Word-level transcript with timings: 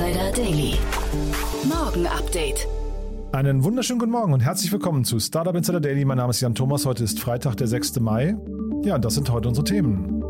Insider 0.00 0.32
Daily. 0.32 0.78
Morgen 1.68 2.06
Update. 2.06 2.66
Einen 3.32 3.64
wunderschönen 3.64 3.98
guten 3.98 4.12
Morgen 4.12 4.32
und 4.32 4.40
herzlich 4.40 4.72
willkommen 4.72 5.04
zu 5.04 5.20
Startup 5.20 5.54
Insider 5.54 5.78
Daily. 5.78 6.06
Mein 6.06 6.16
Name 6.16 6.30
ist 6.30 6.40
Jan 6.40 6.54
Thomas. 6.54 6.86
Heute 6.86 7.04
ist 7.04 7.20
Freitag, 7.20 7.58
der 7.58 7.66
6. 7.66 8.00
Mai. 8.00 8.34
Ja, 8.82 8.98
das 8.98 9.12
sind 9.16 9.30
heute 9.30 9.48
unsere 9.48 9.64
Themen. 9.64 10.24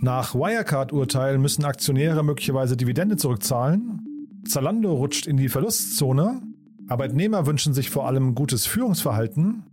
Nach 0.00 0.34
Wirecard-Urteil 0.34 1.36
müssen 1.36 1.66
Aktionäre 1.66 2.24
möglicherweise 2.24 2.74
Dividende 2.74 3.18
zurückzahlen. 3.18 4.00
Zalando 4.48 4.94
rutscht 4.94 5.26
in 5.26 5.36
die 5.36 5.50
Verlustzone. 5.50 6.40
Arbeitnehmer 6.88 7.44
wünschen 7.44 7.74
sich 7.74 7.90
vor 7.90 8.06
allem 8.06 8.34
gutes 8.34 8.64
Führungsverhalten. 8.64 9.64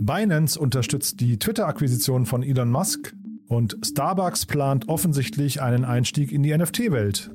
Binance 0.00 0.58
unterstützt 0.58 1.20
die 1.20 1.38
Twitter-Akquisition 1.38 2.24
von 2.24 2.42
Elon 2.42 2.70
Musk. 2.70 3.14
Und 3.48 3.76
Starbucks 3.84 4.46
plant 4.46 4.88
offensichtlich 4.88 5.62
einen 5.62 5.84
Einstieg 5.84 6.32
in 6.32 6.42
die 6.42 6.56
NFT-Welt. 6.56 7.30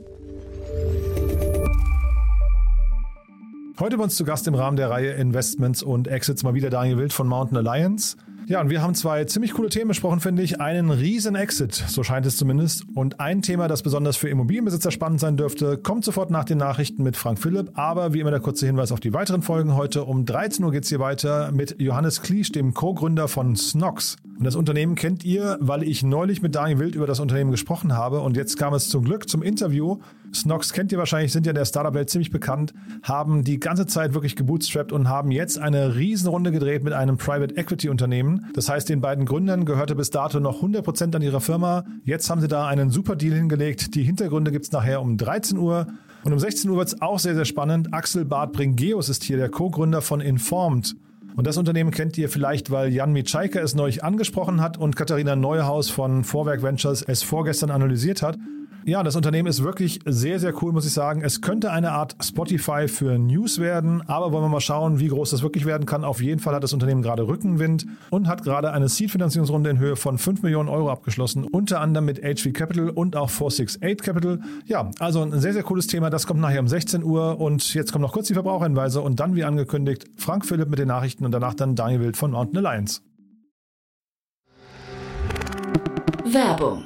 Heute 3.79 3.97
bei 3.97 4.03
uns 4.03 4.15
zu 4.15 4.25
Gast 4.25 4.47
im 4.47 4.53
Rahmen 4.53 4.77
der 4.77 4.89
Reihe 4.89 5.13
Investments 5.13 5.81
und 5.81 6.07
Exits 6.07 6.43
mal 6.43 6.53
wieder 6.53 6.69
Daniel 6.69 6.97
Wild 6.97 7.13
von 7.13 7.27
Mountain 7.27 7.57
Alliance. 7.57 8.17
Ja, 8.51 8.59
und 8.59 8.69
wir 8.69 8.81
haben 8.81 8.95
zwei 8.95 9.23
ziemlich 9.23 9.53
coole 9.53 9.69
Themen 9.69 9.87
besprochen, 9.87 10.19
finde 10.19 10.43
ich. 10.43 10.59
Einen 10.59 10.91
riesen 10.91 11.35
Exit, 11.35 11.73
so 11.73 12.03
scheint 12.03 12.25
es 12.25 12.35
zumindest. 12.35 12.83
Und 12.95 13.21
ein 13.21 13.41
Thema, 13.41 13.69
das 13.69 13.81
besonders 13.81 14.17
für 14.17 14.27
Immobilienbesitzer 14.27 14.91
spannend 14.91 15.21
sein 15.21 15.37
dürfte, 15.37 15.77
kommt 15.77 16.03
sofort 16.03 16.31
nach 16.31 16.43
den 16.43 16.57
Nachrichten 16.57 17.01
mit 17.01 17.15
Frank 17.15 17.39
Philipp. 17.39 17.71
Aber 17.75 18.13
wie 18.13 18.19
immer 18.19 18.29
der 18.29 18.41
kurze 18.41 18.65
Hinweis 18.65 18.91
auf 18.91 18.99
die 18.99 19.13
weiteren 19.13 19.41
Folgen. 19.41 19.77
Heute 19.77 20.03
um 20.03 20.25
13 20.25 20.65
Uhr 20.65 20.71
geht 20.73 20.83
es 20.83 20.89
hier 20.89 20.99
weiter 20.99 21.53
mit 21.53 21.77
Johannes 21.79 22.23
Kliesch, 22.23 22.51
dem 22.51 22.73
Co-Gründer 22.73 23.29
von 23.29 23.55
Snox. 23.55 24.17
Und 24.37 24.43
das 24.43 24.57
Unternehmen 24.57 24.95
kennt 24.95 25.23
ihr, 25.23 25.57
weil 25.61 25.83
ich 25.83 26.03
neulich 26.03 26.41
mit 26.41 26.53
Daniel 26.53 26.79
Wild 26.79 26.95
über 26.95 27.07
das 27.07 27.21
Unternehmen 27.21 27.51
gesprochen 27.51 27.95
habe. 27.95 28.19
Und 28.19 28.35
jetzt 28.35 28.57
kam 28.57 28.73
es 28.73 28.89
zum 28.89 29.05
Glück 29.05 29.29
zum 29.29 29.43
Interview. 29.43 29.99
Snox 30.33 30.73
kennt 30.73 30.91
ihr 30.91 30.97
wahrscheinlich, 30.97 31.31
sind 31.31 31.45
ja 31.45 31.51
in 31.51 31.55
der 31.55 31.65
Startup-Welt 31.65 32.09
ziemlich 32.09 32.31
bekannt, 32.31 32.73
haben 33.03 33.43
die 33.43 33.59
ganze 33.59 33.85
Zeit 33.85 34.13
wirklich 34.13 34.35
gebootstrapped 34.35 34.91
und 34.91 35.09
haben 35.09 35.31
jetzt 35.31 35.59
eine 35.59 35.95
Riesenrunde 35.95 36.51
gedreht 36.51 36.83
mit 36.83 36.93
einem 36.93 37.17
Private 37.17 37.55
Equity 37.57 37.89
Unternehmen. 37.89 38.47
Das 38.53 38.69
heißt, 38.69 38.89
den 38.89 39.01
beiden 39.01 39.25
Gründern 39.25 39.65
gehörte 39.65 39.95
bis 39.95 40.09
dato 40.09 40.39
noch 40.39 40.61
100% 40.61 41.15
an 41.15 41.21
ihrer 41.21 41.41
Firma. 41.41 41.83
Jetzt 42.03 42.29
haben 42.29 42.41
sie 42.41 42.47
da 42.47 42.67
einen 42.67 42.89
super 42.89 43.15
Deal 43.15 43.35
hingelegt. 43.35 43.95
Die 43.95 44.03
Hintergründe 44.03 44.51
gibt's 44.51 44.71
nachher 44.71 45.01
um 45.01 45.17
13 45.17 45.57
Uhr. 45.57 45.87
Und 46.23 46.33
um 46.33 46.39
16 46.39 46.69
Uhr 46.69 46.77
wird's 46.77 47.01
auch 47.01 47.19
sehr, 47.19 47.35
sehr 47.35 47.45
spannend. 47.45 47.93
Axel 47.93 48.25
Bart 48.25 48.53
Bringeus 48.53 49.09
ist 49.09 49.23
hier 49.23 49.37
der 49.37 49.49
Co-Gründer 49.49 50.01
von 50.01 50.21
Informed. 50.21 50.95
Und 51.35 51.47
das 51.47 51.57
Unternehmen 51.57 51.91
kennt 51.91 52.17
ihr 52.17 52.29
vielleicht, 52.29 52.71
weil 52.71 52.91
Jan 52.93 53.13
Mitschaiker 53.13 53.61
es 53.63 53.73
neulich 53.73 54.03
angesprochen 54.03 54.61
hat 54.61 54.77
und 54.77 54.95
Katharina 54.95 55.35
Neuhaus 55.35 55.89
von 55.89 56.23
Vorwerk 56.23 56.61
Ventures 56.61 57.01
es 57.01 57.23
vorgestern 57.23 57.71
analysiert 57.71 58.21
hat. 58.21 58.37
Ja, 58.83 59.03
das 59.03 59.15
Unternehmen 59.15 59.47
ist 59.47 59.63
wirklich 59.63 59.99
sehr, 60.05 60.39
sehr 60.39 60.53
cool, 60.63 60.71
muss 60.71 60.87
ich 60.87 60.93
sagen. 60.93 61.21
Es 61.21 61.41
könnte 61.41 61.71
eine 61.71 61.91
Art 61.91 62.15
Spotify 62.19 62.87
für 62.87 63.19
News 63.19 63.59
werden, 63.59 64.01
aber 64.07 64.31
wollen 64.31 64.43
wir 64.43 64.49
mal 64.49 64.59
schauen, 64.59 64.99
wie 64.99 65.07
groß 65.07 65.29
das 65.29 65.43
wirklich 65.43 65.65
werden 65.65 65.85
kann. 65.85 66.03
Auf 66.03 66.19
jeden 66.19 66.39
Fall 66.39 66.55
hat 66.55 66.63
das 66.63 66.73
Unternehmen 66.73 67.03
gerade 67.03 67.27
Rückenwind 67.27 67.85
und 68.09 68.27
hat 68.27 68.43
gerade 68.43 68.71
eine 68.71 68.89
Seed-Finanzierungsrunde 68.89 69.69
in 69.69 69.77
Höhe 69.77 69.95
von 69.95 70.17
5 70.17 70.41
Millionen 70.41 70.67
Euro 70.67 70.89
abgeschlossen, 70.89 71.43
unter 71.43 71.79
anderem 71.79 72.05
mit 72.05 72.21
HV 72.23 72.53
Capital 72.53 72.89
und 72.89 73.15
auch 73.15 73.29
468 73.29 73.97
Capital. 74.03 74.39
Ja, 74.65 74.89
also 74.97 75.21
ein 75.21 75.39
sehr, 75.39 75.53
sehr 75.53 75.63
cooles 75.63 75.85
Thema. 75.85 76.09
Das 76.09 76.25
kommt 76.25 76.39
nachher 76.39 76.59
um 76.59 76.67
16 76.67 77.03
Uhr 77.03 77.39
und 77.39 77.75
jetzt 77.75 77.91
kommen 77.91 78.01
noch 78.01 78.13
kurz 78.13 78.27
die 78.27 78.33
Verbraucherhinweise 78.33 79.01
und 79.01 79.19
dann, 79.19 79.35
wie 79.35 79.43
angekündigt, 79.43 80.05
Frank 80.17 80.43
Philipp 80.43 80.69
mit 80.69 80.79
den 80.79 80.87
Nachrichten 80.87 81.23
und 81.23 81.31
danach 81.31 81.53
dann 81.53 81.75
Daniel 81.75 82.01
Wild 82.01 82.17
von 82.17 82.31
Mountain 82.31 82.65
Alliance. 82.65 83.01
Werbung. 86.25 86.85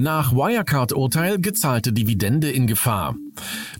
Nach 0.00 0.32
Wirecard-Urteil 0.32 1.42
gezahlte 1.42 1.92
Dividende 1.92 2.50
in 2.50 2.66
Gefahr. 2.66 3.16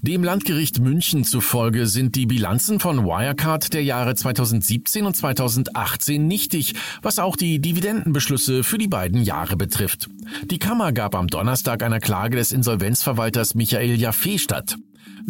Dem 0.02 0.22
Landgericht 0.22 0.78
München 0.78 1.24
zufolge 1.24 1.86
sind 1.86 2.14
die 2.14 2.26
Bilanzen 2.26 2.78
von 2.78 3.06
Wirecard 3.06 3.72
der 3.72 3.82
Jahre 3.82 4.14
2017 4.14 5.06
und 5.06 5.16
2018 5.16 6.26
nichtig, 6.26 6.74
was 7.00 7.18
auch 7.18 7.36
die 7.36 7.58
Dividendenbeschlüsse 7.58 8.64
für 8.64 8.76
die 8.76 8.86
beiden 8.86 9.22
Jahre 9.22 9.56
betrifft. 9.56 10.10
Die 10.44 10.58
Kammer 10.58 10.92
gab 10.92 11.14
am 11.14 11.26
Donnerstag 11.26 11.82
einer 11.82 12.00
Klage 12.00 12.36
des 12.36 12.52
Insolvenzverwalters 12.52 13.54
Michael 13.54 13.98
Jaffe 13.98 14.38
statt. 14.38 14.76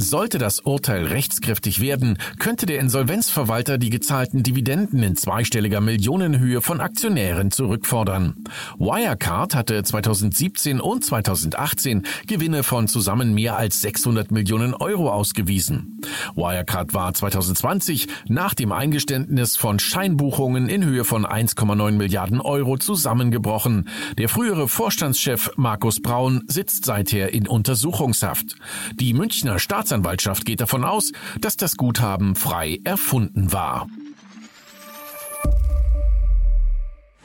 Sollte 0.02 0.38
das 0.38 0.60
Urteil 0.60 1.04
rechtskräftig 1.04 1.82
werden, 1.82 2.16
könnte 2.38 2.64
der 2.64 2.80
Insolvenzverwalter 2.80 3.76
die 3.76 3.90
gezahlten 3.90 4.42
Dividenden 4.42 5.02
in 5.02 5.14
zweistelliger 5.14 5.82
Millionenhöhe 5.82 6.62
von 6.62 6.80
Aktionären 6.80 7.50
zurückfordern. 7.50 8.42
Wirecard 8.78 9.54
hatte 9.54 9.82
2017 9.82 10.80
und 10.80 11.04
2018 11.04 12.06
Gewinne 12.26 12.62
von 12.62 12.88
zusammen 12.88 13.34
mehr 13.34 13.58
als 13.58 13.82
600 13.82 14.30
Millionen 14.30 14.72
Euro 14.72 15.12
ausgewiesen. 15.12 16.00
Wirecard 16.34 16.94
war 16.94 17.12
2020 17.12 18.08
nach 18.26 18.54
dem 18.54 18.72
Eingeständnis 18.72 19.58
von 19.58 19.78
Scheinbuchungen 19.78 20.70
in 20.70 20.82
Höhe 20.82 21.04
von 21.04 21.26
1,9 21.26 21.92
Milliarden 21.92 22.40
Euro 22.40 22.78
zusammengebrochen. 22.78 23.90
Der 24.16 24.30
frühere 24.30 24.66
Vorstandschef 24.66 25.50
Markus 25.56 26.00
Braun 26.00 26.44
sitzt 26.46 26.86
seither 26.86 27.34
in 27.34 27.46
Untersuchungshaft. 27.46 28.56
Die 28.94 29.12
Münchner 29.12 29.58
Staatsanwaltschaft 29.90 30.44
geht 30.44 30.60
davon 30.60 30.84
aus, 30.84 31.10
dass 31.40 31.56
das 31.56 31.76
Guthaben 31.76 32.36
frei 32.36 32.78
erfunden 32.84 33.52
war. 33.52 33.88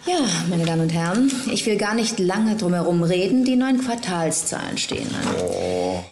Ja, 0.07 0.19
meine 0.49 0.65
Damen 0.65 0.81
und 0.81 0.93
Herren, 0.93 1.31
ich 1.51 1.65
will 1.67 1.77
gar 1.77 1.93
nicht 1.93 2.17
lange 2.17 2.55
drumherum 2.55 3.03
reden. 3.03 3.45
Die 3.45 3.55
neuen 3.55 3.79
Quartalszahlen 3.83 4.79
stehen 4.79 5.07
an. 5.13 6.03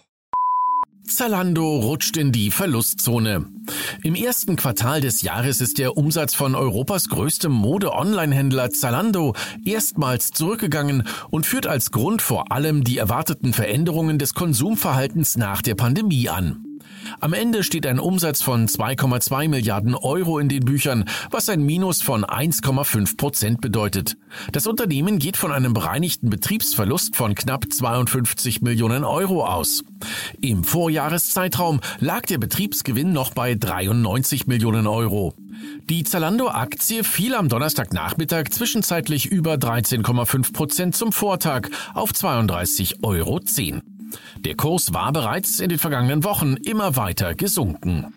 Zalando 1.07 1.79
rutscht 1.79 2.17
in 2.17 2.31
die 2.31 2.51
Verlustzone. 2.51 3.52
Im 4.03 4.15
ersten 4.15 4.55
Quartal 4.55 5.01
des 5.01 5.21
Jahres 5.21 5.61
ist 5.61 5.77
der 5.77 5.97
Umsatz 5.97 6.33
von 6.33 6.55
Europas 6.55 7.09
größtem 7.09 7.51
Mode-Online-Händler 7.51 8.71
Zalando 8.71 9.35
erstmals 9.65 10.31
zurückgegangen 10.31 11.07
und 11.29 11.45
führt 11.45 11.67
als 11.67 11.91
Grund 11.91 12.21
vor 12.21 12.51
allem 12.51 12.83
die 12.83 12.97
erwarteten 12.97 13.53
Veränderungen 13.53 14.19
des 14.19 14.33
Konsumverhaltens 14.33 15.37
nach 15.37 15.61
der 15.61 15.75
Pandemie 15.75 16.29
an. 16.29 16.62
Am 17.19 17.33
Ende 17.33 17.63
steht 17.63 17.85
ein 17.85 17.99
Umsatz 17.99 18.41
von 18.41 18.67
2,2 18.67 19.49
Milliarden 19.49 19.95
Euro 19.95 20.39
in 20.39 20.49
den 20.49 20.65
Büchern, 20.65 21.05
was 21.31 21.49
ein 21.49 21.63
Minus 21.63 22.01
von 22.01 22.25
1,5 22.25 23.17
Prozent 23.17 23.61
bedeutet. 23.61 24.17
Das 24.51 24.67
Unternehmen 24.67 25.19
geht 25.19 25.37
von 25.37 25.51
einem 25.51 25.73
bereinigten 25.73 26.29
Betriebsverlust 26.29 27.15
von 27.15 27.35
knapp 27.35 27.65
52 27.71 28.61
Millionen 28.61 29.03
Euro 29.03 29.45
aus. 29.45 29.83
Im 30.41 30.63
Vorjahreszeitraum 30.63 31.79
lag 31.99 32.21
der 32.23 32.37
Betriebsgewinn 32.37 33.13
noch 33.13 33.33
bei 33.33 33.55
93 33.55 34.47
Millionen 34.47 34.87
Euro. 34.87 35.33
Die 35.89 36.03
Zalando-Aktie 36.03 37.03
fiel 37.03 37.35
am 37.35 37.49
Donnerstagnachmittag 37.49 38.49
zwischenzeitlich 38.49 39.27
über 39.27 39.53
13,5 39.53 40.53
Prozent 40.53 40.95
zum 40.95 41.11
Vortag 41.11 41.69
auf 41.93 42.11
32,10 42.11 43.03
Euro. 43.03 43.39
Der 44.39 44.55
Kurs 44.55 44.93
war 44.93 45.11
bereits 45.11 45.59
in 45.59 45.69
den 45.69 45.79
vergangenen 45.79 46.23
Wochen 46.23 46.55
immer 46.55 46.95
weiter 46.95 47.35
gesunken. 47.35 48.13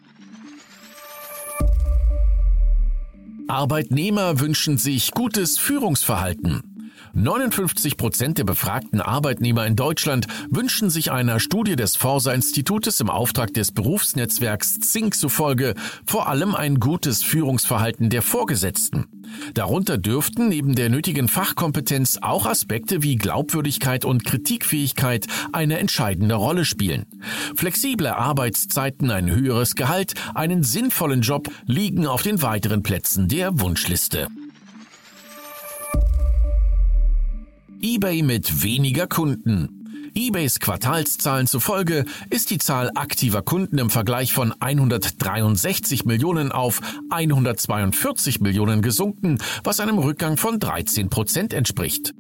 Arbeitnehmer 3.49 4.41
wünschen 4.41 4.77
sich 4.77 5.13
gutes 5.13 5.59
Führungsverhalten. 5.59 6.76
59 7.13 7.97
Prozent 7.97 8.39
der 8.39 8.45
befragten 8.45 9.01
Arbeitnehmer 9.01 9.67
in 9.67 9.77
Deutschland 9.77 10.27
wünschen 10.51 10.91
sich 10.91 11.11
einer 11.11 11.41
Studie 11.41 11.77
des 11.77 11.97
Forsa-Institutes 11.97 13.01
im 13.01 13.11
Auftrag 13.11 13.55
des 13.55 13.73
Berufsnetzwerks 13.73 14.81
Zink 14.81 15.15
zufolge 15.15 15.75
vor 16.07 16.29
allem 16.29 16.55
ein 16.55 16.81
gutes 16.81 17.23
Führungsverhalten 17.23 18.11
der 18.11 18.23
Vorgesetzten. 18.23 19.07
Darunter 19.55 19.99
dürften 19.99 20.49
neben 20.49 20.75
der 20.75 20.89
nötigen 20.89 21.29
Fachkompetenz 21.29 22.19
auch 22.21 22.47
Aspekte 22.47 23.03
wie 23.03 23.17
Glaubwürdigkeit 23.17 24.05
und 24.05 24.25
Kritikfähigkeit 24.25 25.27
eine 25.53 25.79
entscheidende 25.79 26.35
Rolle 26.35 26.65
spielen. 26.65 27.07
Flexible 27.55 28.09
Arbeitszeiten, 28.09 29.11
ein 29.11 29.31
höheres 29.31 29.75
Gehalt, 29.75 30.15
einen 30.35 30.63
sinnvollen 30.63 31.23
Job 31.23 31.49
liegen 31.67 32.07
auf 32.07 32.23
den 32.23 32.43
weiteren 32.43 32.83
Plätzen 32.83 33.29
der 33.29 33.61
Wunschliste. 33.61 34.29
eBay 37.83 38.23
mit 38.23 38.63
weniger 38.63 39.07
Kunden. 39.07 39.87
eBays 40.15 40.61
Quartalszahlen 40.61 41.47
zufolge 41.47 42.07
ist 42.31 42.51
die 42.51 42.57
Zahl 42.57 42.91
aktiver 42.95 43.43
Kunden 43.43 43.77
im 43.77 43.91
Vergleich 43.91 44.33
von 44.33 44.55
163 44.59 46.07
Millionen 46.07 46.53
auf 46.53 46.81
142 47.11 48.41
Millionen 48.41 48.81
gesunken, 48.81 49.39
was 49.63 49.79
einem 49.81 49.99
Rückgang 49.99 50.39
von 50.39 50.59
13 50.59 51.11
Prozent 51.11 51.53
entspricht. 51.53 52.15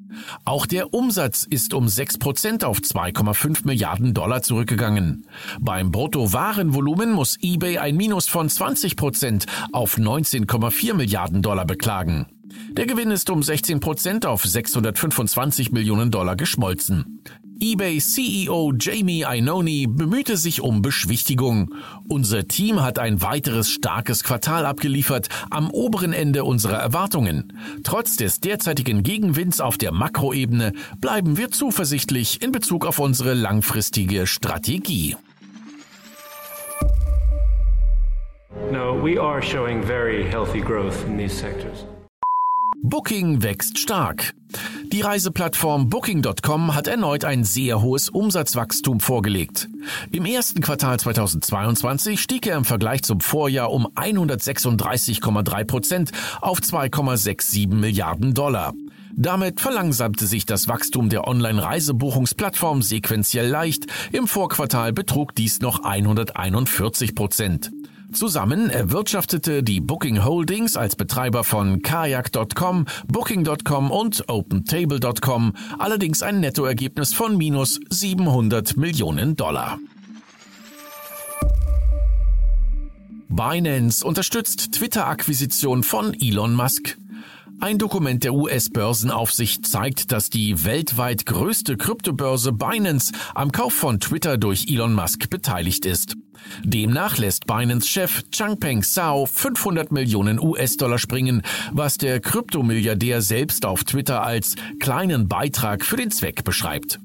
Auch 0.44 0.66
der 0.66 0.92
Umsatz 0.92 1.46
ist 1.48 1.72
um 1.72 1.88
6 1.88 2.18
Prozent 2.18 2.64
auf 2.64 2.78
2,5 2.80 3.66
Milliarden 3.66 4.12
Dollar 4.12 4.42
zurückgegangen. 4.42 5.26
Beim 5.60 5.90
Bruttowarenvolumen 5.90 7.12
muss 7.12 7.38
eBay 7.40 7.78
ein 7.78 7.96
Minus 7.96 8.28
von 8.28 8.48
20 8.48 8.96
Prozent 8.96 9.46
auf 9.72 9.96
19,4 9.96 10.94
Milliarden 10.94 11.40
Dollar 11.40 11.64
beklagen. 11.64 12.26
Der 12.70 12.87
Gewinn 12.87 13.10
ist 13.10 13.31
um 13.31 13.43
16 13.43 13.81
Prozent 13.81 14.26
auf 14.26 14.44
625 14.44 15.72
Millionen 15.72 16.10
Dollar 16.10 16.37
geschmolzen. 16.37 17.22
eBay 17.58 17.98
CEO 17.98 18.75
Jamie 18.78 19.22
Iannone 19.22 19.87
bemühte 19.88 20.37
sich 20.37 20.60
um 20.60 20.82
Beschwichtigung. 20.82 21.75
Unser 22.06 22.46
Team 22.46 22.82
hat 22.82 22.98
ein 22.98 23.22
weiteres 23.22 23.70
starkes 23.70 24.25
Quartal 24.25 24.66
abgeliefert, 24.66 25.28
am 25.48 25.70
oberen 25.70 26.12
Ende 26.12 26.44
unserer 26.44 26.76
Erwartungen. 26.76 27.54
Trotz 27.82 28.16
des 28.16 28.40
derzeitigen 28.40 29.02
Gegenwinds 29.02 29.62
auf 29.62 29.78
der 29.78 29.92
Makroebene 29.92 30.75
bleiben 31.00 31.38
wir 31.38 31.50
zuversichtlich 31.50 32.42
in 32.42 32.52
Bezug 32.52 32.84
auf 32.84 32.99
unsere 32.99 33.32
langfristige 33.32 34.26
Strategie. 34.26 35.16
No, 38.70 39.02
we 39.02 39.19
are 39.19 39.40
showing 39.40 39.82
very 39.82 40.25
healthy 40.25 40.60
growth 40.60 41.06
in 41.06 41.16
these 41.16 41.34
sectors. 41.34 41.87
Booking 42.82 43.43
wächst 43.43 43.78
stark. 43.78 44.34
Die 44.93 45.00
Reiseplattform 45.00 45.88
Booking.com 45.88 46.75
hat 46.75 46.87
erneut 46.87 47.25
ein 47.25 47.44
sehr 47.44 47.82
hohes 47.82 48.08
Umsatzwachstum 48.08 49.00
vorgelegt. 49.00 49.69
Im 50.12 50.25
ersten 50.25 50.61
Quartal 50.61 51.00
2022 51.00 52.20
stieg 52.20 52.46
er 52.46 52.56
im 52.56 52.64
Vergleich 52.64 53.02
zum 53.02 53.20
Vorjahr 53.20 53.73
um 53.73 53.87
136,3 53.88 55.64
Prozent 55.64 56.12
auf 56.40 56.61
2,67 56.61 57.75
Milliarden 57.75 58.34
Dollar. 58.34 58.73
Damit 59.14 59.61
verlangsamte 59.61 60.26
sich 60.26 60.44
das 60.44 60.69
Wachstum 60.69 61.08
der 61.08 61.26
Online-Reisebuchungsplattform 61.26 62.82
sequenziell 62.82 63.49
leicht. 63.49 63.87
Im 64.12 64.28
Vorquartal 64.28 64.93
betrug 64.93 65.34
dies 65.34 65.61
noch 65.61 65.82
141 65.82 67.14
Prozent. 67.14 67.70
Zusammen 68.16 68.70
erwirtschaftete 68.70 69.62
die 69.62 69.78
Booking 69.78 70.24
Holdings 70.24 70.78
als 70.78 70.96
Betreiber 70.96 71.44
von 71.44 71.82
Kayak.com, 71.82 72.86
Booking.com 73.08 73.90
und 73.90 74.24
OpenTable.com 74.26 75.52
allerdings 75.78 76.22
ein 76.22 76.40
Nettoergebnis 76.40 77.12
von 77.12 77.36
minus 77.36 77.78
700 77.90 78.78
Millionen 78.78 79.36
Dollar. 79.36 79.78
Binance 83.28 84.02
unterstützt 84.02 84.72
Twitter-Akquisition 84.72 85.82
von 85.82 86.14
Elon 86.18 86.54
Musk. 86.54 86.96
Ein 87.58 87.78
Dokument 87.78 88.22
der 88.22 88.34
US-Börsenaufsicht 88.34 89.66
zeigt, 89.66 90.12
dass 90.12 90.28
die 90.28 90.64
weltweit 90.64 91.24
größte 91.24 91.78
Kryptobörse 91.78 92.52
Binance 92.52 93.12
am 93.34 93.50
Kauf 93.50 93.72
von 93.72 93.98
Twitter 93.98 94.36
durch 94.36 94.66
Elon 94.68 94.92
Musk 94.92 95.30
beteiligt 95.30 95.86
ist. 95.86 96.16
Demnach 96.62 97.16
lässt 97.16 97.46
Binance-Chef 97.46 98.24
Changpeng 98.30 98.82
Zhao 98.82 99.24
500 99.24 99.90
Millionen 99.90 100.38
US-Dollar 100.38 100.98
springen, 100.98 101.42
was 101.72 101.96
der 101.96 102.20
Kryptomilliardär 102.20 103.22
selbst 103.22 103.64
auf 103.64 103.84
Twitter 103.84 104.22
als 104.22 104.56
kleinen 104.78 105.26
Beitrag 105.26 105.84
für 105.84 105.96
den 105.96 106.10
Zweck 106.10 106.44
beschreibt. 106.44 107.00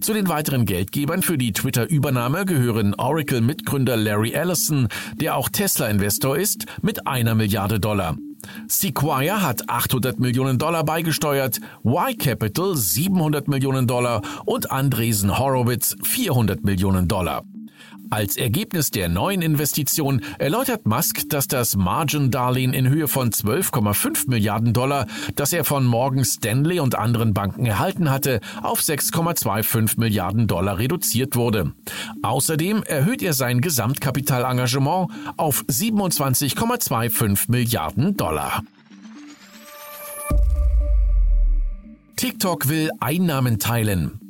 Zu 0.00 0.14
den 0.14 0.28
weiteren 0.28 0.66
Geldgebern 0.66 1.22
für 1.22 1.36
die 1.36 1.52
Twitter-Übernahme 1.52 2.46
gehören 2.46 2.94
Oracle-Mitgründer 2.94 3.96
Larry 3.96 4.30
Ellison, 4.30 4.88
der 5.14 5.36
auch 5.36 5.48
Tesla-Investor 5.48 6.38
ist, 6.38 6.66
mit 6.80 7.06
einer 7.06 7.34
Milliarde 7.34 7.80
Dollar. 7.80 8.16
Sequire 8.68 9.42
hat 9.42 9.68
800 9.68 10.18
Millionen 10.18 10.58
Dollar 10.58 10.84
beigesteuert, 10.84 11.60
Y 11.84 12.14
Capital 12.18 12.76
700 12.76 13.48
Millionen 13.48 13.86
Dollar 13.86 14.22
und 14.44 14.70
Andresen 14.70 15.38
Horowitz 15.38 15.96
400 16.02 16.64
Millionen 16.64 17.08
Dollar. 17.08 17.42
Als 18.10 18.36
Ergebnis 18.36 18.90
der 18.90 19.08
neuen 19.08 19.42
Investition 19.42 20.22
erläutert 20.38 20.86
Musk, 20.86 21.28
dass 21.28 21.48
das 21.48 21.76
Margin-Darlehen 21.76 22.72
in 22.72 22.88
Höhe 22.88 23.08
von 23.08 23.30
12,5 23.30 24.30
Milliarden 24.30 24.72
Dollar, 24.72 25.06
das 25.34 25.52
er 25.52 25.64
von 25.64 25.84
Morgan 25.84 26.24
Stanley 26.24 26.78
und 26.78 26.94
anderen 26.94 27.34
Banken 27.34 27.66
erhalten 27.66 28.10
hatte, 28.10 28.40
auf 28.62 28.80
6,25 28.80 29.98
Milliarden 29.98 30.46
Dollar 30.46 30.78
reduziert 30.78 31.34
wurde. 31.34 31.72
Außerdem 32.22 32.84
erhöht 32.84 33.22
er 33.22 33.32
sein 33.32 33.60
Gesamtkapitalengagement 33.60 35.10
auf 35.36 35.64
27,25 35.68 37.50
Milliarden 37.50 38.16
Dollar. 38.16 38.62
TikTok 42.16 42.68
will 42.68 42.90
Einnahmen 43.00 43.58
teilen. 43.58 44.20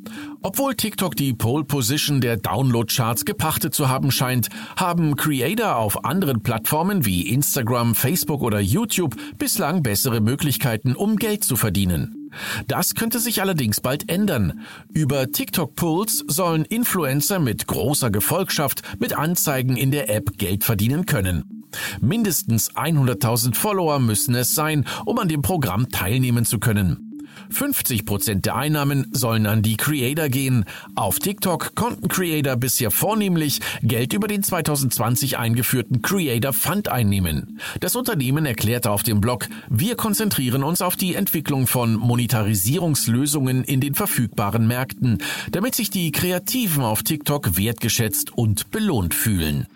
Obwohl 0.46 0.76
TikTok 0.76 1.16
die 1.16 1.34
Pole 1.34 1.64
Position 1.64 2.20
der 2.20 2.36
Download-Charts 2.36 3.24
gepachtet 3.24 3.74
zu 3.74 3.88
haben 3.88 4.12
scheint, 4.12 4.48
haben 4.76 5.16
Creator 5.16 5.74
auf 5.74 6.04
anderen 6.04 6.44
Plattformen 6.44 7.04
wie 7.04 7.28
Instagram, 7.30 7.96
Facebook 7.96 8.42
oder 8.42 8.60
YouTube 8.60 9.16
bislang 9.38 9.82
bessere 9.82 10.20
Möglichkeiten, 10.20 10.94
um 10.94 11.16
Geld 11.16 11.42
zu 11.42 11.56
verdienen. 11.56 12.30
Das 12.68 12.94
könnte 12.94 13.18
sich 13.18 13.40
allerdings 13.40 13.80
bald 13.80 14.08
ändern. 14.08 14.60
Über 14.94 15.32
TikTok 15.32 15.74
Pulse 15.74 16.22
sollen 16.28 16.64
Influencer 16.64 17.40
mit 17.40 17.66
großer 17.66 18.12
Gefolgschaft 18.12 18.82
mit 19.00 19.18
Anzeigen 19.18 19.76
in 19.76 19.90
der 19.90 20.08
App 20.14 20.38
Geld 20.38 20.62
verdienen 20.62 21.06
können. 21.06 21.64
Mindestens 22.00 22.72
100.000 22.72 23.56
Follower 23.56 23.98
müssen 23.98 24.36
es 24.36 24.54
sein, 24.54 24.86
um 25.06 25.18
an 25.18 25.26
dem 25.26 25.42
Programm 25.42 25.88
teilnehmen 25.88 26.44
zu 26.44 26.60
können. 26.60 27.05
50 27.50 28.04
Prozent 28.04 28.46
der 28.46 28.56
Einnahmen 28.56 29.08
sollen 29.12 29.46
an 29.46 29.62
die 29.62 29.76
Creator 29.76 30.28
gehen. 30.28 30.64
Auf 30.94 31.18
TikTok 31.18 31.74
konnten 31.74 32.08
Creator 32.08 32.56
bisher 32.56 32.90
vornehmlich 32.90 33.60
Geld 33.82 34.12
über 34.12 34.28
den 34.28 34.42
2020 34.42 35.38
eingeführten 35.38 36.02
Creator 36.02 36.52
Fund 36.52 36.88
einnehmen. 36.88 37.60
Das 37.80 37.96
Unternehmen 37.96 38.46
erklärte 38.46 38.90
auf 38.90 39.02
dem 39.02 39.20
Blog, 39.20 39.48
wir 39.68 39.96
konzentrieren 39.96 40.62
uns 40.62 40.82
auf 40.82 40.96
die 40.96 41.14
Entwicklung 41.14 41.66
von 41.66 41.94
Monetarisierungslösungen 41.94 43.64
in 43.64 43.80
den 43.80 43.94
verfügbaren 43.94 44.66
Märkten, 44.66 45.18
damit 45.50 45.74
sich 45.74 45.90
die 45.90 46.12
Kreativen 46.12 46.82
auf 46.82 47.02
TikTok 47.02 47.56
wertgeschätzt 47.56 48.32
und 48.32 48.70
belohnt 48.70 49.14
fühlen. 49.14 49.66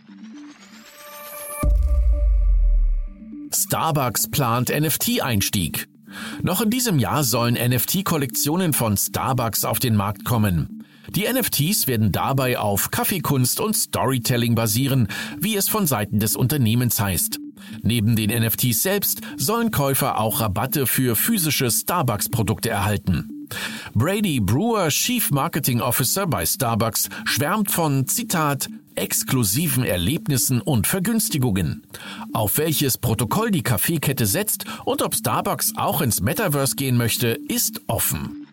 Starbucks 3.53 4.31
plant 4.31 4.71
NFT-Einstieg. 4.71 5.89
Noch 6.43 6.61
in 6.61 6.71
diesem 6.71 6.99
Jahr 6.99 7.25
sollen 7.25 7.55
NFT-Kollektionen 7.55 8.73
von 8.73 8.97
Starbucks 8.97 9.65
auf 9.65 9.79
den 9.79 9.97
Markt 9.97 10.25
kommen. 10.25 10.85
Die 11.09 11.27
NFTs 11.31 11.87
werden 11.87 12.13
dabei 12.13 12.59
auf 12.59 12.91
Kaffeekunst 12.91 13.61
und 13.61 13.77
Storytelling 13.77 14.55
basieren, 14.55 15.09
wie 15.39 15.57
es 15.57 15.69
von 15.69 15.87
Seiten 15.87 16.21
des 16.21 16.37
Unternehmens 16.37 17.01
heißt. 17.01 17.39
Neben 17.83 18.17
den 18.17 18.31
NFTs 18.31 18.83
selbst 18.83 19.21
sollen 19.37 19.71
Käufer 19.71 20.19
auch 20.21 20.41
Rabatte 20.41 20.87
für 20.87 21.17
physische 21.17 21.71
Starbucks-Produkte 21.71 22.71
erhalten. 22.71 23.40
Brady 23.95 24.41
Brewer, 24.41 24.89
Chief 24.89 25.31
Marketing 25.31 25.81
Officer 25.81 26.27
bei 26.27 26.47
Starbucks, 26.47 27.09
schwärmt 27.25 27.71
von, 27.71 28.07
Zitat, 28.07 28.69
exklusiven 28.95 29.85
Erlebnissen 29.85 30.61
und 30.61 30.87
Vergünstigungen. 30.87 31.83
Auf 32.33 32.59
welches 32.59 32.99
Protokoll 32.99 33.51
die 33.51 33.63
Kaffeekette 33.63 34.27
setzt 34.27 34.65
und 34.85 35.03
ob 35.03 35.15
Starbucks 35.15 35.73
auch 35.77 36.01
ins 36.01 36.21
Metaverse 36.21 36.77
gehen 36.77 36.97
möchte, 36.97 37.29
ist 37.49 37.81
offen. 37.87 38.47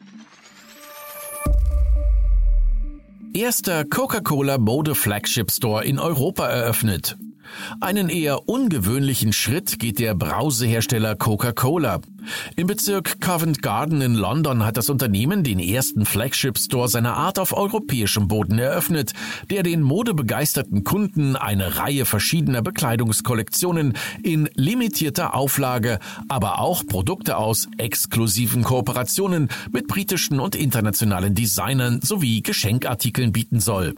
Erster 3.33 3.85
Coca-Cola 3.85 4.57
Mode 4.57 4.95
Flagship 4.95 5.51
Store 5.51 5.83
in 5.83 5.99
Europa 5.99 6.47
eröffnet. 6.47 7.17
Einen 7.79 8.09
eher 8.09 8.47
ungewöhnlichen 8.47 9.33
Schritt 9.33 9.79
geht 9.79 9.99
der 9.99 10.15
Brausehersteller 10.15 11.15
Coca-Cola. 11.15 12.01
Im 12.55 12.67
Bezirk 12.67 13.21
Covent 13.21 13.61
Garden 13.61 14.01
in 14.01 14.13
London 14.13 14.65
hat 14.65 14.77
das 14.77 14.89
Unternehmen 14.89 15.43
den 15.43 15.59
ersten 15.59 16.05
Flagship 16.05 16.57
Store 16.57 16.87
seiner 16.89 17.15
Art 17.15 17.39
auf 17.39 17.53
europäischem 17.53 18.27
Boden 18.27 18.59
eröffnet, 18.59 19.13
der 19.49 19.63
den 19.63 19.81
modebegeisterten 19.81 20.83
Kunden 20.83 21.35
eine 21.35 21.77
Reihe 21.77 22.05
verschiedener 22.05 22.61
Bekleidungskollektionen 22.61 23.93
in 24.23 24.49
limitierter 24.55 25.35
Auflage, 25.35 25.99
aber 26.27 26.59
auch 26.59 26.85
Produkte 26.85 27.37
aus 27.37 27.67
exklusiven 27.77 28.63
Kooperationen 28.63 29.49
mit 29.71 29.87
britischen 29.87 30.39
und 30.39 30.55
internationalen 30.55 31.35
Designern 31.35 32.01
sowie 32.01 32.41
Geschenkartikeln 32.41 33.31
bieten 33.31 33.59
soll. 33.59 33.95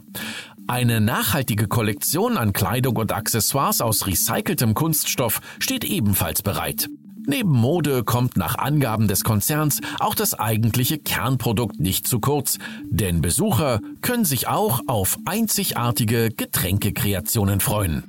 Eine 0.70 1.00
nachhaltige 1.00 1.66
Kollektion 1.66 2.36
an 2.38 2.52
Kleidung 2.52 2.94
und 2.94 3.10
Accessoires 3.10 3.80
aus 3.80 4.06
recyceltem 4.06 4.74
Kunststoff 4.74 5.40
steht 5.58 5.82
ebenfalls 5.82 6.42
bereit. 6.42 6.88
Neben 7.26 7.50
Mode 7.50 8.04
kommt 8.04 8.36
nach 8.36 8.54
Angaben 8.56 9.08
des 9.08 9.24
Konzerns 9.24 9.80
auch 9.98 10.14
das 10.14 10.38
eigentliche 10.38 10.98
Kernprodukt 10.98 11.80
nicht 11.80 12.06
zu 12.06 12.20
kurz, 12.20 12.58
denn 12.88 13.20
Besucher 13.20 13.80
können 14.00 14.24
sich 14.24 14.46
auch 14.46 14.82
auf 14.86 15.18
einzigartige 15.24 16.28
Getränkekreationen 16.28 17.58
freuen. 17.58 18.04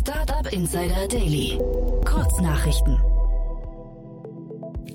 Startup 0.00 0.50
Insider 0.50 1.06
Daily. 1.06 1.58
Kurznachrichten. 2.06 2.96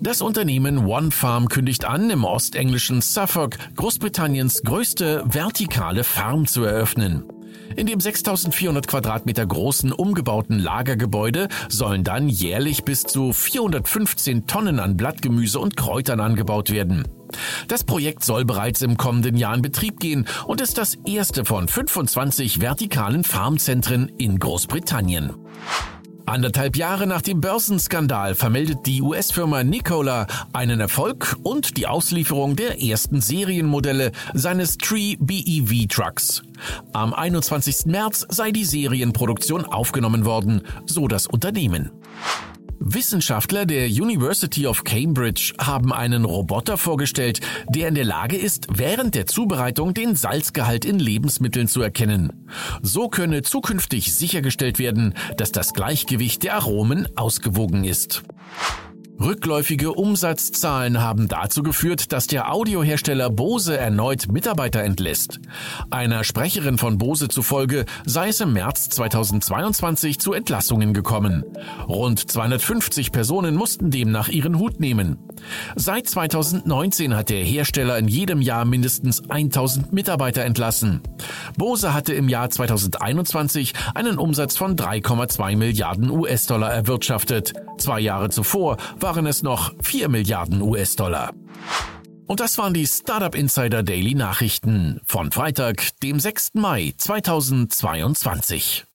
Das 0.04 0.24
Unternehmen 0.24 0.88
One 0.88 1.12
Farm 1.12 1.48
kündigt 1.48 1.86
an, 1.86 2.10
im 2.10 2.24
ostenglischen 2.24 3.02
Suffolk 3.02 3.60
Großbritanniens 3.76 4.64
größte 4.64 5.24
vertikale 5.28 6.04
Farm 6.04 6.48
zu 6.48 6.64
eröffnen. 6.64 7.24
In 7.76 7.86
dem 7.86 8.00
6400 8.00 8.88
Quadratmeter 8.88 9.46
großen 9.46 9.92
umgebauten 9.92 10.58
Lagergebäude 10.58 11.50
sollen 11.70 12.04
dann 12.04 12.30
jährlich 12.30 12.84
bis 12.84 13.04
zu 13.04 13.32
415 13.32 14.48
Tonnen 14.48 14.80
an 14.80 14.98
Blattgemüse 14.98 15.60
und 15.60 15.78
Kräutern 15.78 16.20
angebaut 16.20 16.72
werden. 16.72 17.08
Das 17.68 17.84
Projekt 17.84 18.24
soll 18.24 18.44
bereits 18.44 18.82
im 18.82 18.98
kommenden 18.98 19.38
Jahr 19.38 19.54
in 19.54 19.62
Betrieb 19.62 20.00
gehen 20.00 20.26
und 20.48 20.62
ist 20.62 20.80
das 20.80 20.96
erste 21.06 21.46
von 21.46 21.68
25 21.68 22.60
vertikalen 22.60 23.24
Farmzentren 23.24 24.10
in 24.18 24.40
Großbritannien. 24.40 25.36
Anderthalb 26.26 26.78
Jahre 26.78 27.08
nach 27.08 27.22
dem 27.22 27.42
Börsenskandal 27.42 28.36
vermeldet 28.36 28.80
die 28.86 29.02
US-Firma 29.02 29.64
Nikola 29.64 30.28
einen 30.54 30.80
Erfolg 30.80 31.36
und 31.44 31.78
die 31.78 31.88
Auslieferung 31.88 32.56
der 32.56 32.82
ersten 32.82 33.22
Serienmodelle 33.22 34.12
seines 34.34 34.78
Tree 34.78 35.16
BEV 35.20 35.88
Trucks. 35.88 36.44
Am 36.94 37.14
21. 37.14 37.86
März 37.88 38.26
sei 38.30 38.52
die 38.52 38.66
Serienproduktion 38.66 39.66
aufgenommen 39.66 40.26
worden, 40.26 40.62
so 40.86 41.08
das 41.08 41.28
Unternehmen. 41.28 41.92
Wissenschaftler 42.84 43.68
der 43.68 43.86
University 43.86 44.66
of 44.66 44.84
Cambridge 44.84 45.54
haben 45.60 45.94
einen 45.94 46.26
Roboter 46.26 46.78
vorgestellt, 46.78 47.40
der 47.70 47.88
in 47.88 47.94
der 47.94 48.06
Lage 48.06 48.36
ist, 48.36 48.66
während 48.74 49.14
der 49.14 49.28
Zubereitung 49.28 49.94
den 49.94 50.16
Salzgehalt 50.16 50.84
in 50.84 50.98
Lebensmitteln 50.98 51.68
zu 51.68 51.84
erkennen. 51.84 52.48
So 52.82 53.08
könne 53.08 53.44
zukünftig 53.44 54.16
sichergestellt 54.16 54.80
werden, 54.80 55.14
dass 55.38 55.52
das 55.52 55.74
Gleichgewicht 55.74 56.42
der 56.42 56.56
Aromen 56.56 57.08
ausgewogen 57.16 57.84
ist. 57.84 58.24
Rückläufige 59.24 59.94
Umsatzzahlen 59.94 61.00
haben 61.00 61.28
dazu 61.28 61.62
geführt, 61.62 62.12
dass 62.12 62.26
der 62.26 62.52
Audiohersteller 62.52 63.30
Bose 63.30 63.78
erneut 63.78 64.32
Mitarbeiter 64.32 64.82
entlässt. 64.82 65.40
Einer 65.92 66.24
Sprecherin 66.24 66.80
von 66.80 66.98
Bose 66.98 67.28
zufolge 67.28 67.86
sei 68.04 68.30
es 68.30 68.42
im 68.42 68.54
März 68.54 68.90
2022 68.90 70.20
zu 70.20 70.34
Entlassungen 70.34 70.96
gekommen. 70.96 71.44
Rund 71.88 72.32
250 72.32 73.12
Personen 73.12 73.56
mussten 73.56 73.92
demnach 73.92 74.28
ihren 74.28 74.58
Hut 74.58 74.80
nehmen. 74.80 75.20
Seit 75.76 76.08
2019 76.08 77.16
hat 77.16 77.30
der 77.30 77.44
Hersteller 77.44 78.00
in 78.00 78.08
jedem 78.08 78.42
Jahr 78.42 78.66
mindestens 78.66 79.30
1000 79.30 79.94
Mitarbeiter 79.94 80.44
entlassen. 80.46 81.02
Bose 81.58 81.94
hatte 81.94 82.14
im 82.14 82.28
Jahr 82.28 82.50
2021 82.50 83.74
einen 83.94 84.18
Umsatz 84.18 84.58
von 84.58 84.76
3,2 84.76 85.56
Milliarden 85.58 86.10
US-Dollar 86.10 86.74
erwirtschaftet. 86.74 87.54
Zwei 87.78 88.00
Jahre 88.00 88.30
zuvor 88.30 88.78
waren 89.12 89.26
es 89.26 89.44
noch 89.44 89.74
4 89.82 90.08
Milliarden 90.08 90.62
US-Dollar. 90.62 91.34
Und 92.28 92.40
das 92.40 92.58
waren 92.58 92.74
die 92.74 92.88
Startup 92.88 93.36
Insider 93.36 93.84
Daily 93.84 94.16
Nachrichten 94.16 95.02
von 95.04 95.34
Freitag, 95.34 96.00
dem 96.00 96.18
6. 96.18 96.52
Mai 96.54 96.94
2022. 96.96 98.86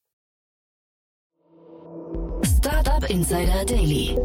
Startup 2.42 3.10
Insider 3.10 3.66
Daily. 3.66 4.16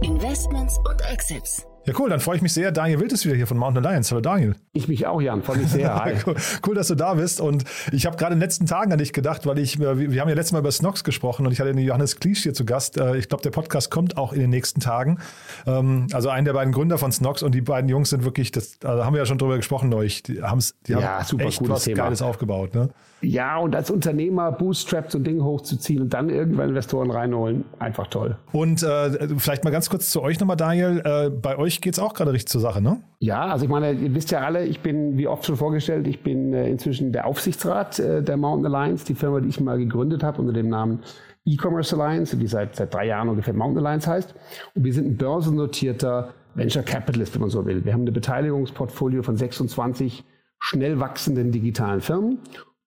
Investments 0.00 0.78
und 0.78 1.02
Exits. 1.12 1.66
Ja, 1.86 1.92
cool, 1.98 2.08
dann 2.08 2.20
freue 2.20 2.36
ich 2.36 2.42
mich 2.42 2.54
sehr. 2.54 2.72
Daniel 2.72 3.00
Wild 3.00 3.12
ist 3.12 3.26
wieder 3.26 3.36
hier 3.36 3.46
von 3.46 3.58
Mountain 3.58 3.84
Alliance. 3.84 4.10
Hallo 4.10 4.22
Daniel. 4.22 4.54
Ich 4.72 4.88
mich 4.88 5.06
auch, 5.06 5.20
Jan. 5.20 5.42
Freue 5.42 5.58
mich 5.58 5.68
sehr. 5.68 5.94
Hi. 6.04 6.14
cool, 6.26 6.34
cool, 6.66 6.74
dass 6.74 6.88
du 6.88 6.94
da 6.94 7.12
bist. 7.12 7.42
Und 7.42 7.64
ich 7.92 8.06
habe 8.06 8.16
gerade 8.16 8.32
in 8.32 8.38
den 8.38 8.42
letzten 8.42 8.64
Tagen 8.64 8.90
an 8.90 8.98
dich 8.98 9.12
gedacht, 9.12 9.44
weil 9.44 9.58
ich, 9.58 9.78
wir, 9.78 9.98
wir 9.98 10.20
haben 10.22 10.28
ja 10.28 10.34
letztes 10.34 10.52
Mal 10.52 10.60
über 10.60 10.72
Snox 10.72 11.04
gesprochen 11.04 11.44
und 11.44 11.52
ich 11.52 11.60
hatte 11.60 11.74
den 11.74 11.84
Johannes 11.84 12.16
Kliesch 12.16 12.42
hier 12.42 12.54
zu 12.54 12.64
Gast. 12.64 12.96
Äh, 12.96 13.18
ich 13.18 13.28
glaube, 13.28 13.42
der 13.42 13.50
Podcast 13.50 13.90
kommt 13.90 14.16
auch 14.16 14.32
in 14.32 14.40
den 14.40 14.48
nächsten 14.48 14.80
Tagen. 14.80 15.18
Ähm, 15.66 16.06
also 16.14 16.30
einen 16.30 16.46
der 16.46 16.54
beiden 16.54 16.72
Gründer 16.72 16.96
von 16.96 17.12
Snox 17.12 17.42
und 17.42 17.54
die 17.54 17.60
beiden 17.60 17.90
Jungs 17.90 18.08
sind 18.08 18.24
wirklich, 18.24 18.50
das 18.50 18.78
also 18.82 19.04
haben 19.04 19.12
wir 19.12 19.20
ja 19.20 19.26
schon 19.26 19.38
drüber 19.38 19.56
gesprochen 19.56 19.90
neulich. 19.90 20.22
Die, 20.22 20.42
haben's, 20.42 20.74
die 20.86 20.92
ja, 20.92 21.02
haben 21.02 21.24
super 21.26 21.44
echt 21.44 21.68
was 21.68 21.84
Thema. 21.84 22.04
Geiles 22.04 22.22
aufgebaut. 22.22 22.74
Ne? 22.74 22.88
Ja, 23.24 23.58
und 23.58 23.74
als 23.74 23.90
Unternehmer 23.90 24.52
Bootstrap 24.52 25.10
so 25.10 25.18
ein 25.18 25.24
Ding 25.24 25.42
hochzuziehen 25.42 26.02
und 26.02 26.14
dann 26.14 26.30
irgendwann 26.30 26.68
Investoren 26.70 27.10
reinholen, 27.10 27.64
einfach 27.78 28.06
toll. 28.06 28.36
Und 28.52 28.82
äh, 28.82 29.28
vielleicht 29.38 29.64
mal 29.64 29.70
ganz 29.70 29.90
kurz 29.90 30.10
zu 30.10 30.22
euch 30.22 30.40
nochmal, 30.40 30.56
Daniel. 30.56 31.02
Äh, 31.04 31.30
bei 31.30 31.56
euch 31.56 31.73
geht 31.80 31.94
es 31.94 31.98
auch 31.98 32.14
gerade 32.14 32.32
richtig 32.32 32.48
zur 32.48 32.60
Sache, 32.60 32.80
ne? 32.80 33.00
Ja, 33.18 33.46
also 33.46 33.64
ich 33.64 33.70
meine, 33.70 33.92
ihr 33.92 34.14
wisst 34.14 34.30
ja 34.30 34.40
alle, 34.40 34.64
ich 34.66 34.80
bin, 34.80 35.16
wie 35.18 35.26
oft 35.26 35.44
schon 35.44 35.56
vorgestellt, 35.56 36.06
ich 36.06 36.22
bin 36.22 36.52
äh, 36.52 36.68
inzwischen 36.68 37.12
der 37.12 37.26
Aufsichtsrat 37.26 37.98
äh, 37.98 38.22
der 38.22 38.36
Mountain 38.36 38.74
Alliance, 38.74 39.04
die 39.04 39.14
Firma, 39.14 39.40
die 39.40 39.48
ich 39.48 39.60
mal 39.60 39.78
gegründet 39.78 40.22
habe 40.22 40.40
unter 40.40 40.52
dem 40.52 40.68
Namen 40.68 41.00
E-Commerce 41.44 41.94
Alliance, 41.98 42.36
die 42.36 42.46
seit, 42.46 42.76
seit 42.76 42.92
drei 42.92 43.06
Jahren 43.06 43.28
ungefähr 43.28 43.54
Mountain 43.54 43.84
Alliance 43.84 44.10
heißt. 44.10 44.34
Und 44.74 44.84
wir 44.84 44.92
sind 44.92 45.06
ein 45.06 45.16
börsennotierter 45.16 46.34
Venture 46.54 46.82
Capitalist, 46.82 47.34
wenn 47.34 47.42
man 47.42 47.50
so 47.50 47.66
will. 47.66 47.84
Wir 47.84 47.92
haben 47.92 48.06
ein 48.06 48.12
Beteiligungsportfolio 48.12 49.22
von 49.22 49.36
26 49.36 50.24
schnell 50.58 51.00
wachsenden 51.00 51.52
digitalen 51.52 52.00
Firmen 52.00 52.38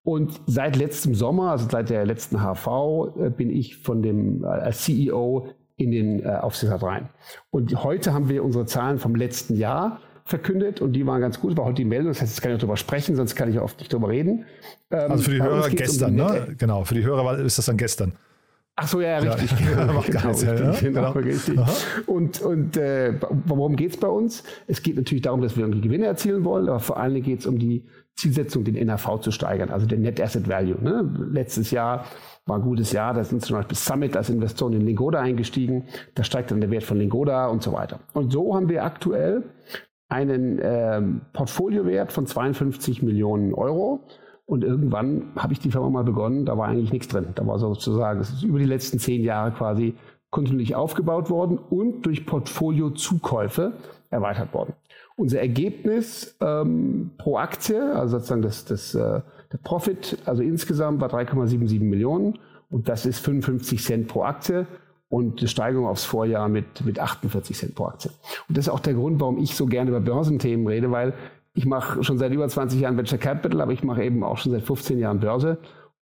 und 0.08 0.40
seit 0.46 0.78
letztem 0.78 1.16
Sommer, 1.16 1.52
also 1.52 1.68
seit 1.70 1.90
der 1.90 2.06
letzten 2.06 2.38
HV, 2.38 3.18
äh, 3.20 3.30
bin 3.30 3.50
ich 3.50 3.76
von 3.76 4.02
dem 4.02 4.46
äh, 4.46 4.72
CEO 4.72 5.50
in 5.78 5.92
den 5.92 6.26
äh, 6.26 6.30
Aufsichtsrat 6.30 6.84
rein. 6.84 7.10
Und 7.52 7.84
heute 7.84 8.14
haben 8.14 8.30
wir 8.30 8.44
unsere 8.44 8.66
Zahlen 8.66 9.00
vom 9.00 9.16
letzten 9.16 9.56
Jahr 9.56 10.02
verkündet 10.26 10.82
und 10.82 10.94
die 10.94 11.06
waren 11.08 11.22
ganz 11.22 11.40
gut. 11.40 11.56
War 11.56 11.66
heute 11.66 11.76
die 11.76 11.86
Meldung, 11.86 12.10
das 12.10 12.22
heißt, 12.22 12.34
jetzt 12.34 12.42
kann 12.42 12.52
ich 12.52 12.58
darüber 12.58 12.78
sprechen, 12.78 13.16
sonst 13.16 13.36
kann 13.36 13.50
ich 13.50 13.60
oft 13.60 13.80
nicht 13.80 13.94
darüber 13.94 14.10
reden. 14.10 14.46
Ähm, 14.92 15.12
also 15.12 15.24
für 15.24 15.32
die 15.32 15.42
Hörer 15.42 15.70
gestern, 15.70 16.20
um 16.20 16.28
ne? 16.28 16.56
Genau, 16.58 16.84
für 16.84 16.96
die 16.96 17.04
Hörer 17.04 17.40
ist 17.40 17.58
das 17.58 17.68
dann 17.68 17.78
gestern. 17.78 18.14
Ach 18.80 18.88
so, 18.88 19.02
ja, 19.02 19.20
Ja, 19.24 19.34
richtig. 19.34 19.60
macht 19.76 20.12
gar 20.12 20.28
nichts, 20.28 20.44
ja, 20.44 20.54
ja, 20.54 20.72
genau, 20.80 21.12
richtig. 21.12 21.58
Aha. 21.58 21.72
Und, 22.06 22.42
und 22.42 22.78
äh, 22.78 23.14
worum 23.46 23.76
geht 23.76 23.92
es 23.92 23.98
bei 23.98 24.08
uns? 24.08 24.44
Es 24.68 24.84
geht 24.84 24.96
natürlich 24.98 25.24
darum, 25.24 25.42
dass 25.42 25.58
wir 25.58 25.64
irgendwie 25.64 25.82
Gewinne 25.82 26.06
erzielen 26.06 26.46
wollen, 26.46 26.70
aber 26.70 26.80
vor 26.80 26.98
allen 26.98 27.16
Dingen 27.16 27.26
geht 27.26 27.40
es 27.40 27.48
um 27.48 27.58
die 27.58 27.84
Zielsetzung, 28.16 28.64
den 28.64 28.86
NAV 28.86 29.20
zu 29.22 29.32
steigern, 29.32 29.72
also 29.72 29.88
den 29.88 30.04
Net 30.04 30.22
Asset 30.22 30.48
Value. 30.48 30.78
Ne? 30.80 31.10
Letztes 31.32 31.72
Jahr 31.72 32.06
war 32.46 32.58
ein 32.58 32.62
gutes 32.62 32.92
Jahr, 32.92 33.16
da 33.16 33.24
sind 33.24 33.44
zum 33.44 33.58
Beispiel 33.58 33.76
Summit 33.76 34.16
als 34.16 34.30
Investoren 34.30 34.74
in 34.74 34.86
Lingoda 34.86 35.20
eingestiegen, 35.20 35.86
da 36.14 36.24
steigt 36.24 36.52
dann 36.52 36.62
der 36.62 36.70
Wert 36.70 36.84
von 36.84 36.98
Lingoda 36.98 37.48
und 37.48 37.64
so 37.64 37.74
weiter. 37.74 38.00
Und 38.14 38.32
so 38.32 38.56
haben 38.56 38.70
wir 38.70 38.84
aktuell 38.84 39.44
einen 40.08 40.60
ähm, 40.62 41.22
Portfoliowert 41.34 42.12
von 42.12 42.28
52 42.28 43.02
Millionen 43.02 43.54
Euro. 43.56 44.02
Und 44.48 44.64
irgendwann 44.64 45.34
habe 45.36 45.52
ich 45.52 45.60
die 45.60 45.72
Firma 45.72 45.90
mal 45.90 46.06
begonnen, 46.06 46.46
da 46.46 46.58
war 46.58 46.70
eigentlich 46.70 46.94
nichts 46.94 47.10
drin. 47.10 47.28
Da 47.36 47.46
war 47.46 47.60
sozusagen, 47.60 48.22
es 48.22 48.30
ist 48.30 48.44
über 48.44 48.60
die 48.60 48.66
letzten 48.66 48.98
zehn 48.98 49.22
Jahre 49.22 49.52
quasi 49.52 49.94
kontinuierlich 50.30 50.74
aufgebaut 50.74 51.30
worden 51.30 51.58
und 51.58 52.06
durch 52.06 52.26
Portfolio-Zukäufe 52.26 53.74
erweitert 54.10 54.54
worden. 54.54 54.74
Unser 55.18 55.42
Ergebnis 55.42 56.38
ähm, 56.40 57.12
pro 57.18 57.38
Aktie, 57.38 57.94
also 57.94 58.18
sozusagen 58.18 58.42
das, 58.42 58.64
das, 58.64 58.96
äh, 58.96 59.22
der 59.52 59.58
Profit, 59.64 60.18
also 60.26 60.42
insgesamt 60.42 61.02
war 61.02 61.10
3,77 61.10 61.82
Millionen 61.82 62.40
und 62.70 62.88
das 62.88 63.06
ist 63.06 63.20
55 63.20 63.84
Cent 63.84 64.08
pro 64.08 64.24
Aktie. 64.24 64.66
und 65.10 65.40
die 65.40 65.48
Steigerung 65.48 65.88
aufs 65.88 66.04
Vorjahr 66.04 66.50
mit, 66.50 66.86
mit 66.86 67.00
48 67.00 67.58
Cent 67.58 67.76
pro 67.76 67.86
Aktie. 67.86 68.12
Und 68.50 68.58
das 68.58 68.68
ist 68.68 68.70
auch 68.70 68.82
der 68.82 68.94
Grund, 68.94 69.22
warum 69.22 69.38
ich 69.38 69.56
so 69.56 69.66
gerne 69.66 69.90
über 69.90 70.02
Börsenthemen 70.02 70.68
rede, 70.68 70.92
weil 70.92 71.14
ich 71.58 71.66
mache 71.66 72.04
schon 72.04 72.20
seit 72.20 72.32
über 72.32 72.48
20 72.48 72.80
Jahren 72.80 72.98
Venture 72.98 73.18
Capital, 73.18 73.62
aber 73.62 73.74
ich 73.74 73.84
mache 73.84 74.04
eben 74.04 74.24
auch 74.24 74.38
schon 74.38 74.52
seit 74.52 74.62
15 74.62 75.00
Jahren 75.00 75.20
Börse. 75.20 75.58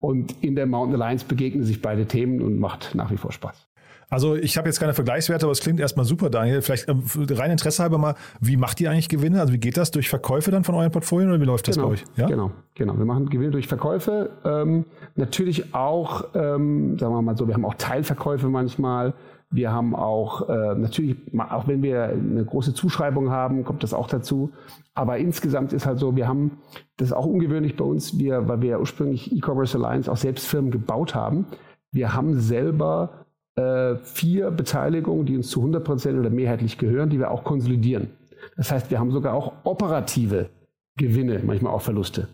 Und 0.01 0.43
in 0.43 0.57
der 0.57 0.67
Mountain 0.67 1.01
Alliance 1.01 1.27
begegnen 1.27 1.65
sich 1.65 1.83
beide 1.83 2.07
Themen 2.07 2.41
und 2.41 2.59
macht 2.59 2.95
nach 2.95 3.11
wie 3.11 3.19
vor 3.19 3.31
Spaß. 3.31 3.69
Also 4.09 4.37
ich 4.37 4.57
habe 4.57 4.69
jetzt 4.69 4.81
keine 4.81 4.95
Vergleichswerte, 4.95 5.45
aber 5.45 5.53
es 5.53 5.61
klingt 5.61 5.81
erstmal 5.81 6.07
super, 6.07 6.31
Daniel. 6.31 6.63
Vielleicht 6.63 6.89
äh, 6.89 6.95
rein 7.35 7.51
Interesse 7.51 7.83
halber 7.83 7.99
mal, 7.99 8.15
wie 8.41 8.57
macht 8.57 8.81
ihr 8.81 8.91
eigentlich 8.91 9.09
Gewinne? 9.09 9.41
Also 9.41 9.53
wie 9.53 9.59
geht 9.59 9.77
das? 9.77 9.91
Durch 9.91 10.09
Verkäufe 10.09 10.51
dann 10.51 10.65
von 10.65 10.75
euren 10.75 10.91
Portfolien 10.91 11.31
oder 11.31 11.41
wie 11.41 11.47
läuft 11.47 11.69
das 11.69 11.77
genau, 11.77 11.89
bei 11.89 11.95
euch? 11.95 12.05
Ja? 12.17 12.27
Genau, 12.27 12.53
genau. 12.75 12.97
Wir 12.97 13.05
machen 13.05 13.29
Gewinne 13.29 13.51
durch 13.51 13.67
Verkäufe. 13.67 14.31
Ähm, 14.45 14.87
natürlich 15.15 15.75
auch, 15.75 16.25
ähm, 16.35 16.99
sagen 16.99 17.13
wir 17.13 17.23
mal 17.23 17.37
so, 17.37 17.47
wir 17.47 17.55
haben 17.55 17.65
auch 17.65 17.75
Teilverkäufe 17.75 18.49
manchmal. 18.49 19.15
Wir 19.55 19.71
haben 19.71 19.95
auch, 19.95 20.49
äh, 20.49 20.75
natürlich, 20.75 21.17
auch 21.39 21.69
wenn 21.69 21.81
wir 21.81 22.05
eine 22.05 22.45
große 22.45 22.75
Zuschreibung 22.75 23.31
haben, 23.31 23.65
kommt 23.65 23.85
das 23.85 23.95
auch 23.95 24.09
dazu. 24.09 24.51
Aber 24.95 25.19
insgesamt 25.19 25.73
ist 25.73 25.87
halt 25.87 26.01
so, 26.01 26.17
wir 26.17 26.27
haben, 26.27 26.59
das 26.97 27.09
ist 27.09 27.13
auch 27.13 27.27
ungewöhnlich 27.27 27.77
bei 27.77 27.85
uns, 27.85 28.19
wir, 28.19 28.49
weil 28.49 28.63
wir 28.63 28.81
ursprünglich 28.81 29.33
E-Commerce 29.33 29.79
Alliance 29.79 30.11
auch 30.11 30.17
selbst 30.17 30.47
Firmen 30.47 30.73
gebaut 30.73 31.15
haben. 31.15 31.47
Wir 31.93 32.15
haben 32.15 32.41
selber 32.41 33.27
äh, 33.55 33.95
vier 34.03 34.51
Beteiligungen, 34.51 35.25
die 35.25 35.37
uns 35.37 35.51
zu 35.51 35.61
100 35.61 35.85
Prozent 35.85 36.19
oder 36.19 36.31
mehrheitlich 36.31 36.77
gehören, 36.77 37.11
die 37.11 37.21
wir 37.21 37.31
auch 37.31 37.45
konsolidieren. 37.45 38.11
Das 38.57 38.73
heißt, 38.73 38.91
wir 38.91 38.99
haben 38.99 39.13
sogar 39.13 39.35
auch 39.35 39.53
operative 39.63 40.51
Gewinne, 40.97 41.41
manchmal 41.45 41.73
auch 41.73 41.83
Verluste. 41.83 42.27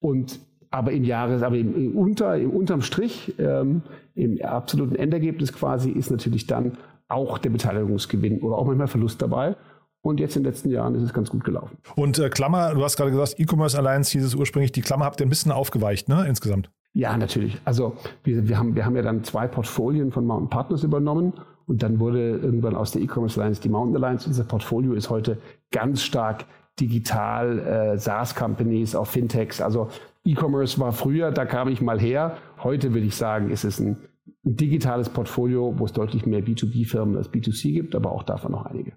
Und 0.00 0.40
aber 0.72 0.92
im 0.92 1.04
Jahres, 1.04 1.42
aber 1.42 1.56
im, 1.56 1.76
im, 1.76 1.96
unter, 1.96 2.36
im 2.36 2.50
unterm 2.50 2.82
Strich, 2.82 3.34
ähm, 3.38 3.82
im 4.14 4.40
absoluten 4.42 4.96
Endergebnis 4.96 5.52
quasi, 5.52 5.90
ist 5.90 6.10
natürlich 6.10 6.46
dann 6.46 6.72
auch 7.08 7.38
der 7.38 7.50
Beteiligungsgewinn 7.50 8.40
oder 8.40 8.56
auch 8.56 8.66
manchmal 8.66 8.88
Verlust 8.88 9.22
dabei. 9.22 9.54
Und 10.00 10.18
jetzt 10.18 10.34
in 10.34 10.42
den 10.42 10.50
letzten 10.50 10.70
Jahren 10.70 10.96
ist 10.96 11.02
es 11.02 11.12
ganz 11.12 11.30
gut 11.30 11.44
gelaufen. 11.44 11.78
Und 11.94 12.18
äh, 12.18 12.28
Klammer, 12.28 12.74
du 12.74 12.82
hast 12.82 12.96
gerade 12.96 13.12
gesagt, 13.12 13.38
E-Commerce 13.38 13.78
Alliance 13.78 14.10
hieß 14.12 14.24
es 14.24 14.34
ursprünglich, 14.34 14.72
die 14.72 14.80
Klammer 14.80 15.04
habt 15.04 15.20
ihr 15.20 15.26
ein 15.26 15.28
bisschen 15.28 15.52
aufgeweicht, 15.52 16.08
ne, 16.08 16.26
insgesamt? 16.26 16.70
Ja, 16.94 17.16
natürlich. 17.16 17.58
Also 17.64 17.96
wir, 18.24 18.48
wir, 18.48 18.58
haben, 18.58 18.74
wir 18.74 18.84
haben 18.84 18.96
ja 18.96 19.02
dann 19.02 19.22
zwei 19.22 19.46
Portfolien 19.46 20.10
von 20.10 20.26
Mountain 20.26 20.50
Partners 20.50 20.82
übernommen 20.82 21.34
und 21.66 21.82
dann 21.82 22.00
wurde 22.00 22.38
irgendwann 22.38 22.74
aus 22.74 22.90
der 22.90 23.02
E-Commerce 23.02 23.40
Alliance 23.40 23.60
die 23.60 23.68
Mountain 23.68 24.02
Alliance. 24.02 24.26
Unser 24.26 24.44
Portfolio 24.44 24.94
ist 24.94 25.08
heute 25.08 25.38
ganz 25.70 26.02
stark 26.02 26.46
digital, 26.80 27.58
äh, 27.58 27.98
SaaS-Companies, 27.98 28.94
auch 28.94 29.06
Fintechs. 29.06 29.60
Also 29.60 29.88
E-Commerce 30.24 30.78
war 30.78 30.92
früher, 30.92 31.30
da 31.30 31.44
kam 31.44 31.68
ich 31.68 31.80
mal 31.80 32.00
her. 32.00 32.36
Heute 32.62 32.94
würde 32.94 33.06
ich 33.06 33.16
sagen, 33.16 33.50
ist 33.50 33.64
es 33.64 33.78
ein, 33.80 33.96
digitales 34.44 35.08
Portfolio, 35.08 35.74
wo 35.78 35.84
es 35.84 35.92
deutlich 35.92 36.26
mehr 36.26 36.40
B2B-Firmen 36.40 37.16
als 37.16 37.32
B2C 37.32 37.72
gibt, 37.72 37.94
aber 37.94 38.12
auch 38.12 38.22
davon 38.22 38.52
noch 38.52 38.66
einige. 38.66 38.92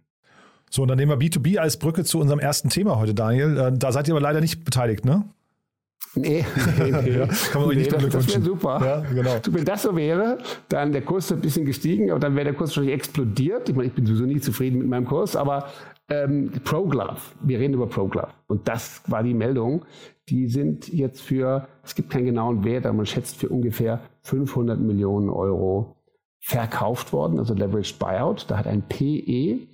So, 0.69 0.81
und 0.81 0.87
dann 0.87 0.97
nehmen 0.97 1.11
wir 1.11 1.23
B2B 1.23 1.59
als 1.59 1.77
Brücke 1.77 2.03
zu 2.03 2.19
unserem 2.19 2.39
ersten 2.39 2.69
Thema 2.69 2.97
heute, 2.97 3.13
Daniel. 3.13 3.57
Äh, 3.57 3.71
da 3.77 3.91
seid 3.91 4.07
ihr 4.07 4.13
aber 4.13 4.21
leider 4.21 4.41
nicht 4.41 4.63
beteiligt, 4.63 5.05
ne? 5.05 5.25
Nee, 6.15 6.45
nee, 6.77 6.91
nee. 7.03 7.17
ja, 7.17 7.27
kann 7.51 7.61
man 7.65 7.75
nee, 7.75 7.87
das, 7.87 8.27
wäre 8.27 8.41
super. 8.41 8.81
Ja, 8.83 8.99
genau. 9.13 9.31
Wenn 9.49 9.65
das 9.65 9.81
so 9.81 9.95
wäre, 9.95 10.37
dann 10.69 10.91
der 10.91 11.01
Kurs 11.01 11.31
ein 11.31 11.41
bisschen 11.41 11.65
gestiegen, 11.65 12.09
aber 12.09 12.19
dann 12.19 12.35
wäre 12.35 12.45
der 12.45 12.53
Kurs 12.53 12.69
wahrscheinlich 12.71 12.95
explodiert. 12.95 13.69
Ich 13.69 13.75
meine, 13.75 13.87
ich 13.89 13.93
bin 13.93 14.05
sowieso 14.05 14.25
nicht 14.25 14.43
zufrieden 14.43 14.79
mit 14.79 14.87
meinem 14.87 15.05
Kurs, 15.05 15.35
aber 15.35 15.67
ähm, 16.09 16.51
ProGlove, 16.63 17.19
wir 17.41 17.59
reden 17.59 17.73
über 17.73 17.87
ProGlove. 17.87 18.29
Und 18.47 18.67
das 18.67 19.01
war 19.07 19.23
die 19.23 19.33
Meldung. 19.33 19.85
Die 20.29 20.47
sind 20.47 20.87
jetzt 20.87 21.21
für, 21.21 21.67
es 21.83 21.95
gibt 21.95 22.09
keinen 22.09 22.25
genauen 22.25 22.63
Wert, 22.63 22.85
aber 22.85 22.95
man 22.95 23.05
schätzt 23.05 23.37
für 23.37 23.49
ungefähr 23.49 24.01
500 24.23 24.79
Millionen 24.79 25.29
Euro 25.29 25.95
verkauft 26.39 27.11
worden, 27.11 27.39
also 27.39 27.53
Leveraged 27.53 27.99
Buyout. 27.99 28.45
Da 28.49 28.57
hat 28.57 28.67
ein 28.67 28.83
PE 28.87 29.67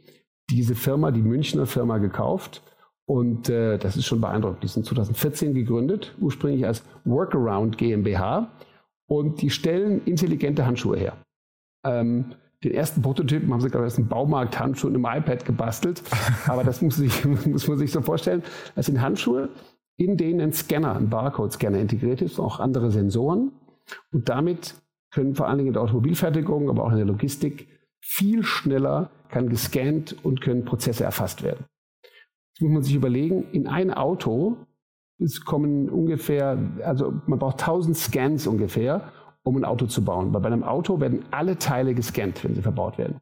diese 0.50 0.76
Firma, 0.76 1.12
die 1.12 1.22
Münchner 1.22 1.66
Firma, 1.66 1.98
gekauft. 1.98 2.62
Und 3.12 3.50
äh, 3.50 3.77
das 3.77 3.98
ist 3.98 4.06
schon 4.06 4.22
beeindruckend. 4.22 4.63
Die 4.63 4.70
sind 4.70 4.86
2014 4.86 5.53
gegründet, 5.53 6.15
ursprünglich 6.22 6.65
als 6.65 6.82
Workaround 7.03 7.77
GmbH. 7.77 8.53
Und 9.06 9.41
die 9.41 9.50
stellen 9.50 10.01
intelligente 10.06 10.65
Handschuhe 10.65 10.98
her. 10.98 11.18
Ähm, 11.86 12.36
den 12.63 12.74
ersten 12.74 13.01
Prototypen 13.01 13.51
haben 13.51 13.60
sie 13.60 13.70
gerade 13.70 13.88
aus 13.88 13.96
dem 13.96 14.08
Baumarkt-Handschuh 14.08 14.88
und 14.88 14.96
einem 14.96 15.24
iPad 15.24 15.44
gebastelt. 15.44 16.01
Aber 16.48 16.63
das 16.63 16.82
muss, 16.82 16.96
sich, 16.96 17.25
muss 17.46 17.68
man 17.68 17.77
sich 17.77 17.91
so 17.91 18.01
vorstellen. 18.01 18.44
Das 18.75 18.86
sind 18.86 19.01
Handschuhe, 19.01 19.50
in 19.98 20.16
denen 20.16 20.40
ein 20.40 20.53
Scanner, 20.53 20.96
ein 20.96 21.09
Barcode-Scanner 21.09 21.79
integriert 21.79 22.22
ist, 22.22 22.40
auch 22.40 22.62
andere 22.62 22.92
Sensoren. 22.92 23.51
Und 24.14 24.29
damit 24.29 24.75
können 25.12 25.36
vor 25.36 25.50
allen 25.50 25.57
Dingen 25.57 25.68
in 25.68 25.74
der 25.74 25.81
Automobilfertigung, 25.81 26.70
aber 26.70 26.86
auch 26.86 26.92
in 26.92 26.98
der 26.98 27.07
Logistik 27.07 27.68
viel 28.00 28.44
schneller 28.44 29.12
kann 29.27 29.50
gescannt 29.50 30.16
und 30.24 30.40
können 30.40 30.64
Prozesse 30.64 31.03
erfasst 31.03 31.44
werden. 31.44 31.66
Jetzt 32.53 32.61
muss 32.61 32.72
man 32.72 32.83
sich 32.83 32.96
überlegen, 32.96 33.46
in 33.51 33.68
ein 33.68 33.94
Auto 33.94 34.57
es 35.22 35.46
kommen 35.46 35.90
ungefähr, 35.90 36.57
also 36.83 37.14
man 37.27 37.40
braucht 37.40 37.61
1000 37.61 37.96
Scans 37.96 38.48
ungefähr, 38.48 39.11
um 39.44 39.55
ein 39.55 39.66
Auto 39.66 39.85
zu 39.85 40.03
bauen. 40.03 40.33
Weil 40.33 40.42
bei 40.42 40.48
einem 40.48 40.64
Auto 40.64 41.00
werden 41.00 41.25
alle 41.31 41.57
Teile 41.57 41.94
gescannt, 41.94 42.44
wenn 42.44 42.55
sie 42.55 42.61
verbaut 42.61 42.98
werden. 42.98 43.22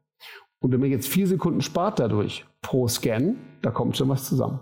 Und 0.61 0.71
wenn 0.71 0.79
man 0.79 0.89
jetzt 0.89 1.07
vier 1.07 1.27
Sekunden 1.27 1.61
spart 1.61 1.99
dadurch 1.99 2.45
pro 2.61 2.87
Scan, 2.87 3.35
da 3.61 3.71
kommt 3.71 3.97
schon 3.97 4.09
was 4.09 4.25
zusammen. 4.25 4.59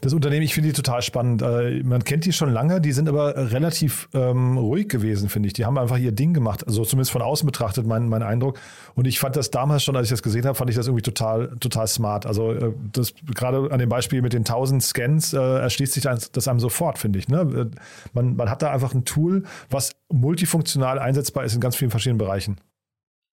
Das 0.00 0.12
Unternehmen, 0.12 0.42
ich 0.42 0.54
finde 0.54 0.70
die 0.70 0.74
total 0.74 1.02
spannend. 1.02 1.42
Äh, 1.42 1.82
man 1.82 2.04
kennt 2.04 2.24
die 2.24 2.32
schon 2.32 2.52
lange, 2.52 2.80
die 2.80 2.92
sind 2.92 3.08
aber 3.08 3.52
relativ 3.52 4.08
ähm, 4.14 4.58
ruhig 4.58 4.88
gewesen, 4.88 5.28
finde 5.28 5.48
ich. 5.48 5.52
Die 5.52 5.64
haben 5.64 5.78
einfach 5.78 5.98
ihr 5.98 6.12
Ding 6.12 6.34
gemacht, 6.34 6.66
also 6.66 6.84
zumindest 6.84 7.10
von 7.10 7.22
außen 7.22 7.46
betrachtet, 7.46 7.86
mein, 7.86 8.08
mein 8.08 8.22
Eindruck. 8.22 8.58
Und 8.94 9.06
ich 9.06 9.18
fand 9.18 9.36
das 9.36 9.50
damals 9.50 9.84
schon, 9.84 9.96
als 9.96 10.06
ich 10.06 10.10
das 10.10 10.22
gesehen 10.22 10.46
habe, 10.46 10.54
fand 10.54 10.70
ich 10.70 10.76
das 10.76 10.86
irgendwie 10.86 11.02
total, 11.02 11.56
total 11.60 11.86
smart. 11.86 12.26
Also 12.26 12.52
äh, 12.52 12.72
das 12.92 13.14
gerade 13.34 13.70
an 13.70 13.78
dem 13.78 13.88
Beispiel 13.88 14.22
mit 14.22 14.32
den 14.32 14.40
1000 14.40 14.82
Scans 14.82 15.32
äh, 15.32 15.38
erschließt 15.38 15.92
sich 15.92 16.02
das 16.04 16.48
einem 16.48 16.60
sofort, 16.60 16.98
finde 16.98 17.18
ich. 17.18 17.28
Ne? 17.28 17.40
Äh, 17.40 17.78
man, 18.12 18.36
man 18.36 18.50
hat 18.50 18.62
da 18.62 18.70
einfach 18.70 18.94
ein 18.94 19.04
Tool, 19.04 19.44
was 19.70 19.92
multifunktional 20.12 20.98
einsetzbar 20.98 21.44
ist 21.44 21.54
in 21.54 21.60
ganz 21.60 21.76
vielen 21.76 21.90
verschiedenen 21.90 22.18
Bereichen. 22.18 22.58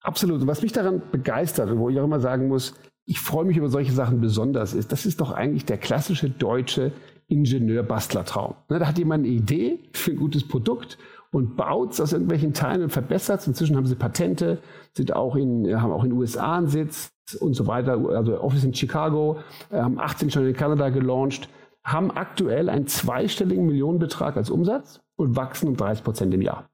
Absolut. 0.01 0.41
Und 0.41 0.47
was 0.47 0.61
mich 0.61 0.71
daran 0.71 1.01
begeistert 1.11 1.69
und 1.71 1.79
wo 1.79 1.89
ich 1.89 1.99
auch 1.99 2.03
immer 2.03 2.19
sagen 2.19 2.47
muss, 2.47 2.75
ich 3.05 3.19
freue 3.19 3.45
mich 3.45 3.57
über 3.57 3.69
solche 3.69 3.91
Sachen 3.91 4.19
besonders 4.19 4.73
ist, 4.73 4.91
das 4.91 5.05
ist 5.05 5.21
doch 5.21 5.31
eigentlich 5.31 5.65
der 5.65 5.77
klassische 5.77 6.29
deutsche 6.29 6.91
Ingenieur-Bastler-Traum. 7.27 8.55
Ne, 8.69 8.79
da 8.79 8.87
hat 8.87 8.97
jemand 8.97 9.25
eine 9.25 9.33
Idee 9.33 9.79
für 9.93 10.11
ein 10.11 10.17
gutes 10.17 10.47
Produkt 10.47 10.97
und 11.31 11.55
baut 11.55 11.93
es 11.93 12.01
aus 12.01 12.13
irgendwelchen 12.13 12.53
Teilen 12.53 12.83
und 12.83 12.91
verbessert 12.91 13.41
es. 13.41 13.47
Inzwischen 13.47 13.75
haben 13.75 13.85
sie 13.85 13.95
Patente, 13.95 14.59
sind 14.93 15.15
auch 15.15 15.35
in, 15.35 15.81
haben 15.81 15.91
auch 15.91 16.03
in 16.03 16.11
den 16.11 16.19
USA 16.19 16.57
einen 16.57 16.67
Sitz 16.67 17.11
und 17.39 17.53
so 17.53 17.67
weiter, 17.67 17.93
also 18.09 18.39
Office 18.39 18.63
in 18.63 18.73
Chicago, 18.73 19.39
äh, 19.71 19.79
haben 19.79 19.99
18 19.99 20.31
schon 20.31 20.47
in 20.47 20.53
Kanada 20.53 20.89
gelauncht, 20.89 21.49
haben 21.83 22.11
aktuell 22.11 22.69
einen 22.69 22.87
zweistelligen 22.87 23.65
Millionenbetrag 23.65 24.37
als 24.37 24.49
Umsatz 24.49 25.01
und 25.15 25.35
wachsen 25.35 25.67
um 25.67 25.77
30 25.77 26.03
Prozent 26.03 26.33
im 26.33 26.41
Jahr. 26.41 26.69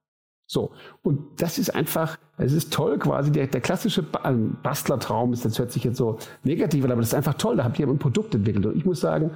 So, 0.48 0.72
und 1.02 1.42
das 1.42 1.58
ist 1.58 1.74
einfach, 1.74 2.18
es 2.38 2.54
ist 2.54 2.74
toll 2.74 2.98
quasi, 2.98 3.32
der, 3.32 3.48
der 3.48 3.62
klassische 3.62 4.06
ähm, 4.24 4.58
Bastlertraum 4.64 5.34
ist, 5.34 5.46
das 5.46 5.60
hört 5.60 5.72
sich 5.72 5.84
jetzt 5.84 5.98
so 5.98 6.18
negativ 6.44 6.84
an, 6.86 6.92
aber 6.92 7.02
das 7.02 7.10
ist 7.10 7.16
einfach 7.16 7.36
toll, 7.36 7.58
da 7.58 7.64
habt 7.64 7.78
ihr 7.80 7.88
ein 7.88 8.00
Produkt 8.00 8.34
entwickelt. 8.34 8.66
Und 8.66 8.78
ich 8.78 8.86
muss 8.86 9.00
sagen, 9.00 9.32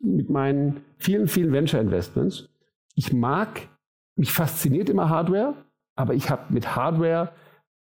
mit 0.00 0.30
meinen 0.30 0.80
vielen, 0.96 1.28
vielen 1.28 1.52
Venture 1.52 1.80
Investments, 1.80 2.48
ich 2.94 3.12
mag, 3.12 3.68
mich 4.16 4.32
fasziniert 4.32 4.88
immer 4.88 5.08
Hardware, 5.08 5.54
aber 5.94 6.14
ich 6.14 6.30
habe 6.30 6.52
mit 6.52 6.74
Hardware 6.74 7.32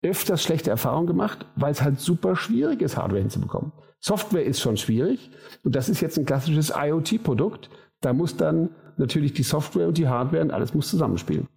öfters 0.03 0.43
schlechte 0.43 0.71
Erfahrungen 0.71 1.07
gemacht, 1.07 1.47
weil 1.57 1.73
es 1.73 1.83
halt 1.83 2.01
super 2.01 2.37
schwierig 2.37 2.83
ist, 2.83 2.97
Hardware 2.97 3.21
hinzubekommen. 3.21 3.73
Software 4.01 4.45
ist 4.45 4.61
schon 4.61 4.77
schwierig 4.77 5.31
und 5.63 5.77
das 5.77 5.89
ist 5.89 6.01
jetzt 6.01 6.19
ein 6.19 6.25
klassisches 6.25 6.73
IoT-Produkt. 6.75 7.69
Da 8.01 8.13
muss 8.13 8.37
dann 8.37 8.71
natürlich 8.97 9.35
die 9.35 9.43
Software 9.43 9.89
und 9.89 9.99
die 9.99 10.09
Hardware 10.09 10.43
und 10.43 10.51
alles 10.51 10.75
muss 10.75 10.89
zusammenspielen. 10.89 11.49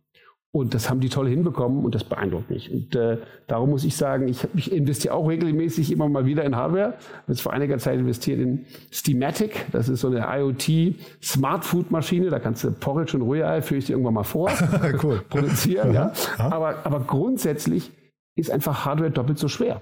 Und 0.55 0.75
das 0.75 0.87
haben 0.87 0.99
die 0.99 1.09
toll 1.09 1.27
hinbekommen 1.27 1.83
und 1.83 1.95
das 1.95 2.03
beeindruckt 2.03 2.51
mich. 2.51 2.71
Und 2.71 2.95
äh, 2.95 3.17
darum 3.47 3.71
muss 3.71 3.83
ich 3.83 3.95
sagen, 3.97 4.27
ich, 4.27 4.47
ich 4.53 4.71
investiere 4.71 5.15
auch 5.15 5.27
regelmäßig 5.27 5.91
immer 5.91 6.07
mal 6.07 6.27
wieder 6.27 6.43
in 6.43 6.55
Hardware. 6.55 6.93
Ich 6.99 7.07
habe 7.07 7.23
jetzt 7.29 7.41
vor 7.41 7.53
einiger 7.53 7.79
Zeit 7.79 7.97
investiert 7.97 8.39
in 8.39 8.67
Steamatic. 8.91 9.65
Das 9.71 9.89
ist 9.89 10.01
so 10.01 10.09
eine 10.09 10.27
IoT 10.29 10.95
Smart 11.23 11.65
Food 11.65 11.89
Maschine. 11.89 12.29
Da 12.29 12.37
kannst 12.37 12.63
du 12.63 12.71
Porridge 12.71 13.17
und 13.17 13.23
Rührei, 13.23 13.63
führe 13.63 13.79
ich 13.79 13.85
dir 13.87 13.93
irgendwann 13.93 14.13
mal 14.13 14.23
vor, 14.23 14.51
cool. 15.03 15.23
produzieren. 15.27 15.91
ja. 15.91 16.13
Aber, 16.37 16.85
aber 16.85 16.99
grundsätzlich 16.99 17.91
ist 18.35 18.51
einfach 18.51 18.85
Hardware 18.85 19.09
doppelt 19.09 19.39
so 19.39 19.47
schwer. 19.47 19.81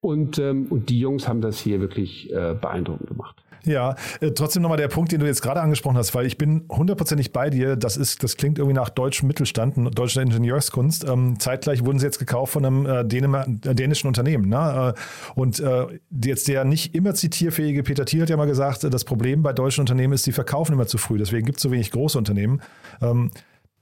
Und, 0.00 0.40
ähm, 0.40 0.66
und 0.70 0.88
die 0.88 0.98
Jungs 0.98 1.28
haben 1.28 1.40
das 1.40 1.60
hier 1.60 1.80
wirklich 1.80 2.32
äh, 2.32 2.54
beeindruckend 2.60 3.06
gemacht. 3.08 3.40
Ja, 3.68 3.96
äh, 4.20 4.30
trotzdem 4.30 4.62
nochmal 4.62 4.78
der 4.78 4.88
Punkt, 4.88 5.12
den 5.12 5.20
du 5.20 5.26
jetzt 5.26 5.42
gerade 5.42 5.60
angesprochen 5.60 5.98
hast, 5.98 6.14
weil 6.14 6.24
ich 6.24 6.38
bin 6.38 6.64
hundertprozentig 6.70 7.32
bei 7.32 7.50
dir. 7.50 7.76
Das 7.76 7.98
ist, 7.98 8.22
das 8.22 8.36
klingt 8.36 8.58
irgendwie 8.58 8.74
nach 8.74 8.88
deutschem 8.88 9.28
Mittelstand, 9.28 9.76
deutscher 9.96 10.22
Ingenieurskunst. 10.22 11.04
Ähm, 11.04 11.38
zeitgleich 11.38 11.84
wurden 11.84 11.98
sie 11.98 12.06
jetzt 12.06 12.18
gekauft 12.18 12.54
von 12.54 12.64
einem 12.64 12.86
äh, 12.86 13.04
Dänemark, 13.04 13.46
äh, 13.66 13.74
dänischen 13.74 14.08
Unternehmen. 14.08 14.48
Ne? 14.48 14.94
Äh, 14.96 15.38
und 15.38 15.60
äh, 15.60 15.86
jetzt 16.24 16.48
der 16.48 16.64
nicht 16.64 16.94
immer 16.94 17.14
zitierfähige 17.14 17.82
Peter 17.82 18.06
Thiel 18.06 18.22
hat 18.22 18.30
ja 18.30 18.36
mal 18.38 18.46
gesagt, 18.46 18.84
das 18.84 19.04
Problem 19.04 19.42
bei 19.42 19.52
deutschen 19.52 19.82
Unternehmen 19.82 20.14
ist, 20.14 20.24
sie 20.24 20.32
verkaufen 20.32 20.72
immer 20.72 20.86
zu 20.86 20.96
früh. 20.96 21.18
Deswegen 21.18 21.44
gibt 21.44 21.58
es 21.58 21.62
so 21.62 21.70
wenig 21.70 21.90
große 21.90 22.16
Unternehmen. 22.16 22.62
Ähm, 23.02 23.30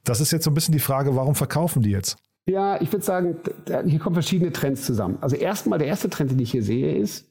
das 0.03 0.21
ist 0.21 0.33
jetzt 0.33 0.45
so 0.45 0.51
ein 0.51 0.55
bisschen 0.55 0.73
die 0.73 0.81
Frage, 0.81 1.15
warum 1.15 1.37
verkaufen 1.37 1.83
die 1.83 1.91
jetzt? 1.91 2.17
Ja, 2.49 2.81
ich 2.81 2.93
würde 2.93 3.05
sagen, 3.05 3.37
hier 3.87 3.99
kommen 3.99 4.15
verschiedene 4.15 4.53
Trends 4.53 4.85
zusammen. 4.85 5.19
Also 5.21 5.35
erstmal, 5.37 5.79
der 5.79 5.89
erste 5.89 6.09
Trend, 6.09 6.31
den 6.31 6.39
ich 6.39 6.53
hier 6.53 6.63
sehe, 6.63 6.97
ist, 6.97 7.27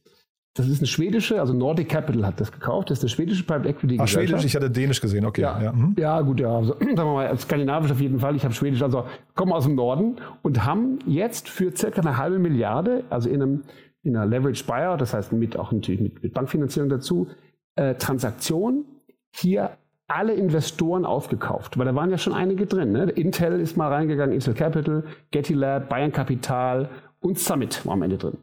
das 0.55 0.67
ist 0.69 0.79
eine 0.79 0.87
schwedische, 0.87 1.41
also 1.41 1.53
Nordic 1.53 1.89
Capital 1.89 2.25
hat 2.25 2.39
das 2.39 2.49
gekauft. 2.49 2.89
Das 2.89 2.99
ist 2.99 3.03
eine 3.03 3.09
schwedische 3.09 3.43
Private 3.43 3.67
Equity 3.67 3.97
Ach, 3.99 4.07
schwedisch, 4.07 4.45
ich 4.45 4.55
hatte 4.55 4.71
dänisch 4.71 5.01
gesehen, 5.01 5.25
okay. 5.25 5.41
Ja, 5.41 5.61
ja. 5.61 5.71
Mhm. 5.73 5.95
ja 5.99 6.21
gut, 6.21 6.39
ja. 6.39 6.55
Also, 6.55 6.73
sagen 6.79 6.95
wir 6.95 7.13
mal, 7.13 7.37
skandinavisch 7.37 7.91
auf 7.91 7.99
jeden 7.99 8.19
Fall. 8.19 8.37
Ich 8.37 8.45
habe 8.45 8.53
schwedisch, 8.53 8.81
also 8.81 9.05
kommen 9.35 9.51
aus 9.51 9.65
dem 9.65 9.75
Norden 9.75 10.15
und 10.43 10.63
haben 10.63 10.99
jetzt 11.05 11.49
für 11.49 11.75
circa 11.75 11.99
eine 11.99 12.17
halbe 12.17 12.39
Milliarde, 12.39 13.03
also 13.09 13.29
in 13.29 13.41
einem 13.41 13.63
in 14.03 14.15
einer 14.15 14.27
Leverage 14.27 14.63
Buyer, 14.65 14.97
das 14.97 15.13
heißt 15.13 15.33
mit 15.33 15.57
auch 15.57 15.71
natürlich 15.71 15.99
mit, 15.99 16.21
mit 16.21 16.33
Bankfinanzierung 16.33 16.89
dazu, 16.89 17.27
äh, 17.75 17.95
Transaktion 17.95 18.85
hier 19.31 19.71
alle 20.07 20.33
Investoren 20.35 21.05
aufgekauft, 21.05 21.77
weil 21.77 21.85
da 21.85 21.95
waren 21.95 22.11
ja 22.11 22.17
schon 22.19 22.33
einige 22.33 22.67
drin. 22.67 22.91
Ne? 22.91 23.05
Intel 23.09 23.59
ist 23.59 23.75
mal 23.75 23.91
reingegangen, 23.91 24.33
Intel 24.33 24.53
Capital, 24.53 25.03
Getty 25.31 25.55
Lab, 25.55 25.89
Bayern 25.89 26.11
Capital 26.11 26.87
und 27.19 27.39
Summit 27.39 27.83
war 27.85 27.93
am 27.93 28.03
Ende 28.03 28.17
drin. 28.17 28.37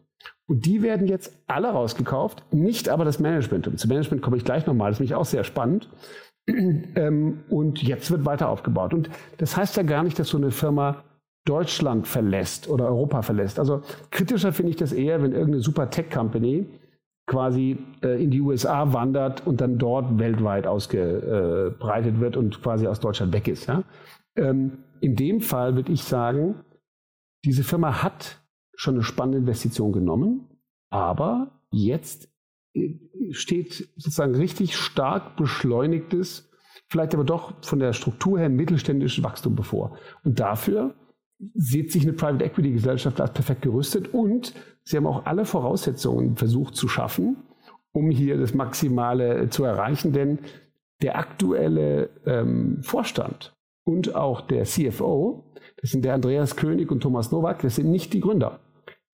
Und 0.49 0.67
die 0.67 0.83
werden 0.83 1.07
jetzt 1.07 1.33
alle 1.47 1.69
rausgekauft, 1.69 2.43
nicht 2.53 2.89
aber 2.89 3.05
das 3.05 3.19
Management. 3.19 3.69
Und 3.69 3.79
zum 3.79 3.89
Management 3.89 4.23
komme 4.23 4.37
ich 4.37 4.45
gleich 4.45 4.67
nochmal, 4.67 4.91
das 4.91 4.97
ist 4.97 5.01
nämlich 5.01 5.15
auch 5.15 5.25
sehr 5.25 5.45
spannend. 5.45 5.89
Ähm, 6.49 7.45
und 7.49 7.85
jetzt 7.85 8.11
wird 8.11 8.25
weiter 8.25 8.49
aufgebaut. 8.49 8.93
Und 8.93 9.09
das 9.39 9.57
heißt 9.57 9.77
ja 9.77 9.85
gar 9.85 10.03
nicht, 10.03 10.19
dass 10.19 10.27
so 10.27 10.39
eine 10.39 10.51
Firma 10.51 11.05
Deutschland 11.47 12.09
verlässt 12.09 12.69
oder 12.69 12.87
Europa 12.87 13.23
verlässt. 13.23 13.61
Also 13.61 13.83
kritischer 14.11 14.53
finde 14.53 14.71
ich 14.71 14.77
das 14.77 14.93
eher, 14.93 15.23
wenn 15.23 15.31
irgendeine 15.33 15.61
super 15.61 15.89
Tech-Company 15.89 16.67
quasi 17.27 17.79
äh, 18.03 18.23
in 18.23 18.31
die 18.31 18.41
USA 18.41 18.93
wandert 18.93 19.47
und 19.47 19.61
dann 19.61 19.79
dort 19.79 20.19
weltweit 20.19 20.67
ausgebreitet 20.67 22.21
wird 22.21 22.37
und 22.37 22.61
quasi 22.61 22.87
aus 22.87 23.01
Deutschland 23.01 23.33
weg 23.33 23.47
ist. 23.49 23.71
Ähm, 24.37 24.79
in 25.01 25.17
dem 25.17 25.41
Fall 25.41 25.77
würde 25.77 25.93
ich 25.93 26.03
sagen, 26.03 26.57
diese 27.45 27.65
Firma 27.65 28.03
hat 28.03 28.42
schon 28.83 28.95
eine 28.95 29.05
spannende 29.05 29.39
Investition 29.39 29.93
genommen, 29.93 30.49
aber 30.91 31.53
jetzt 31.71 32.29
äh, 32.75 32.99
steht 33.31 33.89
sozusagen 33.97 34.35
richtig 34.35 34.77
stark 34.77 35.37
beschleunigtes, 35.37 36.51
vielleicht 36.89 37.15
aber 37.15 37.23
doch 37.23 37.65
von 37.65 37.79
der 37.79 37.93
Struktur 37.93 38.41
her 38.41 38.49
mittelständisches 38.49 39.23
Wachstum 39.23 39.55
bevor. 39.55 39.97
Und 40.25 40.41
dafür 40.41 40.97
sieht 41.55 41.93
sich 41.93 42.03
eine 42.03 42.13
Private 42.13 42.45
Equity 42.45 42.73
Gesellschaft 42.73 43.21
als 43.21 43.33
perfekt 43.33 43.63
gerüstet 43.63 44.13
und 44.13 44.53
sie 44.83 44.97
haben 44.97 45.07
auch 45.07 45.27
alle 45.27 45.45
Voraussetzungen 45.45 46.37
versucht 46.37 46.75
zu 46.75 46.89
schaffen, 46.89 47.37
um 47.93 48.11
hier 48.11 48.37
das 48.37 48.53
Maximale 48.53 49.49
zu 49.49 49.63
erreichen, 49.63 50.13
denn 50.13 50.41
der 51.03 51.19
aktuelle 51.19 52.11
ähm, 52.27 52.83
Vorstand 52.83 53.55
und 53.85 54.17
auch 54.17 54.41
der 54.41 54.65
CFO, 54.65 55.45
das 55.81 55.91
sind 55.91 56.05
der 56.05 56.15
Andreas 56.15 56.57
König 56.57 56.91
und 56.91 57.01
Thomas 57.01 57.31
Nowak, 57.31 57.63
das 57.63 57.77
sind 57.77 57.89
nicht 57.89 58.13
die 58.13 58.21
Gründer 58.21 58.59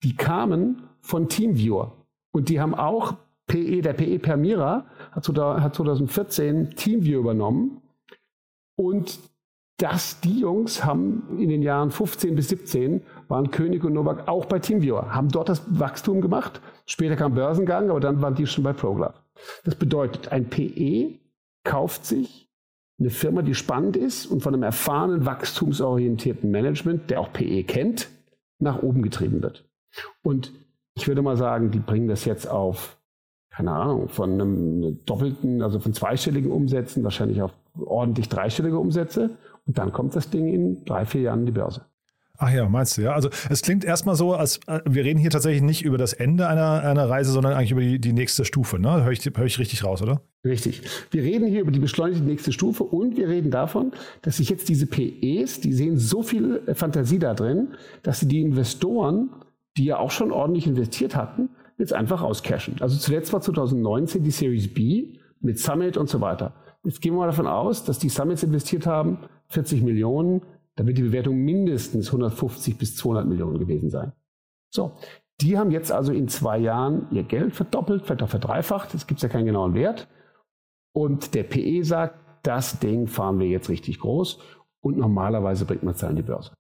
die 0.02 0.16
kamen 0.16 0.88
von 1.00 1.28
TeamViewer. 1.28 1.92
Und 2.32 2.48
die 2.48 2.60
haben 2.60 2.74
auch 2.74 3.16
PE, 3.46 3.80
der 3.80 3.94
PE 3.94 4.18
Permira 4.18 4.86
hat 5.12 5.24
2014 5.24 6.70
TeamViewer 6.76 7.20
übernommen. 7.20 7.80
Und 8.76 9.18
das, 9.78 10.20
die 10.20 10.40
Jungs 10.40 10.84
haben 10.84 11.38
in 11.38 11.48
den 11.48 11.62
Jahren 11.62 11.90
15 11.90 12.34
bis 12.34 12.48
17 12.48 13.02
waren 13.28 13.50
König 13.50 13.84
und 13.84 13.92
Novak 13.92 14.28
auch 14.28 14.46
bei 14.46 14.58
TeamViewer, 14.58 15.14
haben 15.14 15.28
dort 15.28 15.48
das 15.48 15.62
Wachstum 15.78 16.20
gemacht. 16.20 16.60
Später 16.86 17.16
kam 17.16 17.34
Börsengang, 17.34 17.90
aber 17.90 18.00
dann 18.00 18.20
waren 18.20 18.34
die 18.34 18.46
schon 18.46 18.64
bei 18.64 18.72
ProGlove. 18.72 19.14
Das 19.64 19.76
bedeutet, 19.76 20.32
ein 20.32 20.50
PE 20.50 21.18
kauft 21.64 22.04
sich 22.04 22.48
eine 22.98 23.10
Firma, 23.10 23.42
die 23.42 23.54
spannend 23.54 23.96
ist 23.96 24.26
und 24.26 24.42
von 24.42 24.54
einem 24.54 24.64
erfahrenen, 24.64 25.24
wachstumsorientierten 25.24 26.50
Management, 26.50 27.10
der 27.10 27.20
auch 27.20 27.32
PE 27.32 27.62
kennt, 27.62 28.08
nach 28.58 28.82
oben 28.82 29.02
getrieben 29.02 29.42
wird. 29.42 29.67
Und 30.22 30.52
ich 30.94 31.06
würde 31.08 31.22
mal 31.22 31.36
sagen, 31.36 31.70
die 31.70 31.78
bringen 31.78 32.08
das 32.08 32.24
jetzt 32.24 32.48
auf, 32.48 32.98
keine 33.50 33.72
Ahnung, 33.72 34.08
von 34.08 34.32
einem 34.32 35.04
doppelten, 35.04 35.62
also 35.62 35.78
von 35.80 35.92
zweistelligen 35.92 36.50
Umsätzen, 36.50 37.04
wahrscheinlich 37.04 37.42
auf 37.42 37.52
ordentlich 37.78 38.28
dreistellige 38.28 38.78
Umsätze. 38.78 39.30
Und 39.66 39.78
dann 39.78 39.92
kommt 39.92 40.16
das 40.16 40.30
Ding 40.30 40.48
in 40.48 40.84
drei, 40.84 41.04
vier 41.04 41.22
Jahren 41.22 41.40
in 41.40 41.46
die 41.46 41.52
Börse. 41.52 41.82
Ach 42.40 42.52
ja, 42.52 42.68
meinst 42.68 42.96
du, 42.96 43.02
ja? 43.02 43.14
Also 43.14 43.30
es 43.50 43.62
klingt 43.62 43.84
erstmal 43.84 44.14
so, 44.14 44.32
als 44.32 44.60
äh, 44.68 44.80
wir 44.84 45.04
reden 45.04 45.18
hier 45.18 45.30
tatsächlich 45.30 45.60
nicht 45.60 45.84
über 45.84 45.98
das 45.98 46.12
Ende 46.12 46.46
einer, 46.46 46.82
einer 46.84 47.10
Reise, 47.10 47.32
sondern 47.32 47.52
eigentlich 47.52 47.72
über 47.72 47.80
die, 47.80 47.98
die 47.98 48.12
nächste 48.12 48.44
Stufe. 48.44 48.78
Ne? 48.78 49.02
Höre 49.02 49.10
ich, 49.10 49.24
hör 49.24 49.44
ich 49.44 49.58
richtig 49.58 49.82
raus, 49.82 50.02
oder? 50.02 50.22
Richtig. 50.44 50.82
Wir 51.10 51.24
reden 51.24 51.48
hier 51.48 51.62
über 51.62 51.72
die 51.72 51.80
beschleunigte 51.80 52.22
nächste 52.22 52.52
Stufe 52.52 52.84
und 52.84 53.16
wir 53.16 53.28
reden 53.28 53.50
davon, 53.50 53.90
dass 54.22 54.36
sich 54.36 54.50
jetzt 54.50 54.68
diese 54.68 54.86
PEs, 54.86 55.60
die 55.60 55.72
sehen 55.72 55.98
so 55.98 56.22
viel 56.22 56.62
Fantasie 56.74 57.18
da 57.18 57.34
drin, 57.34 57.74
dass 58.04 58.20
sie 58.20 58.28
die 58.28 58.40
Investoren 58.40 59.30
die 59.78 59.84
ja 59.84 59.98
auch 59.98 60.10
schon 60.10 60.32
ordentlich 60.32 60.66
investiert 60.66 61.16
hatten, 61.16 61.50
jetzt 61.78 61.92
einfach 61.92 62.22
auscashen. 62.22 62.76
Also 62.80 62.98
zuletzt 62.98 63.32
war 63.32 63.40
2019 63.40 64.24
die 64.24 64.30
Series 64.30 64.74
B 64.74 65.18
mit 65.40 65.58
Summit 65.58 65.96
und 65.96 66.08
so 66.08 66.20
weiter. 66.20 66.52
Jetzt 66.82 67.00
gehen 67.00 67.14
wir 67.14 67.20
mal 67.20 67.26
davon 67.26 67.46
aus, 67.46 67.84
dass 67.84 67.98
die 67.98 68.08
Summits 68.08 68.42
investiert 68.42 68.86
haben, 68.86 69.18
40 69.48 69.82
Millionen, 69.82 70.42
da 70.74 70.86
wird 70.86 70.98
die 70.98 71.02
Bewertung 71.02 71.36
mindestens 71.36 72.08
150 72.08 72.76
bis 72.76 72.96
200 72.96 73.26
Millionen 73.26 73.58
gewesen 73.58 73.90
sein. 73.90 74.12
So, 74.70 74.92
die 75.40 75.56
haben 75.56 75.70
jetzt 75.70 75.92
also 75.92 76.12
in 76.12 76.28
zwei 76.28 76.58
Jahren 76.58 77.06
ihr 77.12 77.22
Geld 77.22 77.54
verdoppelt, 77.54 78.04
vielleicht 78.04 78.28
verdreifacht, 78.28 78.94
es 78.94 79.06
gibt 79.06 79.22
ja 79.22 79.28
keinen 79.28 79.46
genauen 79.46 79.74
Wert. 79.74 80.08
Und 80.92 81.34
der 81.34 81.44
PE 81.44 81.84
sagt, 81.84 82.18
das 82.42 82.80
Ding 82.80 83.06
fahren 83.06 83.38
wir 83.38 83.46
jetzt 83.46 83.68
richtig 83.68 84.00
groß 84.00 84.40
und 84.80 84.96
normalerweise 84.96 85.64
bringt 85.64 85.84
man 85.84 85.94
es 85.94 86.00
dann 86.00 86.10
an 86.10 86.16
die 86.16 86.22
Börse. 86.22 86.52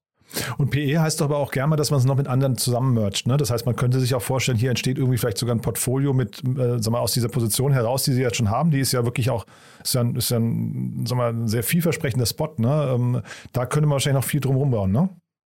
Und 0.58 0.70
PE 0.70 1.00
heißt 1.00 1.20
doch 1.20 1.26
aber 1.26 1.38
auch 1.38 1.50
gerne 1.50 1.76
dass 1.76 1.90
man 1.90 2.00
es 2.00 2.06
noch 2.06 2.16
mit 2.16 2.28
anderen 2.28 2.56
zusammen 2.56 2.94
mercht. 2.94 3.26
Ne? 3.26 3.36
Das 3.36 3.50
heißt, 3.50 3.66
man 3.66 3.76
könnte 3.76 4.00
sich 4.00 4.14
auch 4.14 4.22
vorstellen, 4.22 4.58
hier 4.58 4.70
entsteht 4.70 4.98
irgendwie 4.98 5.18
vielleicht 5.18 5.38
sogar 5.38 5.54
ein 5.54 5.60
Portfolio 5.60 6.12
mit, 6.12 6.42
äh, 6.44 6.80
sag 6.80 6.90
mal, 6.90 7.00
aus 7.00 7.12
dieser 7.12 7.28
Position 7.28 7.72
heraus, 7.72 8.04
die 8.04 8.12
sie 8.12 8.22
jetzt 8.22 8.36
schon 8.36 8.50
haben. 8.50 8.70
Die 8.70 8.80
ist 8.80 8.92
ja 8.92 9.04
wirklich 9.04 9.30
auch, 9.30 9.46
ist 9.82 9.94
ja, 9.94 10.02
ist 10.02 10.30
ja 10.30 10.38
ein, 10.38 11.04
sag 11.06 11.16
mal, 11.16 11.30
ein 11.32 11.48
sehr 11.48 11.62
vielversprechender 11.62 12.26
Spot. 12.26 12.52
Ne? 12.56 12.92
Ähm, 12.94 13.22
da 13.52 13.66
könnte 13.66 13.86
man 13.86 13.94
wahrscheinlich 13.94 14.22
noch 14.22 14.28
viel 14.28 14.40
drum 14.40 14.56
rumbauen, 14.56 14.92
ne? 14.92 15.08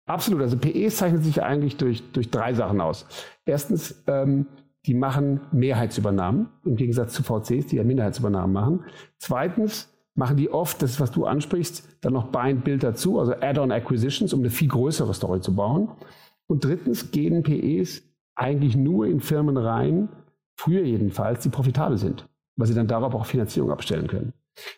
Absolut. 0.07 0.43
Also 0.43 0.57
PE 0.57 0.89
zeichnet 0.89 1.23
sich 1.23 1.43
eigentlich 1.43 1.77
durch, 1.77 2.03
durch 2.13 2.31
drei 2.31 2.53
Sachen 2.53 2.81
aus. 2.81 3.07
Erstens, 3.45 4.03
ähm, 4.09 4.47
die 4.87 4.95
machen 4.95 5.41
Mehrheitsübernahmen, 5.53 6.49
im 6.65 6.77
Gegensatz 6.77 7.13
zu 7.13 7.23
VCs, 7.23 7.67
die 7.67 7.77
ja 7.77 7.85
Minderheitsübernahmen 7.85 8.53
machen. 8.53 8.85
Zweitens, 9.19 9.89
machen 10.15 10.37
die 10.37 10.51
oft, 10.51 10.83
das 10.83 11.01
was 11.01 11.11
du 11.11 11.25
ansprichst, 11.25 11.89
dann 12.01 12.13
noch 12.13 12.29
Buy 12.29 12.51
and 12.51 12.65
Build 12.65 12.83
dazu, 12.83 13.19
also 13.19 13.35
Add-on 13.35 13.73
Acquisitions, 13.73 14.33
um 14.33 14.41
eine 14.41 14.51
viel 14.51 14.69
größere 14.69 15.15
Story 15.15 15.41
zu 15.41 15.55
bauen. 15.55 15.89
Und 16.47 16.65
drittens 16.65 17.11
gehen 17.11 17.43
PEs 17.43 18.03
eigentlich 18.35 18.77
nur 18.77 19.07
in 19.07 19.21
Firmen 19.21 19.57
rein, 19.57 20.09
früher 20.57 20.83
jedenfalls, 20.83 21.43
die 21.43 21.49
profitabel 21.49 21.97
sind, 21.97 22.29
weil 22.57 22.67
sie 22.67 22.75
dann 22.75 22.89
darauf 22.89 23.15
auch 23.15 23.27
Finanzierung 23.27 23.71
abstellen 23.71 24.09
können. 24.09 24.33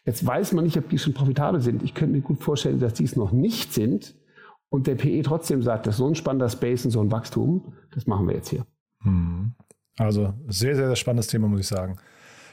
Jetzt 0.04 0.24
weiß 0.24 0.52
man 0.52 0.64
nicht, 0.64 0.76
ob 0.76 0.88
die 0.88 0.98
schon 0.98 1.14
profitabel 1.14 1.60
sind. 1.60 1.82
Ich 1.82 1.94
könnte 1.94 2.14
mir 2.14 2.20
gut 2.20 2.42
vorstellen, 2.42 2.78
dass 2.78 2.94
die 2.94 3.04
es 3.04 3.16
noch 3.16 3.32
nicht 3.32 3.72
sind 3.72 4.14
und 4.68 4.86
der 4.86 4.94
PE 4.94 5.22
trotzdem 5.22 5.62
sagt, 5.62 5.86
das 5.86 5.94
ist 5.94 5.98
so 5.98 6.06
ein 6.06 6.14
spannender 6.14 6.48
Space 6.48 6.84
und 6.84 6.92
so 6.92 7.00
ein 7.00 7.10
Wachstum, 7.10 7.74
das 7.94 8.06
machen 8.06 8.28
wir 8.28 8.34
jetzt 8.34 8.48
hier. 8.48 8.64
Hm. 9.02 9.54
Also 9.98 10.34
sehr, 10.48 10.74
sehr, 10.74 10.86
sehr 10.86 10.96
spannendes 10.96 11.26
Thema, 11.26 11.48
muss 11.48 11.60
ich 11.60 11.66
sagen. 11.66 11.98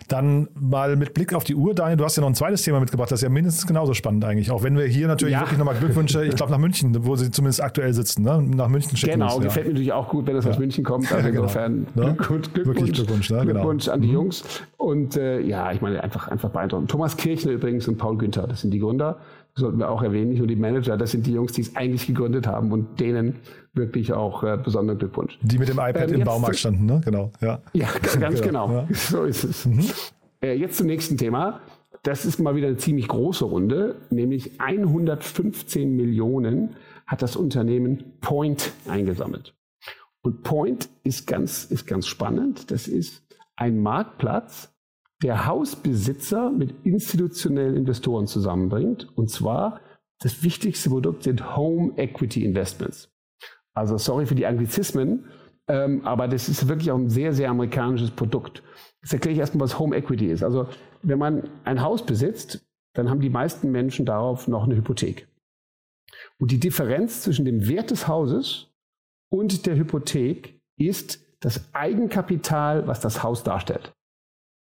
Dann 0.10 0.50
mal 0.60 0.96
mit 0.96 1.14
Blick 1.14 1.34
auf 1.34 1.44
die 1.46 1.56
Uhr, 1.56 1.74
Daniel, 1.74 1.98
du 1.98 2.04
hast 2.04 2.18
ja 2.18 2.22
noch 2.22 2.30
ein 2.30 2.36
zweites 2.36 2.64
Thema 2.64 2.80
mitgebracht, 2.80 3.12
das 3.12 3.20
ist 3.20 3.24
ja 3.24 3.30
mindestens 3.30 3.66
genauso 3.66 3.94
spannend 3.94 4.26
eigentlich. 4.26 4.52
Auch 4.52 4.64
wenn 4.64 4.78
wir 4.78 4.86
hier 4.86 5.08
natürlich 5.08 5.34
ja. 5.34 5.42
wirklich 5.42 5.58
nochmal 5.58 5.76
Glückwünsche, 5.76 6.26
ich 6.26 6.36
glaube 6.36 6.52
nach 6.52 6.58
München, 6.58 7.06
wo 7.06 7.16
sie 7.16 7.32
zumindest 7.32 7.64
aktuell 7.64 7.94
sitzen, 7.94 8.24
ne? 8.24 8.42
nach 8.42 8.68
München 8.68 8.98
schicken. 8.98 9.14
Genau, 9.14 9.36
uns, 9.36 9.46
gefällt 9.46 9.68
mir 9.68 9.74
natürlich 9.74 9.94
auch 9.94 10.10
gut, 10.10 10.28
wenn 10.28 10.36
das 10.36 10.46
ja. 10.46 10.52
aus 10.52 10.60
München 10.60 10.84
kommt. 10.84 11.10
Also 11.20 11.32
genau. 11.32 11.44
insofern 11.44 11.88
ne? 11.96 12.16
Glückwunsch, 12.18 12.54
Glückwunsch, 12.54 12.92
Glückwunsch, 12.94 13.30
ne? 13.30 13.40
genau. 13.40 13.54
Glückwunsch 13.54 13.88
an 13.88 14.02
die 14.02 14.08
mhm. 14.08 14.14
Jungs. 14.14 14.44
Und 14.78 15.18
äh, 15.18 15.42
ja, 15.42 15.72
ich 15.72 15.82
meine, 15.82 16.04
einfach, 16.04 16.28
einfach 16.28 16.50
beeindruckend. 16.50 16.90
Thomas 16.90 17.18
Kirchner 17.18 17.52
übrigens 17.52 17.88
und 17.88 17.98
Paul 17.98 18.18
Günther, 18.18 18.48
das 18.48 18.62
sind 18.62 18.72
die 18.72 18.80
Gründer 18.80 19.18
sollten 19.60 19.80
wir 19.80 19.90
auch 19.90 20.02
erwähnen, 20.02 20.30
nicht 20.30 20.40
nur 20.40 20.48
die 20.48 20.56
Manager, 20.56 20.98
das 20.98 21.12
sind 21.12 21.28
die 21.28 21.34
Jungs, 21.34 21.54
die 21.54 21.62
es 21.62 21.76
eigentlich 21.76 22.08
gegründet 22.08 22.48
haben 22.48 22.72
und 22.72 23.00
denen 23.00 23.36
wirklich 23.74 24.14
auch 24.14 24.44
äh, 24.44 24.58
besonderen 24.58 24.98
Glückwunsch. 24.98 25.38
Die 25.42 25.58
mit 25.58 25.70
dem 25.70 25.78
iPad 25.78 26.10
ähm, 26.10 26.22
im 26.22 26.24
Baumarkt 26.24 26.58
standen, 26.58 26.86
ne? 26.86 27.02
Genau. 27.06 27.32
Ja, 27.42 27.62
ja 27.74 27.88
ganz 28.20 28.42
genau. 28.42 28.68
genau. 28.68 28.80
Ja. 28.80 28.88
So 28.94 29.24
ist 29.24 29.44
es. 29.44 29.66
Mhm. 29.66 29.86
Äh, 30.42 30.54
jetzt 30.54 30.78
zum 30.78 30.88
nächsten 30.88 31.18
Thema. 31.18 31.62
Das 32.04 32.26
ist 32.26 32.40
mal 32.40 32.56
wieder 32.56 32.68
eine 32.68 32.78
ziemlich 32.78 33.10
große 33.10 33.44
Runde, 33.44 33.96
nämlich 34.10 34.62
115 34.62 35.96
Millionen 35.96 36.76
hat 37.06 37.22
das 37.22 37.36
Unternehmen 37.36 38.04
Point 38.22 38.72
eingesammelt. 38.88 39.54
Und 40.22 40.44
Point 40.44 40.90
ist 41.04 41.28
ganz, 41.28 41.66
ist 41.66 41.88
ganz 41.88 42.08
spannend. 42.08 42.72
Das 42.72 42.88
ist 42.88 43.24
ein 43.56 43.82
Marktplatz, 43.82 44.74
der 45.22 45.46
Hausbesitzer 45.46 46.50
mit 46.50 46.86
institutionellen 46.86 47.76
Investoren 47.76 48.28
zusammenbringt. 48.28 49.08
Und 49.16 49.30
zwar 49.30 49.82
das 50.22 50.44
wichtigste 50.44 50.90
Produkt 50.90 51.24
sind 51.24 51.56
Home 51.56 51.94
Equity 51.98 52.44
Investments. 52.46 53.10
Also 53.74 53.98
sorry 53.98 54.26
für 54.26 54.36
die 54.36 54.46
Anglizismen, 54.46 55.26
ähm, 55.68 56.06
aber 56.06 56.28
das 56.28 56.50
ist 56.50 56.68
wirklich 56.68 56.92
auch 56.92 56.98
ein 56.98 57.10
sehr, 57.10 57.34
sehr 57.34 57.50
amerikanisches 57.50 58.12
Produkt. 58.12 58.64
Jetzt 59.02 59.14
erkläre 59.14 59.34
ich 59.34 59.40
erstmal, 59.40 59.66
was 59.66 59.80
Home 59.80 59.96
Equity 59.96 60.28
ist. 60.28 60.44
Also 60.44 60.68
wenn 61.02 61.20
man 61.20 61.50
ein 61.64 61.82
Haus 61.82 62.06
besitzt, 62.06 62.66
dann 62.94 63.10
haben 63.10 63.22
die 63.22 63.30
meisten 63.30 63.72
Menschen 63.72 64.06
darauf 64.06 64.48
noch 64.48 64.64
eine 64.64 64.76
Hypothek. 64.76 65.28
Und 66.40 66.52
die 66.52 66.60
Differenz 66.60 67.22
zwischen 67.22 67.46
dem 67.46 67.68
Wert 67.68 67.92
des 67.92 68.08
Hauses 68.08 68.68
und 69.32 69.66
der 69.66 69.76
Hypothek 69.76 70.60
ist 70.78 71.24
das 71.40 71.74
Eigenkapital, 71.74 72.88
was 72.88 73.00
das 73.00 73.24
Haus 73.24 73.44
darstellt. 73.44 73.94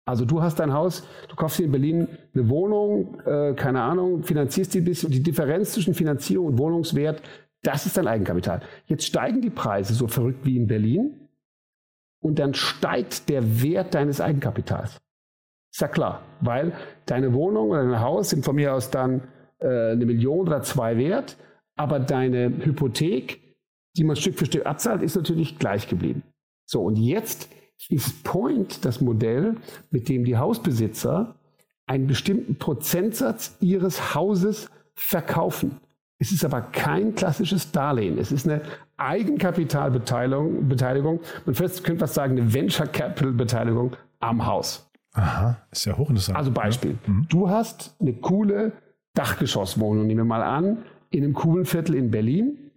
Also 0.07 0.23
du 0.23 0.41
hast 0.41 0.59
dein 0.59 0.71
Haus, 0.71 1.03
du 1.27 1.35
kaufst 1.35 1.57
dir 1.57 1.65
in 1.65 1.71
Berlin 1.71 2.07
eine 2.33 2.47
Wohnung, 2.49 3.19
äh, 3.21 3.53
keine 3.55 3.81
Ahnung, 3.81 4.23
finanzierst 4.23 4.73
die 4.75 4.79
ein 4.79 4.85
bisschen 4.85 5.11
die 5.11 5.23
Differenz 5.23 5.71
zwischen 5.71 5.95
Finanzierung 5.95 6.47
und 6.47 6.57
Wohnungswert, 6.59 7.23
das 7.63 7.87
ist 7.87 7.97
dein 7.97 8.07
Eigenkapital. 8.07 8.61
Jetzt 8.85 9.05
steigen 9.05 9.41
die 9.41 9.49
Preise 9.49 9.95
so 9.95 10.07
verrückt 10.07 10.45
wie 10.45 10.57
in 10.57 10.67
Berlin 10.67 11.27
und 12.21 12.37
dann 12.37 12.53
steigt 12.53 13.27
der 13.29 13.63
Wert 13.63 13.95
deines 13.95 14.21
Eigenkapitals. 14.21 15.01
Ist 15.73 15.81
ja 15.81 15.87
klar, 15.87 16.21
weil 16.41 16.73
deine 17.07 17.33
Wohnung 17.33 17.71
oder 17.71 17.83
dein 17.83 17.99
Haus 17.99 18.29
sind 18.29 18.45
von 18.45 18.55
mir 18.55 18.75
aus 18.75 18.91
dann 18.91 19.27
äh, 19.59 19.91
eine 19.91 20.05
Million 20.05 20.41
oder 20.41 20.61
zwei 20.61 20.97
wert, 20.97 21.37
aber 21.75 21.99
deine 21.99 22.45
Hypothek, 22.63 23.41
die 23.97 24.03
man 24.03 24.15
Stück 24.15 24.37
für 24.37 24.45
Stück 24.45 24.65
abzahlt, 24.67 25.01
ist 25.01 25.15
natürlich 25.15 25.57
gleich 25.57 25.87
geblieben. 25.87 26.23
So, 26.65 26.83
und 26.83 26.97
jetzt 26.97 27.49
ist 27.89 28.23
Point 28.23 28.85
das 28.85 29.01
Modell, 29.01 29.55
mit 29.91 30.09
dem 30.09 30.23
die 30.23 30.37
Hausbesitzer 30.37 31.35
einen 31.87 32.07
bestimmten 32.07 32.55
Prozentsatz 32.55 33.57
ihres 33.59 34.15
Hauses 34.15 34.69
verkaufen. 34.95 35.79
Es 36.17 36.31
ist 36.31 36.45
aber 36.45 36.61
kein 36.61 37.13
klassisches 37.15 37.71
Darlehen. 37.71 38.17
Es 38.17 38.31
ist 38.31 38.47
eine 38.47 38.61
Eigenkapitalbeteiligung. 38.97 40.67
Beteiligung. 40.67 41.19
Man 41.45 41.55
könnte 41.55 41.97
fast 41.97 42.13
sagen, 42.13 42.37
eine 42.39 42.53
Venture 42.53 42.87
Capital 42.87 43.33
Beteiligung 43.33 43.95
am 44.19 44.45
Haus. 44.45 44.89
Aha, 45.11 45.57
ist 45.71 45.85
ja 45.85 45.97
hochinteressant. 45.97 46.37
Also 46.37 46.51
Beispiel. 46.51 46.97
Ja. 47.05 47.13
Mhm. 47.13 47.25
Du 47.29 47.49
hast 47.49 47.95
eine 47.99 48.13
coole 48.13 48.73
Dachgeschosswohnung, 49.13 50.07
nehmen 50.07 50.21
wir 50.21 50.25
mal 50.25 50.43
an, 50.43 50.85
in 51.09 51.23
einem 51.23 51.33
coolen 51.33 51.65
Viertel 51.65 51.95
in 51.95 52.11
Berlin 52.11 52.71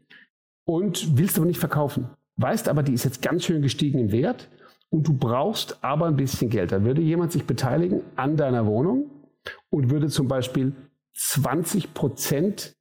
und 0.64 1.18
willst 1.18 1.36
aber 1.36 1.46
nicht 1.46 1.58
verkaufen. 1.58 2.08
Weißt 2.36 2.68
aber, 2.68 2.82
die 2.82 2.92
ist 2.92 3.04
jetzt 3.04 3.22
ganz 3.22 3.44
schön 3.44 3.62
gestiegen 3.62 3.98
im 3.98 4.12
Wert 4.12 4.48
und 4.90 5.06
du 5.06 5.12
brauchst 5.12 5.82
aber 5.82 6.06
ein 6.06 6.16
bisschen 6.16 6.50
Geld. 6.50 6.72
Da 6.72 6.82
würde 6.82 7.02
jemand 7.02 7.32
sich 7.32 7.44
beteiligen 7.44 8.02
an 8.16 8.36
deiner 8.36 8.66
Wohnung 8.66 9.10
und 9.70 9.90
würde 9.90 10.08
zum 10.08 10.28
Beispiel 10.28 10.74
20 11.14 11.94
Prozent 11.94 12.76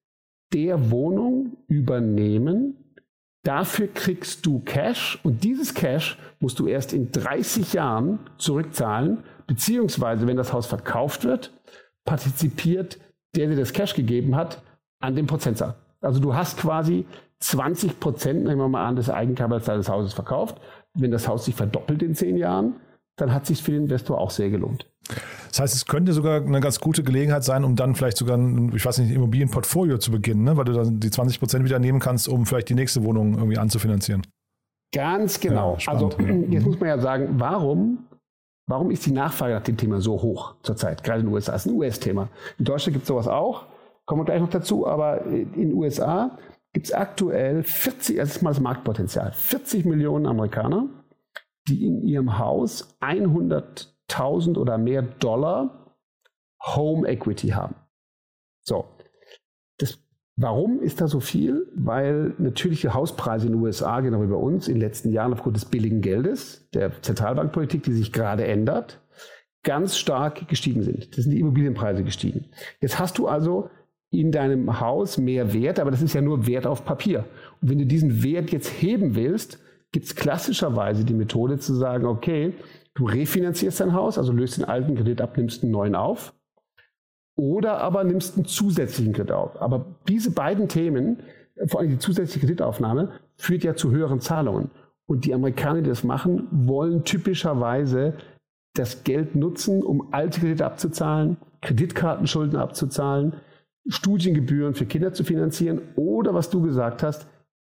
der 0.54 0.92
Wohnung 0.92 1.58
übernehmen. 1.68 2.96
Dafür 3.44 3.88
kriegst 3.88 4.46
du 4.46 4.60
Cash 4.60 5.20
und 5.24 5.44
dieses 5.44 5.74
Cash 5.74 6.18
musst 6.40 6.60
du 6.60 6.68
erst 6.68 6.94
in 6.94 7.12
30 7.12 7.74
Jahren 7.74 8.20
zurückzahlen, 8.38 9.24
beziehungsweise 9.46 10.28
wenn 10.28 10.38
das 10.38 10.54
Haus 10.54 10.68
verkauft 10.68 11.24
wird, 11.24 11.54
partizipiert 12.06 13.00
der, 13.36 13.48
der 13.48 13.58
das 13.58 13.74
Cash 13.74 13.94
gegeben 13.94 14.36
hat, 14.36 14.62
an 15.00 15.16
dem 15.16 15.28
Prozentsatz. 15.28 15.76
Also 16.02 16.20
du 16.20 16.34
hast 16.34 16.58
quasi 16.58 17.06
20 17.40 18.00
Prozent, 18.00 18.44
nehmen 18.44 18.60
wir 18.60 18.70
mal 18.70 18.86
an, 18.86 18.96
des 18.96 19.10
Eigenkapitals 19.10 19.66
deines 19.66 19.90
Hauses 19.90 20.14
verkauft 20.14 20.60
wenn 20.98 21.12
das 21.12 21.28
Haus 21.28 21.46
sich 21.46 21.56
verdoppelt 21.56 22.04
in 22.04 22.16
zehn 22.16 22.38
Jahren, 22.38 22.76
dann 23.18 23.34
hat 23.34 23.46
sich 23.46 23.64
für 23.64 23.72
den 23.72 23.84
Investor 23.84 24.20
auch 24.20 24.32
sehr 24.32 24.50
gelohnt. 24.50 24.88
Das 25.50 25.60
heißt, 25.60 25.76
es 25.76 25.86
könnte 25.86 26.14
sogar 26.14 26.42
eine 26.42 26.60
ganz 26.60 26.80
gute 26.80 27.04
Gelegenheit 27.04 27.44
sein, 27.44 27.64
um 27.64 27.76
dann 27.76 27.96
vielleicht 27.96 28.18
sogar 28.18 28.38
ein, 28.38 28.74
ich 28.76 28.86
weiß 28.86 29.00
nicht, 29.00 29.12
Immobilienportfolio 29.12 29.98
zu 29.98 30.12
beginnen, 30.12 30.44
ne? 30.44 30.58
weil 30.58 30.66
du 30.66 30.74
dann 30.74 31.00
die 31.00 31.10
20 31.10 31.40
Prozent 31.40 31.66
wieder 31.66 31.80
nehmen 31.80 32.00
kannst, 32.00 32.28
um 32.28 32.46
vielleicht 32.46 32.70
die 32.70 32.76
nächste 32.76 33.04
Wohnung 33.04 33.36
irgendwie 33.36 33.58
anzufinanzieren. 33.58 34.22
Ganz 34.94 35.40
genau. 35.40 35.78
Ja, 35.80 35.94
also 35.94 36.10
jetzt 36.50 36.66
muss 36.66 36.80
man 36.80 36.90
ja 36.90 37.00
sagen, 37.00 37.36
warum, 37.38 38.06
warum 38.68 38.92
ist 38.92 39.06
die 39.06 39.12
Nachfrage 39.12 39.54
nach 39.54 39.64
dem 39.64 39.78
Thema 39.78 40.00
so 40.00 40.22
hoch 40.22 40.56
zurzeit, 40.62 41.04
gerade 41.04 41.22
in 41.22 41.28
den 41.28 41.34
USA? 41.34 41.54
Das 41.54 41.66
ist 41.66 41.72
ein 41.72 41.78
US-Thema. 41.78 42.30
In 42.60 42.66
Deutschland 42.66 42.94
gibt 42.94 43.04
es 43.04 43.08
sowas 43.08 43.28
auch, 43.28 43.66
kommen 44.06 44.22
wir 44.22 44.26
gleich 44.26 44.42
noch 44.42 44.50
dazu, 44.50 44.88
aber 44.88 45.26
in 45.26 45.54
den 45.54 45.74
USA 45.74 46.38
gibt 46.78 46.90
es 46.90 46.94
aktuell 46.94 47.64
40, 47.64 48.18
das 48.18 48.36
ist 48.36 48.42
mal 48.44 48.52
das 48.52 48.60
Marktpotenzial, 48.60 49.32
40 49.32 49.86
Millionen 49.86 50.28
Amerikaner, 50.28 50.88
die 51.68 51.88
in 51.88 52.04
ihrem 52.04 52.38
Haus 52.38 52.96
100.000 53.02 54.60
oder 54.60 54.78
mehr 54.78 55.02
Dollar 55.02 55.98
Home 56.62 57.08
Equity 57.08 57.48
haben. 57.48 57.74
So. 58.62 58.86
Das, 59.80 59.98
warum 60.36 60.80
ist 60.80 61.02
da 61.02 61.08
so 61.08 61.20
viel? 61.20 61.68
Weil 61.74 62.36
natürliche 62.38 62.94
Hauspreise 62.94 63.48
in 63.48 63.54
den 63.54 63.62
USA, 63.64 64.00
genau 64.02 64.22
wie 64.22 64.28
bei 64.28 64.36
uns, 64.36 64.68
in 64.68 64.76
den 64.76 64.82
letzten 64.82 65.12
Jahren 65.12 65.34
aufgrund 65.34 65.56
des 65.56 65.66
billigen 65.66 66.02
Geldes, 66.02 66.70
der 66.76 67.02
Zentralbankpolitik, 67.02 67.82
die 67.82 67.94
sich 67.94 68.14
gerade 68.14 68.46
ändert, 68.46 69.02
ganz 69.64 69.98
stark 69.98 70.48
gestiegen 70.48 70.84
sind. 70.84 71.18
Das 71.18 71.24
sind 71.24 71.32
die 71.32 71.40
Immobilienpreise 71.40 72.04
gestiegen. 72.04 72.52
Jetzt 72.82 73.00
hast 73.00 73.18
du 73.18 73.28
also 73.28 73.72
in 74.10 74.32
deinem 74.32 74.80
Haus 74.80 75.18
mehr 75.18 75.54
Wert, 75.54 75.80
aber 75.80 75.92
das 75.92 76.02
ist 76.02 76.14
ja 76.14 76.22
nur 76.22 76.48
Wert 76.48 76.66
auf 76.66 76.86
Papier. 76.86 77.26
Und 77.62 77.70
wenn 77.70 77.80
du 77.80 77.86
diesen 77.86 78.24
Wert 78.24 78.52
jetzt 78.52 78.70
heben 78.82 79.16
willst, 79.16 79.60
gibt 79.92 80.06
es 80.06 80.16
klassischerweise 80.16 81.04
die 81.04 81.14
Methode 81.14 81.60
zu 81.60 81.74
sagen, 81.74 82.06
okay, 82.06 82.54
du 82.94 83.06
refinanzierst 83.06 83.80
dein 83.80 83.94
Haus, 83.94 84.18
also 84.18 84.32
löst 84.32 84.58
den 84.58 84.66
alten 84.66 84.96
Kredit 84.96 85.22
ab, 85.22 85.38
nimmst 85.38 85.64
einen 85.64 85.72
neuen 85.72 85.96
auf, 85.96 86.34
oder 87.36 87.80
aber 87.80 88.04
nimmst 88.04 88.36
einen 88.36 88.46
zusätzlichen 88.46 89.14
Kredit 89.14 89.32
auf. 89.32 89.62
Aber 89.62 89.86
diese 90.08 90.32
beiden 90.32 90.68
Themen, 90.68 91.20
vor 91.68 91.82
allem 91.82 91.90
die 91.90 92.00
zusätzliche 92.00 92.46
Kreditaufnahme, 92.46 93.12
führt 93.36 93.64
ja 93.64 93.76
zu 93.76 93.92
höheren 93.92 94.20
Zahlungen. 94.20 94.72
Und 95.06 95.26
die 95.26 95.34
Amerikaner, 95.34 95.82
die 95.82 95.90
das 95.90 96.04
machen, 96.04 96.48
wollen 96.52 97.04
typischerweise 97.04 98.14
das 98.74 99.04
Geld 99.04 99.36
nutzen, 99.36 99.84
um 99.84 100.14
alte 100.14 100.40
Kredite 100.40 100.66
abzuzahlen, 100.66 101.38
Kreditkartenschulden 101.62 102.58
abzuzahlen, 102.58 103.34
Studiengebühren 103.90 104.74
für 104.74 104.86
Kinder 104.86 105.14
zu 105.14 105.24
finanzieren 105.24 105.82
oder, 105.96 106.34
was 106.34 106.50
du 106.50 106.62
gesagt 106.62 107.04
hast, 107.04 107.28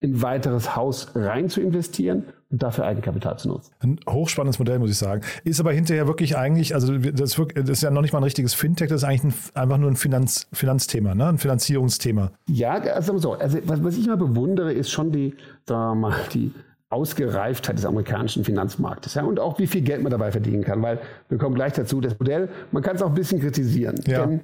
in 0.00 0.14
ein 0.14 0.22
weiteres 0.22 0.76
Haus 0.76 1.08
rein 1.14 1.48
zu 1.48 1.60
investieren 1.60 2.24
und 2.48 2.62
dafür 2.62 2.86
Eigenkapital 2.86 3.38
zu 3.38 3.48
nutzen. 3.48 3.72
Ein 3.80 4.00
hochspannendes 4.08 4.58
Modell, 4.58 4.78
muss 4.78 4.90
ich 4.90 4.96
sagen. 4.96 5.22
Ist 5.44 5.60
aber 5.60 5.72
hinterher 5.72 6.06
wirklich 6.06 6.36
eigentlich, 6.36 6.74
also 6.74 6.96
das, 6.96 7.38
ist 7.38 7.82
ja 7.82 7.90
noch 7.90 8.00
nicht 8.00 8.12
mal 8.12 8.20
ein 8.20 8.24
richtiges 8.24 8.54
Fintech, 8.54 8.88
das 8.88 9.02
ist 9.02 9.08
eigentlich 9.08 9.24
ein, 9.24 9.34
einfach 9.54 9.76
nur 9.76 9.90
ein 9.90 9.96
Finanz, 9.96 10.48
Finanzthema, 10.52 11.14
ne? 11.14 11.28
ein 11.28 11.38
Finanzierungsthema. 11.38 12.32
Ja, 12.48 12.72
also 12.72 13.18
so. 13.18 13.34
Also 13.34 13.58
was, 13.64 13.96
ich 13.96 14.06
immer 14.06 14.16
bewundere, 14.16 14.72
ist 14.72 14.90
schon 14.90 15.12
die, 15.12 15.34
sagen 15.66 16.00
mal, 16.00 16.14
die 16.32 16.52
Ausgereiftheit 16.88 17.76
des 17.76 17.84
amerikanischen 17.84 18.42
Finanzmarktes 18.42 19.14
ja, 19.14 19.22
und 19.22 19.38
auch 19.38 19.58
wie 19.60 19.68
viel 19.68 19.82
Geld 19.82 20.02
man 20.02 20.10
dabei 20.10 20.32
verdienen 20.32 20.64
kann, 20.64 20.82
weil 20.82 20.98
wir 21.28 21.38
kommen 21.38 21.54
gleich 21.54 21.74
dazu, 21.74 22.00
das 22.00 22.18
Modell, 22.18 22.48
man 22.72 22.82
kann 22.82 22.96
es 22.96 23.02
auch 23.02 23.08
ein 23.10 23.14
bisschen 23.14 23.40
kritisieren. 23.40 23.96
Ja. 24.06 24.26
Denn 24.26 24.40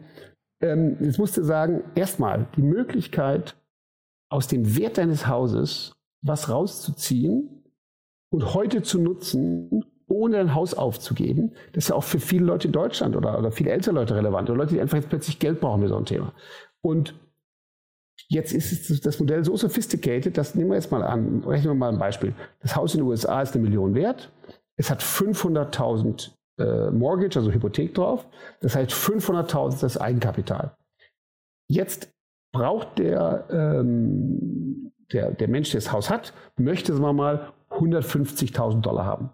ähm, 0.60 0.96
jetzt 1.00 1.18
musst 1.18 1.36
du 1.36 1.44
sagen, 1.44 1.82
erstmal 1.94 2.46
die 2.56 2.62
Möglichkeit, 2.62 3.56
aus 4.28 4.48
dem 4.48 4.76
Wert 4.76 4.98
deines 4.98 5.26
Hauses 5.26 5.94
was 6.22 6.48
rauszuziehen 6.48 7.64
und 8.30 8.54
heute 8.54 8.82
zu 8.82 9.00
nutzen, 9.00 9.84
ohne 10.08 10.38
ein 10.38 10.54
Haus 10.54 10.74
aufzugeben, 10.74 11.52
das 11.72 11.84
ist 11.84 11.88
ja 11.90 11.96
auch 11.96 12.04
für 12.04 12.20
viele 12.20 12.44
Leute 12.44 12.68
in 12.68 12.72
Deutschland 12.72 13.16
oder, 13.16 13.38
oder 13.38 13.52
viele 13.52 13.70
ältere 13.70 13.94
Leute 13.94 14.14
relevant 14.14 14.48
oder 14.50 14.58
Leute, 14.58 14.74
die 14.74 14.80
einfach 14.80 14.96
jetzt 14.96 15.08
plötzlich 15.08 15.38
Geld 15.38 15.60
brauchen 15.60 15.82
für 15.82 15.88
so 15.88 15.96
ein 15.96 16.04
Thema. 16.04 16.32
Und 16.80 17.14
jetzt 18.28 18.52
ist 18.52 19.04
das 19.04 19.20
Modell 19.20 19.44
so 19.44 19.56
sophisticated, 19.56 20.36
das 20.36 20.54
nehmen 20.54 20.70
wir 20.70 20.76
jetzt 20.76 20.90
mal 20.90 21.02
an, 21.02 21.42
rechnen 21.44 21.70
wir 21.70 21.74
mal 21.74 21.92
ein 21.92 21.98
Beispiel. 21.98 22.34
Das 22.60 22.76
Haus 22.76 22.94
in 22.94 23.00
den 23.00 23.08
USA 23.08 23.42
ist 23.42 23.54
eine 23.54 23.62
Million 23.62 23.94
wert, 23.94 24.32
es 24.76 24.90
hat 24.90 25.02
500.000 25.02 26.30
äh, 26.58 26.90
Mortgage, 26.90 27.38
also 27.38 27.52
Hypothek 27.52 27.94
drauf. 27.94 28.26
Das 28.60 28.74
heißt 28.76 28.92
500.000 28.92 29.80
das 29.80 29.98
Eigenkapital. 29.98 30.76
Jetzt 31.68 32.12
braucht 32.52 32.98
der, 32.98 33.46
ähm, 33.50 34.92
der, 35.12 35.32
der 35.32 35.48
Mensch, 35.48 35.70
der 35.70 35.80
das 35.80 35.92
Haus 35.92 36.10
hat, 36.10 36.32
möchte 36.56 36.94
sagen 36.94 37.16
mal 37.16 37.52
150.000 37.70 38.80
Dollar 38.80 39.04
haben. 39.04 39.30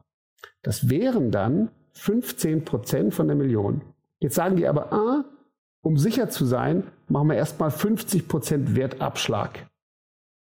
Das 0.62 0.88
wären 0.88 1.30
dann 1.30 1.70
15 1.92 2.64
Prozent 2.64 3.14
von 3.14 3.26
der 3.26 3.36
Million. 3.36 3.82
Jetzt 4.20 4.34
sagen 4.34 4.56
die 4.56 4.66
aber, 4.66 4.92
ah, 4.92 5.24
um 5.82 5.96
sicher 5.98 6.30
zu 6.30 6.44
sein, 6.44 6.84
machen 7.08 7.28
wir 7.28 7.36
erstmal 7.36 7.70
50 7.70 8.28
Prozent 8.28 8.76
Wertabschlag. 8.76 9.68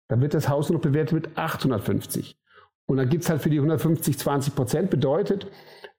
Dann 0.10 0.22
wird 0.22 0.34
das 0.34 0.50
Haus 0.50 0.70
noch 0.70 0.82
bewertet 0.82 1.14
mit 1.14 1.38
850. 1.38 2.38
Und 2.86 2.98
dann 2.98 3.08
gibt 3.08 3.24
es 3.24 3.30
halt 3.30 3.42
für 3.42 3.50
die 3.50 3.58
150 3.58 4.20
20 4.20 4.56
Prozent. 4.56 4.90
Bedeutet, 4.90 5.48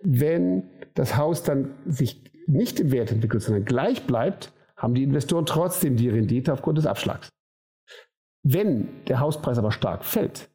wenn 0.03 0.65
das 0.95 1.17
Haus 1.17 1.43
dann 1.43 1.75
sich 1.87 2.23
nicht 2.47 2.81
im 2.81 2.93
Wert 2.93 3.13
entwickelt, 3.13 3.43
sondern 3.43 3.65
gleich 3.65 4.07
bleibt, 4.07 4.53
haben 4.77 4.95
die 4.95 5.05
Investoren 5.05 5.47
trotzdem 5.47 5.97
die 5.97 6.09
Rendite 6.09 6.53
aufgrund 6.53 6.79
des 6.79 6.87
Abschlags. 6.87 7.29
Wenn 8.45 8.89
der 9.07 9.21
Hauspreis 9.21 9.59
aber 9.59 9.71
stark 9.71 10.05
fällt, 10.05 10.51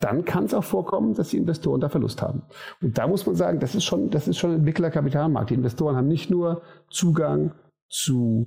dann 0.00 0.24
kann 0.24 0.44
es 0.44 0.54
auch 0.54 0.64
vorkommen, 0.64 1.14
dass 1.14 1.28
die 1.28 1.36
Investoren 1.36 1.80
da 1.80 1.88
Verlust 1.88 2.22
haben. 2.22 2.42
Und 2.80 2.98
da 2.98 3.06
muss 3.06 3.24
man 3.26 3.36
sagen, 3.36 3.60
das 3.60 3.74
ist 3.74 3.84
schon, 3.84 4.10
das 4.10 4.26
ist 4.26 4.38
schon 4.38 4.54
Entwicklerkapitalmarkt. 4.54 5.50
Die 5.50 5.54
Investoren 5.54 5.96
haben 5.96 6.08
nicht 6.08 6.30
nur 6.30 6.62
Zugang 6.88 7.52
zu 7.88 8.46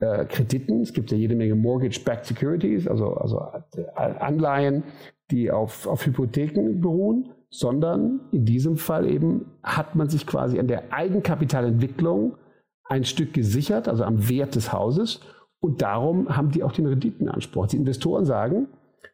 äh, 0.00 0.26
Krediten, 0.26 0.82
es 0.82 0.92
gibt 0.92 1.10
ja 1.10 1.16
jede 1.16 1.36
Menge 1.36 1.54
Mortgage-Backed 1.54 2.26
Securities, 2.26 2.88
also, 2.88 3.14
also 3.14 3.40
äh, 3.76 3.84
Anleihen, 3.94 4.82
die 5.30 5.50
auf, 5.50 5.86
auf 5.86 6.04
Hypotheken 6.04 6.80
beruhen, 6.80 7.30
sondern 7.52 8.20
in 8.32 8.46
diesem 8.46 8.78
Fall 8.78 9.06
eben 9.06 9.44
hat 9.62 9.94
man 9.94 10.08
sich 10.08 10.26
quasi 10.26 10.58
an 10.58 10.68
der 10.68 10.92
Eigenkapitalentwicklung 10.92 12.38
ein 12.84 13.04
Stück 13.04 13.34
gesichert, 13.34 13.88
also 13.88 14.04
am 14.04 14.28
Wert 14.28 14.54
des 14.54 14.72
Hauses 14.72 15.20
Und 15.60 15.82
darum 15.82 16.34
haben 16.34 16.50
die 16.50 16.64
auch 16.64 16.72
den 16.72 16.86
Renditenanspruch. 16.86 17.68
Die 17.68 17.76
Investoren 17.76 18.24
sagen, 18.24 18.68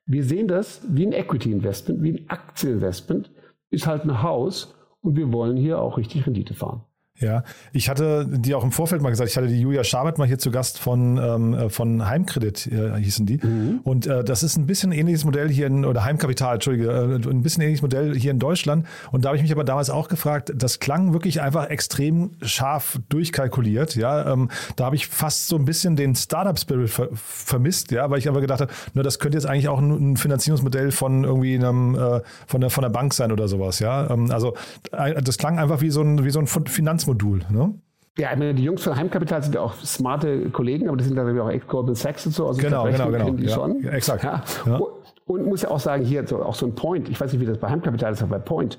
wir 0.06 0.24
sehen 0.24 0.48
das 0.48 0.80
wie 0.88 1.06
ein 1.06 1.12
Equity-Investment, 1.12 2.02
wie 2.02 2.12
ein 2.12 2.30
Aktieninvestment, 2.30 3.30
ist 3.70 3.86
halt 3.86 4.04
ein 4.04 4.22
Haus 4.22 4.74
und 5.02 5.16
wir 5.16 5.32
wollen 5.32 5.56
hier 5.56 5.80
auch 5.80 5.98
richtig 5.98 6.26
Rendite 6.26 6.54
fahren. 6.54 6.84
Ja, 7.20 7.42
ich 7.72 7.88
hatte 7.88 8.26
die 8.30 8.54
auch 8.54 8.62
im 8.62 8.70
Vorfeld 8.70 9.02
mal 9.02 9.10
gesagt, 9.10 9.28
ich 9.28 9.36
hatte 9.36 9.48
die 9.48 9.60
Julia 9.60 9.82
Schabert 9.82 10.18
mal 10.18 10.26
hier 10.28 10.38
zu 10.38 10.52
Gast 10.52 10.78
von, 10.78 11.18
ähm, 11.18 11.54
äh, 11.54 11.68
von 11.68 12.08
Heimkredit, 12.08 12.68
äh, 12.68 12.96
hießen 12.96 13.26
die. 13.26 13.40
Mhm. 13.44 13.80
Und 13.82 14.06
äh, 14.06 14.22
das 14.22 14.44
ist 14.44 14.56
ein 14.56 14.66
bisschen 14.66 14.92
ähnliches 14.92 15.24
Modell 15.24 15.48
hier 15.48 15.66
in, 15.66 15.84
oder 15.84 16.04
Heimkapital, 16.04 16.54
Entschuldige, 16.54 16.90
äh, 16.90 17.30
ein 17.30 17.42
bisschen 17.42 17.62
ähnliches 17.64 17.82
Modell 17.82 18.14
hier 18.16 18.30
in 18.30 18.38
Deutschland. 18.38 18.86
Und 19.10 19.24
da 19.24 19.30
habe 19.30 19.36
ich 19.36 19.42
mich 19.42 19.50
aber 19.50 19.64
damals 19.64 19.90
auch 19.90 20.08
gefragt, 20.08 20.52
das 20.54 20.78
klang 20.78 21.12
wirklich 21.12 21.40
einfach 21.40 21.68
extrem 21.70 22.30
scharf 22.42 23.00
durchkalkuliert. 23.08 23.96
Ja, 23.96 24.32
ähm, 24.32 24.48
da 24.76 24.84
habe 24.84 24.94
ich 24.94 25.08
fast 25.08 25.48
so 25.48 25.56
ein 25.56 25.64
bisschen 25.64 25.96
den 25.96 26.14
Startup-Spirit 26.14 26.88
ver 26.88 27.08
vermisst, 27.12 27.90
ja, 27.90 28.08
weil 28.10 28.18
ich 28.18 28.28
aber 28.28 28.40
gedacht 28.40 28.60
habe, 28.60 28.72
na, 28.94 29.02
das 29.02 29.18
könnte 29.18 29.36
jetzt 29.36 29.46
eigentlich 29.46 29.68
auch 29.68 29.80
ein, 29.80 30.12
ein 30.12 30.16
Finanzierungsmodell 30.16 30.92
von 30.92 31.24
irgendwie 31.24 31.56
einem, 31.56 31.96
äh, 31.96 32.20
von, 32.46 32.60
der, 32.60 32.70
von 32.70 32.82
der 32.82 32.90
Bank 32.90 33.12
sein 33.12 33.32
oder 33.32 33.48
sowas. 33.48 33.80
Ja, 33.80 34.08
ähm, 34.08 34.30
also 34.30 34.54
äh, 34.92 35.20
das 35.20 35.36
klang 35.36 35.58
einfach 35.58 35.80
wie 35.80 35.90
so 35.90 36.00
ein, 36.00 36.24
wie 36.24 36.30
so 36.30 36.38
ein 36.38 36.46
Finanzmodell. 36.46 37.07
Modul. 37.08 37.40
Ne? 37.50 37.74
Ja, 38.18 38.32
ich 38.32 38.38
meine, 38.38 38.54
die 38.54 38.64
Jungs 38.64 38.82
von 38.82 38.96
Heimkapital 38.96 39.42
sind 39.42 39.54
ja 39.54 39.60
auch 39.60 39.74
smarte 39.74 40.50
Kollegen, 40.50 40.88
aber 40.88 40.96
die 40.96 41.04
sind 41.04 41.16
dann 41.16 41.38
auch 41.38 41.50
Ex-Goldman 41.50 41.94
Sachs 41.94 42.26
und 42.26 42.32
so. 42.32 42.48
Also 42.48 42.60
genau, 42.60 42.84
genau, 42.84 43.10
genau. 43.10 43.30
Die 43.30 43.44
ja, 43.44 43.54
schon. 43.54 43.80
Ja, 43.80 43.92
exakt. 43.92 44.24
Ja. 44.24 44.42
Ja. 44.66 44.80
Und, 45.26 45.46
muss 45.46 45.62
ja 45.62 45.70
auch 45.70 45.78
sagen, 45.78 46.04
hier 46.04 46.26
so, 46.26 46.42
auch 46.42 46.54
so 46.54 46.66
ein 46.66 46.74
Point, 46.74 47.08
ich 47.08 47.20
weiß 47.20 47.32
nicht, 47.32 47.40
wie 47.40 47.46
das 47.46 47.58
bei 47.58 47.68
Heimkapital 47.68 48.12
ist, 48.12 48.22
aber 48.22 48.38
bei 48.38 48.44
Point. 48.44 48.78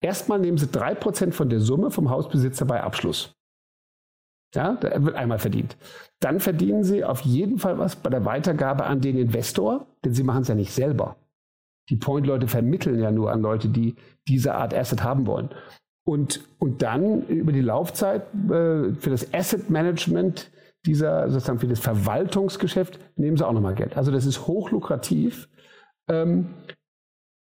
Erstmal 0.00 0.38
nehmen 0.38 0.58
sie 0.58 0.66
3% 0.66 1.32
von 1.32 1.48
der 1.48 1.60
Summe 1.60 1.90
vom 1.90 2.10
Hausbesitzer 2.10 2.66
bei 2.66 2.82
Abschluss. 2.82 3.34
Ja, 4.54 4.74
da 4.74 5.04
wird 5.04 5.14
einmal 5.16 5.38
verdient. 5.38 5.76
Dann 6.20 6.40
verdienen 6.40 6.84
sie 6.84 7.04
auf 7.04 7.20
jeden 7.22 7.58
Fall 7.58 7.78
was 7.78 7.96
bei 7.96 8.10
der 8.10 8.24
Weitergabe 8.24 8.84
an 8.84 9.00
den 9.00 9.18
Investor, 9.18 9.86
denn 10.04 10.14
sie 10.14 10.22
machen 10.22 10.42
es 10.42 10.48
ja 10.48 10.54
nicht 10.54 10.72
selber. 10.72 11.16
Die 11.90 11.96
Point-Leute 11.96 12.48
vermitteln 12.48 12.98
ja 12.98 13.10
nur 13.10 13.30
an 13.32 13.40
Leute, 13.40 13.68
die 13.68 13.96
diese 14.26 14.54
Art 14.54 14.74
Asset 14.74 15.02
haben 15.02 15.26
wollen. 15.26 15.50
Und, 16.08 16.40
und 16.58 16.80
dann 16.80 17.26
über 17.26 17.52
die 17.52 17.60
Laufzeit 17.60 18.22
äh, 18.32 18.94
für 18.94 19.10
das 19.10 19.34
Asset 19.34 19.68
Management 19.68 20.50
dieser, 20.86 21.28
sozusagen 21.28 21.58
für 21.58 21.68
das 21.68 21.80
Verwaltungsgeschäft, 21.80 22.98
nehmen 23.16 23.36
sie 23.36 23.46
auch 23.46 23.52
nochmal 23.52 23.74
Geld. 23.74 23.94
Also 23.94 24.10
das 24.10 24.24
ist 24.24 24.46
hochlukrativ. 24.46 25.50
Ähm, 26.08 26.54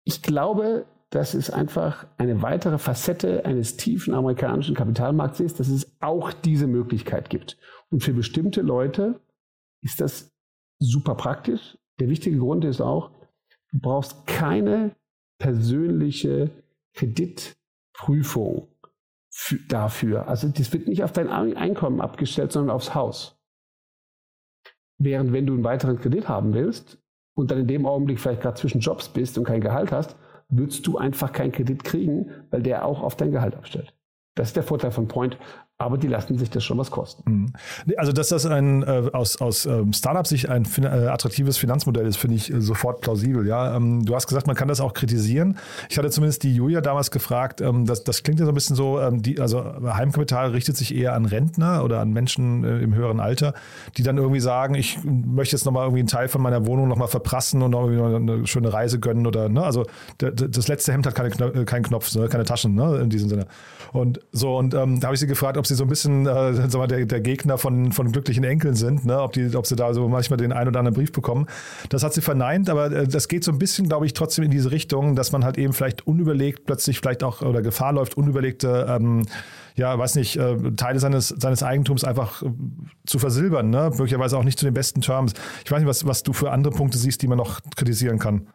ich 0.04 0.22
glaube, 0.22 0.86
dass 1.12 1.34
es 1.34 1.50
einfach 1.50 2.08
eine 2.18 2.42
weitere 2.42 2.78
Facette 2.78 3.46
eines 3.46 3.78
tiefen 3.78 4.14
amerikanischen 4.14 4.76
Kapitalmarkts 4.76 5.40
ist, 5.40 5.62
dass 5.62 5.70
es 5.70 5.96
auch 6.02 6.34
diese 6.34 6.68
Möglichkeit 6.68 7.30
gibt. 7.30 7.58
Und 7.90 8.04
für 8.04 8.12
bestimmte 8.12 8.60
Leute 8.60 9.22
ist 9.82 10.02
das 10.02 10.30
super 10.80 11.16
praktisch. 11.16 11.78
Der 12.02 12.10
wichtige 12.10 12.38
Grund 12.38 12.66
ist 12.66 12.82
auch, 12.82 13.12
du 13.72 13.80
brauchst 13.80 14.28
keine 14.28 14.94
persönliche 15.40 16.52
Kredit 16.94 17.57
Prüfung 17.98 18.70
dafür. 19.68 20.28
Also 20.28 20.48
das 20.48 20.72
wird 20.72 20.88
nicht 20.88 21.04
auf 21.04 21.12
dein 21.12 21.30
Einkommen 21.30 22.02
abgestellt, 22.02 22.52
sondern 22.52 22.76
aufs 22.76 22.96
Haus. 22.96 23.40
Während 25.00 25.34
wenn 25.34 25.46
du 25.46 25.54
einen 25.54 25.64
weiteren 25.64 26.00
Kredit 26.00 26.28
haben 26.28 26.54
willst 26.54 26.98
und 27.36 27.52
dann 27.52 27.60
in 27.60 27.68
dem 27.68 27.86
Augenblick 27.86 28.20
vielleicht 28.20 28.42
gerade 28.42 28.60
zwischen 28.60 28.80
Jobs 28.80 29.10
bist 29.10 29.38
und 29.38 29.44
kein 29.44 29.62
Gehalt 29.62 29.92
hast, 29.92 30.16
würdest 30.50 30.88
du 30.88 30.98
einfach 30.98 31.34
keinen 31.34 31.52
Kredit 31.52 31.84
kriegen, 31.84 32.32
weil 32.50 32.64
der 32.64 32.86
auch 32.86 33.02
auf 33.02 33.16
dein 33.16 33.32
Gehalt 33.32 33.56
abstellt. 33.56 33.94
Das 34.36 34.50
ist 34.50 34.56
der 34.56 34.64
Vorteil 34.64 34.92
von 34.92 35.08
Point 35.08 35.38
aber 35.80 35.98
die 35.98 36.08
lassen 36.08 36.38
sich 36.40 36.50
das 36.50 36.64
schon 36.64 36.80
was 36.80 36.90
kosten. 36.90 37.24
Mhm. 37.32 37.54
Also, 37.98 38.12
dass 38.12 38.30
das 38.30 38.48
ein 38.48 38.82
äh, 38.82 39.10
aus, 39.14 39.40
aus 39.40 39.68
ähm, 39.68 39.94
Startup-Sicht 39.94 40.50
ein 40.50 40.66
fin 40.66 40.86
äh, 40.86 40.88
attraktives 40.88 41.58
Finanzmodell 41.58 42.08
ist, 42.08 42.18
finde 42.18 42.36
ich 42.36 42.52
äh, 42.52 42.62
sofort 42.62 43.02
plausibel. 43.02 43.46
Ja, 43.46 43.76
ähm, 43.76 44.04
du 44.04 44.16
hast 44.16 44.26
gesagt, 44.26 44.48
man 44.48 44.56
kann 44.56 44.68
das 44.68 44.82
auch 44.82 44.94
kritisieren. 44.94 45.58
Ich 45.90 46.00
hatte 46.00 46.10
zumindest 46.10 46.42
die 46.42 46.56
Julia 46.56 46.82
damals 46.82 47.12
gefragt, 47.12 47.62
ähm, 47.62 47.86
das, 47.86 48.04
das 48.04 48.24
klingt 48.24 48.40
ja 48.40 48.48
so 48.48 48.52
ein 48.52 48.56
bisschen 48.56 48.76
so, 48.76 49.00
ähm, 49.00 49.22
die, 49.22 49.40
also 49.40 49.64
Heimkapital 49.64 50.50
richtet 50.50 50.78
sich 50.78 50.96
eher 50.96 51.14
an 51.14 51.26
Rentner 51.26 51.84
oder 51.84 52.00
an 52.00 52.12
Menschen 52.12 52.64
äh, 52.64 52.80
im 52.80 52.96
höheren 52.96 53.20
Alter, 53.20 53.54
die 53.98 54.04
dann 54.04 54.18
irgendwie 54.18 54.40
sagen, 54.40 54.74
ich 54.74 54.98
möchte 55.04 55.56
jetzt 55.56 55.66
nochmal 55.66 55.86
irgendwie 55.86 56.00
einen 56.00 56.08
Teil 56.08 56.28
von 56.28 56.42
meiner 56.42 56.66
Wohnung 56.66 56.88
nochmal 56.88 57.08
verprassen 57.08 57.62
und 57.62 57.72
noch 57.72 57.88
eine 57.88 58.48
schöne 58.48 58.74
Reise 58.74 59.00
gönnen 59.00 59.28
oder, 59.28 59.48
ne, 59.48 59.64
also 59.64 59.86
das 60.18 60.68
letzte 60.68 60.92
Hemd 60.92 61.06
hat 61.06 61.14
keine, 61.14 61.30
äh, 61.30 61.66
keinen 61.66 61.84
Knopf, 61.84 62.16
ne, 62.16 62.28
keine 62.30 62.46
Taschen, 62.46 62.74
ne, 62.74 62.98
in 62.98 63.12
diesem 63.12 63.30
Sinne. 63.30 63.46
Und 63.94 64.20
so, 64.32 64.58
und 64.58 64.74
ähm, 64.74 65.00
da 65.00 65.08
habe 65.08 65.14
ich 65.14 65.20
sie 65.20 65.28
gefragt, 65.28 65.58
ob 65.58 65.67
sie 65.68 65.76
so 65.76 65.84
ein 65.84 65.90
bisschen 65.90 66.26
äh, 66.26 66.68
der, 66.68 67.06
der 67.06 67.22
Gegner 67.22 67.58
von, 67.58 67.92
von 67.92 68.12
glücklichen 68.12 68.44
Enkeln 68.44 68.76
sind, 68.76 69.06
ne? 69.06 69.22
ob, 69.22 69.34
die, 69.34 69.56
ob 69.56 69.66
sie 69.68 69.76
da 69.76 69.94
so 69.94 70.08
manchmal 70.08 70.38
den 70.38 70.52
einen 70.52 70.70
oder 70.70 70.80
anderen 70.80 70.96
Brief 70.96 71.12
bekommen. 71.12 71.48
Das 71.90 72.04
hat 72.04 72.14
sie 72.14 72.22
verneint, 72.22 72.70
aber 72.70 72.92
äh, 72.92 73.08
das 73.08 73.28
geht 73.28 73.44
so 73.44 73.52
ein 73.52 73.60
bisschen, 73.60 73.88
glaube 73.88 74.06
ich, 74.06 74.14
trotzdem 74.14 74.46
in 74.46 74.52
diese 74.52 74.72
Richtung, 74.72 75.16
dass 75.16 75.32
man 75.32 75.44
halt 75.44 75.58
eben 75.58 75.74
vielleicht 75.74 76.08
unüberlegt 76.08 76.66
plötzlich 76.66 77.00
vielleicht 77.00 77.24
auch 77.24 77.42
oder 77.42 77.62
Gefahr 77.62 77.94
läuft, 77.94 78.18
unüberlegte 78.18 78.88
ähm, 78.90 79.26
ja, 79.78 79.98
weiß 79.98 80.16
nicht, 80.16 80.36
äh, 80.38 80.58
Teile 80.76 81.00
seines, 81.00 81.30
seines 81.30 81.62
Eigentums 81.62 82.04
einfach 82.04 82.42
äh, 82.42 82.50
zu 83.06 83.20
versilbern, 83.20 83.70
ne? 83.70 83.92
möglicherweise 83.92 84.38
auch 84.38 84.44
nicht 84.44 84.58
zu 84.58 84.66
den 84.66 84.74
besten 84.74 85.02
Terms. 85.02 85.34
Ich 85.64 85.72
weiß 85.72 85.80
nicht, 85.80 85.88
was, 85.88 86.06
was 86.06 86.24
du 86.24 86.34
für 86.34 86.52
andere 86.52 86.74
Punkte 86.74 86.98
siehst, 86.98 87.22
die 87.22 87.28
man 87.28 87.38
noch 87.38 87.62
kritisieren 87.76 88.18
kann. 88.18 88.48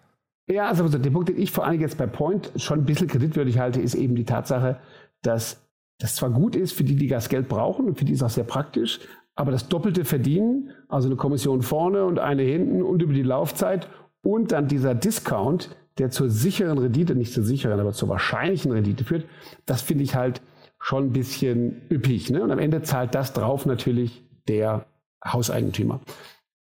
Ja, 0.48 0.68
also 0.68 0.88
der 0.88 1.10
Punkt, 1.10 1.28
den 1.28 1.38
ich 1.38 1.52
vor 1.52 1.64
allem 1.64 1.80
jetzt 1.80 1.96
bei 1.96 2.06
Point 2.06 2.52
schon 2.56 2.80
ein 2.80 2.84
bisschen 2.84 3.06
kreditwürdig 3.06 3.58
halte, 3.58 3.80
ist 3.80 3.94
eben 3.94 4.16
die 4.16 4.24
Tatsache, 4.24 4.80
dass 5.22 5.61
das 6.02 6.16
zwar 6.16 6.30
gut 6.30 6.56
ist 6.56 6.72
für 6.72 6.82
die, 6.82 6.96
die 6.96 7.06
das 7.06 7.28
Geld 7.28 7.48
brauchen 7.48 7.86
und 7.86 7.96
für 7.96 8.04
die 8.04 8.12
ist 8.12 8.24
auch 8.24 8.30
sehr 8.30 8.44
praktisch, 8.44 8.98
aber 9.36 9.52
das 9.52 9.68
doppelte 9.68 10.04
Verdienen, 10.04 10.70
also 10.88 11.08
eine 11.08 11.16
Kommission 11.16 11.62
vorne 11.62 12.04
und 12.04 12.18
eine 12.18 12.42
hinten 12.42 12.82
und 12.82 13.02
über 13.02 13.14
die 13.14 13.22
Laufzeit 13.22 13.88
und 14.20 14.50
dann 14.50 14.66
dieser 14.66 14.96
Discount, 14.96 15.76
der 15.98 16.10
zur 16.10 16.28
sicheren 16.28 16.78
Rendite, 16.78 17.14
nicht 17.14 17.32
zur 17.32 17.44
sicheren, 17.44 17.78
aber 17.78 17.92
zur 17.92 18.08
wahrscheinlichen 18.08 18.72
Rendite 18.72 19.04
führt, 19.04 19.26
das 19.64 19.80
finde 19.80 20.02
ich 20.02 20.16
halt 20.16 20.42
schon 20.80 21.04
ein 21.04 21.12
bisschen 21.12 21.82
üppig. 21.88 22.30
Ne? 22.30 22.42
Und 22.42 22.50
am 22.50 22.58
Ende 22.58 22.82
zahlt 22.82 23.14
das 23.14 23.32
drauf 23.32 23.64
natürlich 23.64 24.24
der 24.48 24.86
Hauseigentümer. 25.24 26.00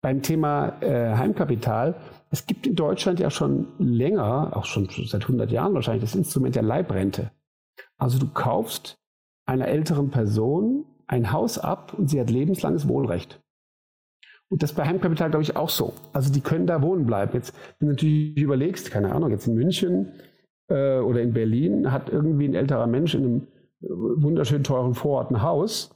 Beim 0.02 0.24
Thema 0.24 0.82
äh, 0.82 1.16
Heimkapital, 1.16 1.96
es 2.32 2.48
gibt 2.48 2.66
in 2.66 2.76
Deutschland 2.76 3.20
ja 3.20 3.30
schon 3.30 3.68
länger, 3.78 4.58
auch 4.58 4.66
schon 4.66 4.90
seit 5.06 5.22
100 5.22 5.52
Jahren 5.52 5.76
wahrscheinlich, 5.76 6.04
das 6.04 6.16
Instrument 6.16 6.56
der 6.56 6.64
Leibrente. 6.64 7.32
Also 8.00 8.18
du 8.18 8.28
kaufst 8.28 8.98
einer 9.48 9.68
älteren 9.68 10.12
Person 10.12 10.86
ein 11.08 11.32
Haus 11.32 11.58
ab 11.58 11.94
und 11.98 12.10
sie 12.10 12.20
hat 12.20 12.30
lebenslanges 12.30 12.88
Wohnrecht. 12.88 13.42
Und 14.50 14.64
das 14.64 14.74
bei 14.74 14.86
Heimkapital, 14.86 15.30
glaube 15.30 15.44
ich, 15.44 15.56
auch 15.56 15.70
so. 15.70 15.94
Also 16.14 16.32
die 16.32 16.42
können 16.42 16.68
da 16.68 16.82
wohnen 16.82 17.06
bleiben. 17.06 17.34
Jetzt, 17.34 17.54
wenn 17.80 17.88
du 17.88 17.94
natürlich 17.94 18.38
überlegst, 18.38 18.92
keine 18.92 19.12
Ahnung, 19.14 19.32
jetzt 19.32 19.48
in 19.48 19.56
München 19.56 20.14
äh, 20.70 21.00
oder 21.00 21.22
in 21.22 21.34
Berlin 21.34 21.92
hat 21.92 22.10
irgendwie 22.10 22.48
ein 22.48 22.56
älterer 22.56 22.88
Mensch 22.88 23.16
in 23.16 23.24
einem 23.24 23.48
äh, 23.82 23.88
wunderschön 23.90 24.64
teuren 24.64 24.94
Vorort 24.94 25.32
ein 25.32 25.42
Haus, 25.42 25.96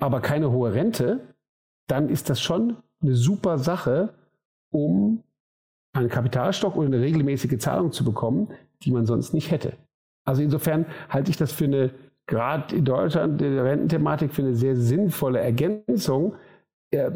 aber 0.00 0.20
keine 0.20 0.50
hohe 0.50 0.74
Rente, 0.74 1.20
dann 1.86 2.08
ist 2.08 2.28
das 2.28 2.40
schon 2.40 2.76
eine 3.00 3.14
super 3.14 3.58
Sache, 3.58 4.14
um 4.70 5.22
einen 5.94 6.08
Kapitalstock 6.10 6.76
oder 6.76 6.86
eine 6.86 7.00
regelmäßige 7.00 7.58
Zahlung 7.58 7.92
zu 7.92 8.04
bekommen, 8.04 8.48
die 8.82 8.90
man 8.90 9.06
sonst 9.06 9.32
nicht 9.32 9.50
hätte. 9.50 9.72
Also 10.26 10.42
insofern 10.42 10.84
halte 11.08 11.30
ich 11.30 11.38
das 11.38 11.52
für 11.52 11.64
eine 11.64 11.90
gerade 12.28 12.76
in 12.76 12.84
Deutschland 12.84 13.40
die 13.40 13.46
Rententhematik 13.46 14.32
für 14.32 14.42
eine 14.42 14.54
sehr 14.54 14.76
sinnvolle 14.76 15.40
Ergänzung. 15.40 16.36
Äh, 16.92 17.10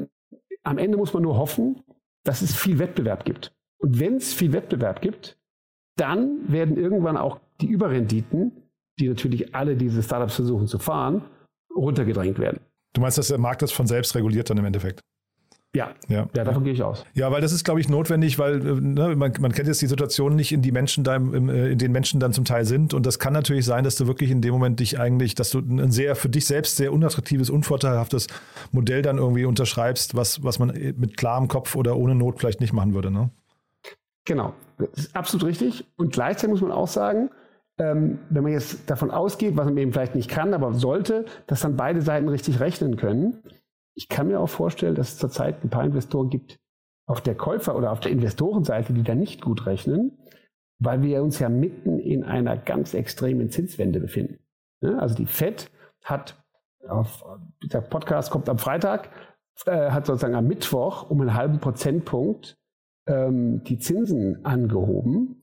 am 0.64 0.78
Ende 0.78 0.96
muss 0.96 1.12
man 1.12 1.22
nur 1.22 1.36
hoffen, 1.36 1.82
dass 2.24 2.42
es 2.42 2.56
viel 2.56 2.78
Wettbewerb 2.80 3.24
gibt. 3.24 3.52
Und 3.78 4.00
wenn 4.00 4.16
es 4.16 4.32
viel 4.32 4.52
Wettbewerb 4.52 5.00
gibt, 5.00 5.38
dann 5.96 6.50
werden 6.50 6.76
irgendwann 6.76 7.16
auch 7.16 7.38
die 7.60 7.66
Überrenditen, 7.66 8.52
die 8.98 9.08
natürlich 9.08 9.54
alle 9.54 9.76
diese 9.76 10.02
Startups 10.02 10.36
versuchen 10.36 10.66
zu 10.66 10.78
fahren, 10.78 11.22
runtergedrängt 11.74 12.38
werden. 12.38 12.60
Du 12.94 13.00
meinst, 13.00 13.18
dass 13.18 13.28
der 13.28 13.38
Markt 13.38 13.62
das 13.62 13.72
von 13.72 13.86
selbst 13.86 14.14
reguliert 14.14 14.50
dann 14.50 14.58
im 14.58 14.64
Endeffekt? 14.64 15.00
Ja, 15.74 15.94
ja, 16.08 16.28
ja 16.34 16.44
davon 16.44 16.62
ja. 16.62 16.64
gehe 16.64 16.72
ich 16.74 16.82
aus. 16.82 17.04
Ja, 17.14 17.32
weil 17.32 17.40
das 17.40 17.52
ist, 17.52 17.64
glaube 17.64 17.80
ich, 17.80 17.88
notwendig, 17.88 18.38
weil 18.38 18.60
äh, 18.60 18.80
ne, 18.80 19.16
man, 19.16 19.32
man 19.40 19.52
kennt 19.52 19.68
jetzt 19.68 19.80
die 19.80 19.86
Situation 19.86 20.36
nicht, 20.36 20.52
in 20.52 20.60
die 20.60 20.70
Menschen 20.70 21.02
da, 21.02 21.16
im, 21.16 21.48
äh, 21.48 21.68
in 21.68 21.78
den 21.78 21.92
Menschen 21.92 22.20
dann 22.20 22.34
zum 22.34 22.44
Teil 22.44 22.66
sind. 22.66 22.92
Und 22.92 23.06
das 23.06 23.18
kann 23.18 23.32
natürlich 23.32 23.64
sein, 23.64 23.82
dass 23.82 23.96
du 23.96 24.06
wirklich 24.06 24.30
in 24.30 24.42
dem 24.42 24.52
Moment 24.52 24.80
dich 24.80 25.00
eigentlich, 25.00 25.34
dass 25.34 25.48
du 25.50 25.60
ein 25.60 25.90
sehr 25.90 26.14
für 26.14 26.28
dich 26.28 26.46
selbst 26.46 26.76
sehr 26.76 26.92
unattraktives, 26.92 27.48
unvorteilhaftes 27.48 28.26
Modell 28.70 29.00
dann 29.00 29.16
irgendwie 29.16 29.46
unterschreibst, 29.46 30.14
was, 30.14 30.44
was 30.44 30.58
man 30.58 30.68
mit 30.96 31.16
klarem 31.16 31.48
Kopf 31.48 31.74
oder 31.74 31.96
ohne 31.96 32.14
Not 32.14 32.38
vielleicht 32.38 32.60
nicht 32.60 32.74
machen 32.74 32.92
würde. 32.92 33.10
Ne? 33.10 33.30
Genau, 34.26 34.52
das 34.76 35.06
ist 35.06 35.16
absolut 35.16 35.46
richtig. 35.46 35.86
Und 35.96 36.12
gleichzeitig 36.12 36.50
muss 36.50 36.60
man 36.60 36.72
auch 36.72 36.88
sagen, 36.88 37.30
ähm, 37.78 38.18
wenn 38.28 38.42
man 38.42 38.52
jetzt 38.52 38.90
davon 38.90 39.10
ausgeht, 39.10 39.56
was 39.56 39.64
man 39.64 39.78
eben 39.78 39.92
vielleicht 39.92 40.14
nicht 40.14 40.28
kann, 40.28 40.52
aber 40.52 40.74
sollte, 40.74 41.24
dass 41.46 41.62
dann 41.62 41.76
beide 41.76 42.02
Seiten 42.02 42.28
richtig 42.28 42.60
rechnen 42.60 42.96
können 42.96 43.42
ich 43.94 44.08
kann 44.08 44.28
mir 44.28 44.40
auch 44.40 44.48
vorstellen, 44.48 44.94
dass 44.94 45.12
es 45.12 45.18
zurzeit 45.18 45.62
ein 45.64 45.70
paar 45.70 45.84
Investoren 45.84 46.30
gibt 46.30 46.58
auf 47.06 47.20
der 47.20 47.34
Käufer- 47.34 47.76
oder 47.76 47.92
auf 47.92 48.00
der 48.00 48.12
Investorenseite, 48.12 48.92
die 48.92 49.02
da 49.02 49.14
nicht 49.14 49.40
gut 49.40 49.66
rechnen, 49.66 50.18
weil 50.78 51.02
wir 51.02 51.22
uns 51.22 51.38
ja 51.38 51.48
mitten 51.48 51.98
in 51.98 52.24
einer 52.24 52.56
ganz 52.56 52.94
extremen 52.94 53.50
Zinswende 53.50 54.00
befinden. 54.00 54.38
Also 54.80 55.14
die 55.14 55.26
FED 55.26 55.70
hat, 56.04 56.42
auf, 56.88 57.24
der 57.62 57.80
Podcast 57.80 58.30
kommt 58.30 58.48
am 58.48 58.58
Freitag, 58.58 59.10
äh, 59.66 59.90
hat 59.90 60.06
sozusagen 60.06 60.34
am 60.34 60.46
Mittwoch 60.46 61.08
um 61.10 61.20
einen 61.20 61.34
halben 61.34 61.60
Prozentpunkt 61.60 62.56
ähm, 63.06 63.62
die 63.64 63.78
Zinsen 63.78 64.44
angehoben. 64.44 65.41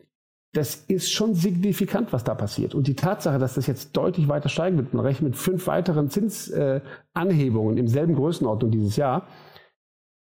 Das 0.54 0.76
ist 0.88 1.12
schon 1.12 1.36
signifikant, 1.36 2.12
was 2.12 2.24
da 2.24 2.34
passiert. 2.34 2.74
Und 2.74 2.88
die 2.88 2.96
Tatsache, 2.96 3.38
dass 3.38 3.54
das 3.54 3.68
jetzt 3.68 3.96
deutlich 3.96 4.28
weiter 4.28 4.50
steigen 4.50 4.78
wird, 4.78 4.94
man 4.94 5.06
rechnet 5.06 5.32
mit 5.32 5.38
fünf 5.38 5.68
weiteren 5.68 6.10
Zinsanhebungen 6.10 7.78
äh, 7.78 7.80
im 7.80 7.88
selben 7.88 8.16
Größenordnung 8.16 8.72
dieses 8.72 8.96
Jahr, 8.96 9.28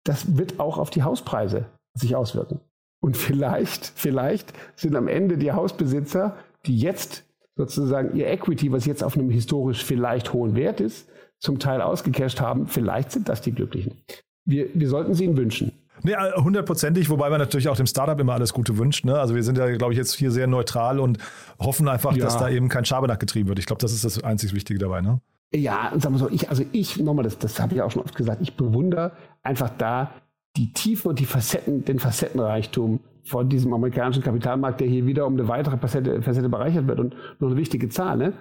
das 0.05 0.37
wird 0.37 0.61
auch 0.61 0.79
auf 0.79 0.91
die 0.91 1.03
Hauspreise 1.03 1.67
sich 1.95 2.15
auswirken. 2.15 2.61
Und 3.01 3.17
vielleicht, 3.17 3.87
vielleicht 3.87 4.53
sind 4.77 4.97
am 4.97 5.09
Ende 5.09 5.39
die 5.39 5.53
Hausbesitzer, 5.53 6.37
die 6.67 6.79
jetzt 6.79 7.25
sozusagen 7.57 8.17
ihr 8.17 8.29
Equity, 8.29 8.71
was 8.73 8.87
jetzt 8.87 9.03
auf 9.03 9.17
einem 9.17 9.31
historisch 9.31 9.85
vielleicht 9.85 10.33
hohen 10.33 10.55
Wert 10.55 10.81
ist, 10.81 11.09
zum 11.41 11.59
Teil 11.59 11.81
ausgecasht 11.81 12.41
haben, 12.41 12.67
vielleicht 12.67 13.13
sind 13.13 13.29
das 13.29 13.41
die 13.41 13.53
Glücklichen. 13.53 14.03
Wir, 14.45 14.69
wir 14.75 14.89
sollten 14.89 15.15
sie 15.15 15.25
ihnen 15.25 15.37
wünschen. 15.37 15.73
Nee, 16.03 16.15
hundertprozentig, 16.37 17.11
wobei 17.11 17.31
man 17.31 17.39
natürlich 17.39 17.69
auch 17.69 17.77
dem 17.77 17.87
Startup 17.87 18.19
immer 18.19 18.35
alles 18.35 18.53
Gute 18.53 18.79
wünscht. 18.79 19.05
Ne? 19.05 19.19
Also 19.19 19.35
wir 19.35 19.43
sind 19.43 19.59
ja, 19.59 19.77
glaube 19.77 19.93
ich, 19.93 19.99
jetzt 19.99 20.15
hier 20.15 20.31
sehr 20.31 20.47
neutral 20.47 21.01
und 21.01 21.19
hoffen 21.59 21.89
einfach, 21.89 22.15
ja. 22.15 22.25
dass 22.25 22.39
da 22.39 22.49
eben 22.49 22.69
kein 22.69 22.85
Schabernack 22.85 23.21
getrieben 23.21 23.49
wird. 23.49 23.59
Ich 23.59 23.67
glaube, 23.67 23.81
das 23.81 23.93
ist 23.93 24.05
das 24.05 24.23
einzig 24.23 24.55
Wichtige 24.55 24.79
dabei. 24.79 25.01
Ne? 25.01 25.21
Ja, 25.53 25.93
sagen 25.97 26.15
wir 26.15 26.19
so, 26.19 26.31
ich, 26.31 26.51
also 26.51 26.65
ich, 26.73 26.99
nochmal, 26.99 27.25
das, 27.25 27.39
das 27.39 27.59
habe 27.61 27.75
ich 27.75 27.83
auch 27.83 27.91
schon 27.91 28.03
oft 28.03 28.15
gesagt, 28.15 28.43
ich 28.43 28.57
bewundere 28.57 29.13
einfach 29.43 29.71
da 29.71 30.13
die 30.57 30.73
Tiefe 30.73 31.09
und 31.09 31.19
die 31.19 31.27
Facetten, 31.27 31.85
den 31.85 31.99
Facettenreichtum 31.99 33.01
von 33.25 33.49
diesem 33.49 33.73
amerikanischen 33.73 34.23
Kapitalmarkt, 34.23 34.81
der 34.81 34.89
hier 34.89 35.07
wieder 35.07 35.27
um 35.27 35.35
eine 35.35 35.49
weitere 35.49 35.77
Facette, 35.79 36.23
Facette 36.23 36.49
bereichert 36.49 36.87
wird. 36.87 36.99
Und 36.99 37.15
noch 37.39 37.49
eine 37.49 37.57
wichtige 37.57 37.89
Zahl, 37.89 38.17
ne? 38.17 38.33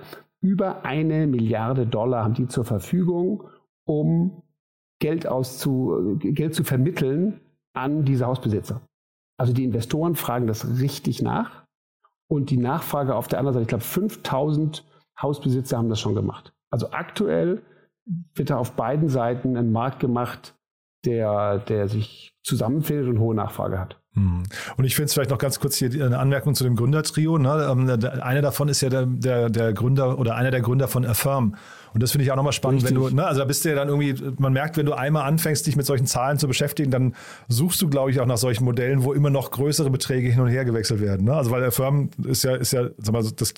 über 0.41 0.85
eine 0.85 1.27
Milliarde 1.27 1.85
Dollar 1.85 2.23
haben 2.23 2.33
die 2.33 2.47
zur 2.47 2.65
Verfügung, 2.65 3.43
um 3.85 4.43
Geld, 4.99 5.27
auszu, 5.27 6.17
Geld 6.19 6.55
zu 6.55 6.63
vermitteln 6.63 7.39
an 7.77 8.05
diese 8.05 8.25
Hausbesitzer. 8.25 8.81
Also 9.39 9.53
die 9.53 9.63
Investoren 9.63 10.15
fragen 10.15 10.47
das 10.47 10.79
richtig 10.79 11.21
nach 11.21 11.65
und 12.29 12.49
die 12.49 12.57
Nachfrage 12.57 13.15
auf 13.15 13.27
der 13.27 13.39
anderen 13.39 13.53
Seite, 13.53 13.63
ich 13.63 13.69
glaube 13.69 13.83
5000 13.83 14.83
Hausbesitzer 15.21 15.77
haben 15.77 15.89
das 15.89 15.99
schon 15.99 16.15
gemacht. 16.15 16.53
Also 16.71 16.91
aktuell 16.91 17.61
wird 18.35 18.49
da 18.49 18.57
auf 18.57 18.73
beiden 18.73 19.09
Seiten 19.09 19.57
ein 19.57 19.71
Markt 19.71 19.99
gemacht, 19.99 20.55
der, 21.05 21.59
der 21.59 21.87
sich 21.87 22.31
zusammenfindet 22.43 23.07
und 23.07 23.19
hohe 23.19 23.35
Nachfrage 23.35 23.79
hat. 23.79 23.99
Hm. 24.17 24.43
Und 24.77 24.83
ich 24.83 24.95
finde 24.95 25.05
es 25.05 25.13
vielleicht 25.13 25.29
noch 25.29 25.37
ganz 25.37 25.59
kurz 25.59 25.75
hier 25.75 25.89
eine 26.03 26.17
Anmerkung 26.17 26.55
zu 26.55 26.63
dem 26.63 26.75
Gründertrio. 26.75 27.37
Ne? 27.37 27.67
Ähm, 27.71 27.87
einer 28.21 28.41
davon 28.41 28.67
ist 28.67 28.81
ja 28.81 28.89
der, 28.89 29.05
der, 29.05 29.49
der, 29.51 29.73
Gründer 29.73 30.17
oder 30.17 30.35
einer 30.35 30.49
der 30.49 30.61
Gründer 30.61 30.87
von 30.87 31.05
Affirm. 31.05 31.55
Und 31.93 32.01
das 32.01 32.11
finde 32.11 32.25
ich 32.25 32.31
auch 32.31 32.35
nochmal 32.35 32.53
spannend, 32.53 32.81
Richtig. 32.81 32.97
wenn 32.97 33.09
du, 33.09 33.15
ne, 33.15 33.27
also 33.27 33.41
da 33.41 33.45
bist 33.45 33.63
du 33.63 33.69
ja 33.69 33.75
dann 33.75 33.89
irgendwie, 33.89 34.15
man 34.39 34.53
merkt, 34.53 34.75
wenn 34.75 34.87
du 34.87 34.93
einmal 34.93 35.27
anfängst, 35.27 35.67
dich 35.67 35.75
mit 35.75 35.85
solchen 35.85 36.07
Zahlen 36.07 36.39
zu 36.39 36.47
beschäftigen, 36.47 36.89
dann 36.89 37.13
suchst 37.47 37.79
du, 37.81 37.89
glaube 37.89 38.09
ich, 38.09 38.19
auch 38.19 38.25
nach 38.25 38.37
solchen 38.37 38.65
Modellen, 38.65 39.03
wo 39.03 39.13
immer 39.13 39.29
noch 39.29 39.51
größere 39.51 39.91
Beträge 39.91 40.29
hin 40.29 40.41
und 40.41 40.49
her 40.49 40.65
gewechselt 40.65 40.99
werden. 40.99 41.25
Ne? 41.25 41.35
Also 41.35 41.51
weil 41.51 41.63
Affirm 41.63 42.09
ist 42.25 42.43
ja, 42.43 42.55
ist 42.55 42.73
ja, 42.73 42.89
sag 42.97 43.13
mal, 43.13 43.23
das 43.23 43.53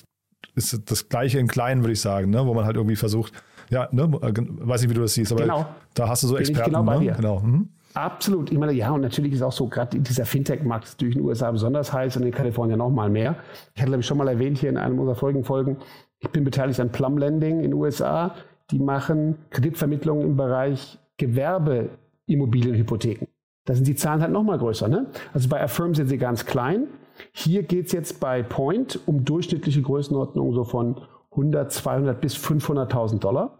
ist 0.54 0.90
das 0.90 1.08
Gleiche 1.08 1.38
in 1.38 1.48
kleinen, 1.48 1.82
würde 1.82 1.92
ich 1.92 2.00
sagen, 2.00 2.30
ne? 2.30 2.44
wo 2.44 2.52
man 2.52 2.66
halt 2.66 2.76
irgendwie 2.76 2.96
versucht, 2.96 3.32
ja, 3.70 3.88
ne, 3.92 4.02
äh, 4.02 4.32
weiß 4.36 4.82
nicht, 4.82 4.90
wie 4.90 4.94
du 4.94 5.00
das 5.00 5.14
siehst, 5.14 5.32
aber 5.32 5.42
genau. 5.42 5.66
da 5.94 6.08
hast 6.08 6.22
du 6.22 6.26
so 6.26 6.36
Experten. 6.36 6.72
Bin 6.72 6.80
ich 6.80 6.80
genau 6.80 6.82
bei 6.84 6.98
ne? 6.98 7.00
dir. 7.00 7.12
Genau. 7.12 7.40
Mhm. 7.40 7.68
Absolut. 7.94 8.52
Ich 8.52 8.58
meine, 8.58 8.72
ja, 8.72 8.90
und 8.92 9.00
natürlich 9.00 9.32
ist 9.32 9.42
auch 9.42 9.52
so, 9.52 9.66
gerade 9.66 9.98
dieser 9.98 10.24
Fintech-Markt 10.24 11.00
durch 11.00 11.14
den 11.14 11.24
USA 11.24 11.50
besonders 11.50 11.92
heiß 11.92 12.16
und 12.16 12.22
in 12.24 12.30
Kalifornien 12.30 12.78
noch 12.78 12.90
mal 12.90 13.10
mehr. 13.10 13.34
Ich 13.74 13.80
hatte, 13.80 13.90
glaube 13.90 14.04
schon 14.04 14.18
mal 14.18 14.28
erwähnt 14.28 14.58
hier 14.58 14.70
in 14.70 14.76
einem 14.76 14.98
unserer 14.98 15.16
Folgen, 15.16 15.44
Folgen, 15.44 15.78
ich 16.20 16.28
bin 16.28 16.44
beteiligt 16.44 16.78
an 16.80 16.92
Plum 16.92 17.18
Lending 17.18 17.56
in 17.56 17.70
den 17.70 17.74
USA. 17.74 18.36
Die 18.70 18.78
machen 18.78 19.38
Kreditvermittlung 19.50 20.20
im 20.20 20.36
Bereich 20.36 20.98
Gewerbeimmobilienhypotheken. 21.16 23.26
Da 23.64 23.74
sind 23.74 23.88
die 23.88 23.96
Zahlen 23.96 24.22
halt 24.22 24.32
noch 24.32 24.44
mal 24.44 24.58
größer. 24.58 24.88
Ne? 24.88 25.06
Also 25.32 25.48
bei 25.48 25.60
Affirm 25.60 25.94
sind 25.94 26.08
sie 26.08 26.18
ganz 26.18 26.46
klein. 26.46 26.86
Hier 27.32 27.62
geht 27.62 27.86
es 27.86 27.92
jetzt 27.92 28.20
bei 28.20 28.42
Point 28.42 29.00
um 29.06 29.24
durchschnittliche 29.24 29.80
Größenordnungen 29.82 30.54
so 30.54 30.64
von 30.64 31.00
100, 31.32 31.72
200 31.72 32.20
bis 32.20 32.36
500.000 32.36 33.18
Dollar. 33.18 33.58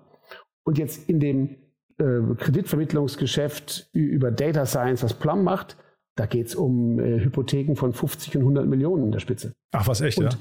Und 0.64 0.78
jetzt 0.78 1.08
in 1.08 1.20
dem 1.20 1.56
Kreditvermittlungsgeschäft 2.38 3.88
über 3.92 4.30
Data 4.30 4.66
Science, 4.66 5.02
was 5.02 5.14
Plum 5.14 5.44
macht, 5.44 5.76
da 6.16 6.26
geht 6.26 6.48
es 6.48 6.54
um 6.54 6.98
äh, 6.98 7.20
Hypotheken 7.20 7.76
von 7.76 7.92
50 7.92 8.36
und 8.36 8.42
100 8.42 8.66
Millionen 8.66 9.04
in 9.04 9.12
der 9.12 9.20
Spitze. 9.20 9.52
Ach, 9.72 9.86
was 9.86 10.00
echt, 10.00 10.18
und, 10.18 10.38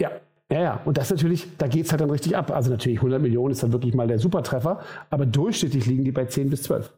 ja? 0.00 0.10
Ja, 0.10 0.20
ja, 0.52 0.62
ja. 0.62 0.82
Und 0.84 0.96
das 0.96 1.10
natürlich, 1.10 1.56
da 1.58 1.66
geht 1.66 1.86
es 1.86 1.90
halt 1.90 2.00
dann 2.00 2.10
richtig 2.10 2.36
ab. 2.36 2.50
Also 2.50 2.70
natürlich 2.70 2.98
100 2.98 3.20
Millionen 3.20 3.52
ist 3.52 3.62
dann 3.62 3.72
wirklich 3.72 3.94
mal 3.94 4.06
der 4.06 4.18
Supertreffer, 4.18 4.80
aber 5.10 5.26
durchschnittlich 5.26 5.86
liegen 5.86 6.04
die 6.04 6.12
bei 6.12 6.26
10 6.26 6.50
bis 6.50 6.62
12. 6.64 6.92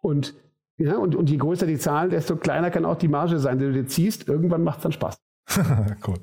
Und, 0.00 0.34
ja, 0.78 0.96
und, 0.96 1.14
und 1.14 1.30
je 1.30 1.36
größer 1.36 1.66
die 1.66 1.78
Zahl, 1.78 2.10
desto 2.10 2.36
kleiner 2.36 2.70
kann 2.70 2.84
auch 2.84 2.96
die 2.96 3.08
Marge 3.08 3.38
sein, 3.38 3.58
die 3.58 3.66
du 3.66 3.72
dir 3.72 3.86
ziehst. 3.86 4.28
Irgendwann 4.28 4.64
macht 4.64 4.78
es 4.78 4.82
dann 4.82 4.92
Spaß. 4.92 5.16
cool. 6.06 6.18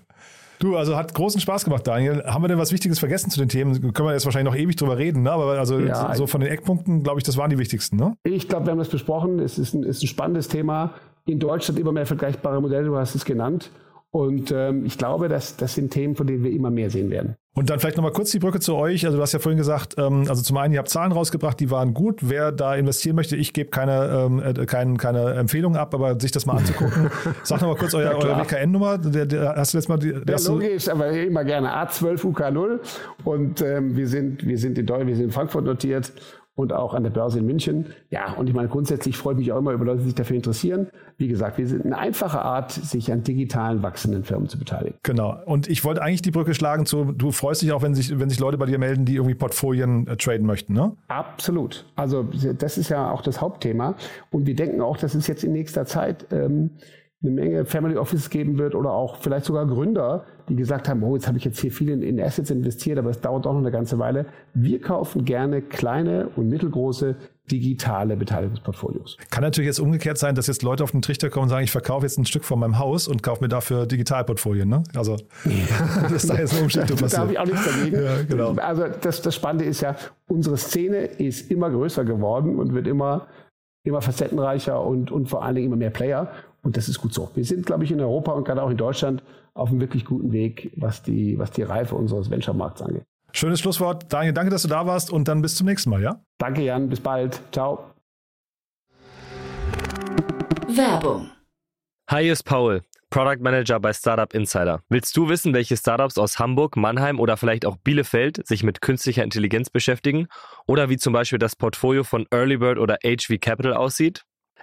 Du, 0.60 0.76
also 0.76 0.98
hat 0.98 1.14
großen 1.14 1.40
Spaß 1.40 1.64
gemacht, 1.64 1.88
Daniel. 1.88 2.24
Haben 2.26 2.44
wir 2.44 2.50
denn 2.50 2.58
was 2.58 2.74
Wichtiges 2.74 3.00
vergessen 3.00 3.30
zu 3.30 3.40
den 3.40 3.48
Themen? 3.48 3.94
Können 3.94 4.10
wir 4.10 4.14
jetzt 4.14 4.26
wahrscheinlich 4.26 4.54
noch 4.54 4.60
ewig 4.60 4.76
drüber 4.76 4.98
reden, 4.98 5.24
ne? 5.24 5.32
aber 5.32 5.58
also 5.58 5.80
ja, 5.80 6.14
so 6.16 6.28
von 6.28 6.42
den 6.42 6.50
Eckpunkten, 6.50 7.02
glaube 7.02 7.18
ich, 7.20 7.24
das 7.24 7.38
waren 7.38 7.50
die 7.50 7.58
wichtigsten. 7.58 7.96
Ne? 7.96 8.16
Ich 8.24 8.50
glaube, 8.50 8.66
wir 8.66 8.72
haben 8.72 8.78
das 8.80 8.90
besprochen. 8.90 9.40
Es 9.40 9.58
ist 9.58 9.74
ein, 9.74 9.84
ist 9.84 10.04
ein 10.04 10.08
spannendes 10.08 10.50
Thema. 10.50 10.94
In 11.26 11.40
Deutschland 11.40 11.80
immer 11.80 11.94
mehr 11.94 12.06
vergleichbare 12.06 12.62
Modelle, 12.62 12.86
du 12.86 12.98
hast 12.98 13.16
es 13.16 13.24
genannt. 13.24 13.72
Und 14.12 14.52
ähm, 14.52 14.86
ich 14.86 14.98
glaube, 14.98 15.30
dass 15.30 15.56
das 15.56 15.76
sind 15.76 15.92
Themen, 15.92 16.16
von 16.16 16.26
denen 16.26 16.44
wir 16.44 16.52
immer 16.52 16.72
mehr 16.72 16.90
sehen 16.90 17.12
werden. 17.12 17.36
Und 17.56 17.70
dann 17.70 17.80
vielleicht 17.80 17.98
nochmal 17.98 18.14
kurz 18.14 18.32
die 18.32 18.40
Brücke 18.40 18.60
zu 18.60 18.76
euch. 18.76 19.06
Also 19.06 19.18
du 19.18 19.22
hast 19.22 19.34
ja 19.34 19.40
vorhin 19.40 19.58
gesagt, 19.58 19.96
ähm, 19.98 20.26
also 20.30 20.42
zum 20.42 20.56
einen, 20.58 20.74
ihr 20.74 20.80
habt 20.80 20.90
Zahlen 20.90 21.12
rausgebracht, 21.12 21.60
die 21.60 21.70
waren 21.70 21.94
gut. 21.94 22.22
Wer 22.22 22.52
da 22.52 22.74
investieren 22.76 23.16
möchte, 23.16 23.36
ich 23.36 23.54
gebe 23.54 23.70
keine, 23.70 24.08
ähm, 24.08 24.42
äh, 24.42 24.66
kein, 24.66 24.98
keine 24.98 25.34
Empfehlung 25.34 25.76
ab, 25.76 25.94
aber 25.94 26.20
sich 26.20 26.32
das 26.32 26.46
mal 26.46 26.58
anzugucken. 26.58 27.12
Sag 27.44 27.62
nochmal 27.62 27.76
kurz 27.76 27.94
euer, 27.94 28.16
eure 28.16 28.40
WKN-Nummer. 28.40 28.98
Der, 28.98 29.26
der, 29.26 29.56
hast 29.58 29.74
du 29.74 29.78
jetzt 29.78 29.90
mal 29.90 29.98
die, 29.98 30.10
ja, 30.10 30.38
logisch, 30.48 30.88
aber 30.88 31.10
immer 31.10 31.44
gerne 31.44 31.76
A12UK0 31.76 32.80
und 33.26 33.62
ähm, 33.62 33.96
wir 33.96 34.08
sind 34.08 34.46
wir 34.46 34.58
sind 34.58 34.78
in 34.78 34.86
Deutschland, 34.86 35.10
wir 35.10 35.16
sind 35.16 35.26
in 35.26 35.32
Frankfurt 35.32 35.66
notiert 35.66 36.14
und 36.60 36.74
auch 36.74 36.94
an 36.94 37.04
der 37.04 37.10
Börse 37.10 37.40
in 37.40 37.46
München. 37.46 37.86
Ja, 38.10 38.34
und 38.34 38.50
ich 38.50 38.54
meine, 38.54 38.68
grundsätzlich 38.68 39.16
freue 39.16 39.34
ich 39.34 39.40
mich 39.40 39.52
auch 39.54 39.60
immer 39.60 39.72
über 39.72 39.86
Leute, 39.86 40.00
die 40.00 40.06
sich 40.06 40.16
dafür 40.16 40.36
interessieren. 40.36 40.88
Wie 41.18 41.30
gesagt, 41.30 41.58
wir 41.58 41.66
sind 41.66 41.86
eine 41.86 41.98
einfache 41.98 42.42
Art, 42.42 42.72
sich 42.72 43.12
an 43.14 43.24
digitalen 43.24 43.82
wachsenden 43.82 44.26
Firmen 44.26 44.50
zu 44.50 44.60
beteiligen. 44.60 44.98
Genau. 45.04 45.38
Und 45.46 45.70
ich 45.70 45.86
wollte 45.86 46.02
eigentlich 46.02 46.22
die 46.22 46.32
Brücke 46.32 46.54
schlagen 46.54 46.86
zu, 46.86 47.14
du 47.14 47.32
freust 47.32 47.62
dich 47.62 47.72
auch, 47.72 47.82
wenn 47.82 47.96
sich, 47.96 48.20
wenn 48.20 48.30
sich 48.30 48.40
Leute 48.40 48.58
bei 48.58 48.66
dir 48.66 48.78
melden, 48.78 49.06
die 49.06 49.16
irgendwie 49.16 49.36
Portfolien 49.36 50.06
äh, 50.08 50.18
traden 50.18 50.46
möchten, 50.46 50.74
ne? 50.74 50.92
Absolut. 51.08 51.86
Also 51.96 52.28
das 52.58 52.78
ist 52.78 52.90
ja 52.90 53.10
auch 53.10 53.22
das 53.22 53.40
Hauptthema. 53.40 53.96
Und 54.30 54.46
wir 54.46 54.56
denken 54.56 54.82
auch, 54.82 54.98
dass 54.98 55.16
es 55.16 55.28
jetzt 55.28 55.46
in 55.46 55.54
nächster 55.54 55.86
Zeit 55.86 56.28
ähm, 56.32 56.72
eine 57.22 57.32
Menge 57.32 57.66
Family 57.66 57.98
Offices 57.98 58.30
geben 58.30 58.58
wird 58.58 58.76
oder 58.76 58.92
auch 58.92 59.18
vielleicht 59.18 59.46
sogar 59.46 59.68
Gründer, 59.68 60.24
die 60.48 60.56
gesagt 60.56 60.88
haben, 60.88 61.04
oh, 61.04 61.16
jetzt 61.16 61.28
habe 61.28 61.38
ich 61.38 61.44
jetzt 61.44 61.60
hier 61.60 61.72
viel 61.72 61.90
in, 61.90 62.02
in 62.02 62.20
Assets 62.20 62.50
investiert, 62.50 62.98
aber 62.98 63.10
es 63.10 63.20
dauert 63.20 63.46
auch 63.46 63.52
noch 63.54 63.60
eine 63.60 63.72
ganze 63.72 64.00
Weile. 64.00 64.26
Wir 64.54 64.80
kaufen 64.80 65.26
gerne 65.26 65.62
kleine 65.62 66.30
und 66.38 66.48
mittelgroße 66.48 67.18
digitale 67.52 68.16
Beteiligungsportfolios. 68.16 69.18
Kann 69.32 69.44
natürlich 69.44 69.68
jetzt 69.68 69.80
umgekehrt 69.80 70.18
sein, 70.18 70.36
dass 70.36 70.48
jetzt 70.48 70.62
Leute 70.64 70.84
auf 70.84 70.92
den 70.92 71.02
Trichter 71.02 71.30
kommen 71.30 71.44
und 71.44 71.50
sagen, 71.50 71.64
ich 71.64 71.72
verkaufe 71.72 72.06
jetzt 72.06 72.18
ein 72.18 72.26
Stück 72.26 72.46
von 72.46 72.60
meinem 72.60 72.80
Haus 72.80 73.08
und 73.08 73.22
kaufe 73.22 73.44
mir 73.44 73.50
dafür 73.50 73.86
Digitalportfolien. 73.86 74.70
Ne? 74.70 74.84
Also 74.96 75.18
ja. 75.44 75.52
das 76.04 76.12
ist 76.12 76.30
da 76.30 76.38
jetzt 76.38 76.54
eine 76.54 76.64
Umstellung 76.64 76.90
passiert. 76.90 77.14
Da 77.14 77.18
habe 77.18 77.32
ich 77.34 77.40
auch 77.40 77.46
nichts 77.46 77.66
dagegen. 77.66 78.02
Ja, 78.02 78.22
genau. 78.22 78.54
Also 78.62 78.86
das, 79.02 79.22
das 79.22 79.36
Spannende 79.36 79.66
ist 79.66 79.82
ja, 79.82 79.96
unsere 80.28 80.58
Szene 80.58 81.00
ist 81.00 81.52
immer 81.52 81.70
größer 81.70 82.06
geworden 82.06 82.58
und 82.58 82.74
wird 82.74 82.88
immer 82.88 83.28
immer 83.84 84.02
facettenreicher 84.02 84.84
und, 84.84 85.12
und 85.12 85.30
vor 85.30 85.44
allen 85.44 85.56
Dingen 85.56 85.68
immer 85.68 85.78
mehr 85.78 85.90
Player. 85.90 86.32
Und 86.62 86.78
das 86.78 86.90
ist 86.90 87.00
gut 87.00 87.14
so. 87.14 87.30
Wir 87.36 87.46
sind, 87.46 87.66
glaube 87.66 87.84
ich, 87.84 87.92
in 87.92 88.00
Europa 88.00 88.32
und 88.34 88.46
gerade 88.46 88.62
auch 88.62 88.70
in 88.70 88.78
Deutschland 88.78 89.24
auf 89.54 89.70
einem 89.70 89.80
wirklich 89.80 90.06
guten 90.06 90.32
Weg, 90.32 90.72
was 90.76 91.04
die, 91.04 91.38
was 91.40 91.52
die 91.52 91.64
Reife 91.64 91.96
unseres 91.96 92.30
Venture-Markts 92.30 92.82
angeht. 92.82 93.04
Schönes 93.32 93.60
Schlusswort. 93.60 94.12
Daniel, 94.12 94.34
danke, 94.34 94.52
dass 94.52 94.64
du 94.64 94.68
da 94.68 94.86
warst 94.86 95.12
und 95.12 95.28
dann 95.28 95.42
bis 95.42 95.56
zum 95.56 95.68
nächsten 95.68 95.90
Mal, 95.90 96.02
ja? 96.02 96.22
Danke, 96.38 96.64
Jan. 96.64 96.90
Bis 96.90 97.00
bald. 97.00 97.42
Ciao. 97.52 97.84
Werbung. 100.68 101.30
Hi, 102.10 102.24
hier 102.24 102.34
ist 102.34 102.44
Paul, 102.44 102.82
Product 103.12 103.38
Manager 103.40 103.80
bei 103.80 103.94
Startup 103.94 104.34
Insider. 104.34 104.82
Willst 104.90 105.16
du 105.16 105.30
wissen, 105.30 105.54
welche 105.54 105.78
Startups 105.78 106.18
aus 106.18 106.40
Hamburg, 106.40 106.76
Mannheim 106.76 107.20
oder 107.20 107.38
vielleicht 107.38 107.66
auch 107.66 107.78
Bielefeld 107.78 108.46
sich 108.48 108.64
mit 108.64 108.82
künstlicher 108.82 109.24
Intelligenz 109.24 109.70
beschäftigen? 109.70 110.28
Oder 110.66 110.90
wie 110.90 110.98
zum 110.98 111.14
Beispiel 111.14 111.40
das 111.40 111.56
Portfolio 111.56 112.04
von 112.04 112.26
Earlybird 112.32 112.80
oder 112.80 112.98
HV 113.04 113.40
Capital 113.40 113.74
aussieht? 113.74 114.26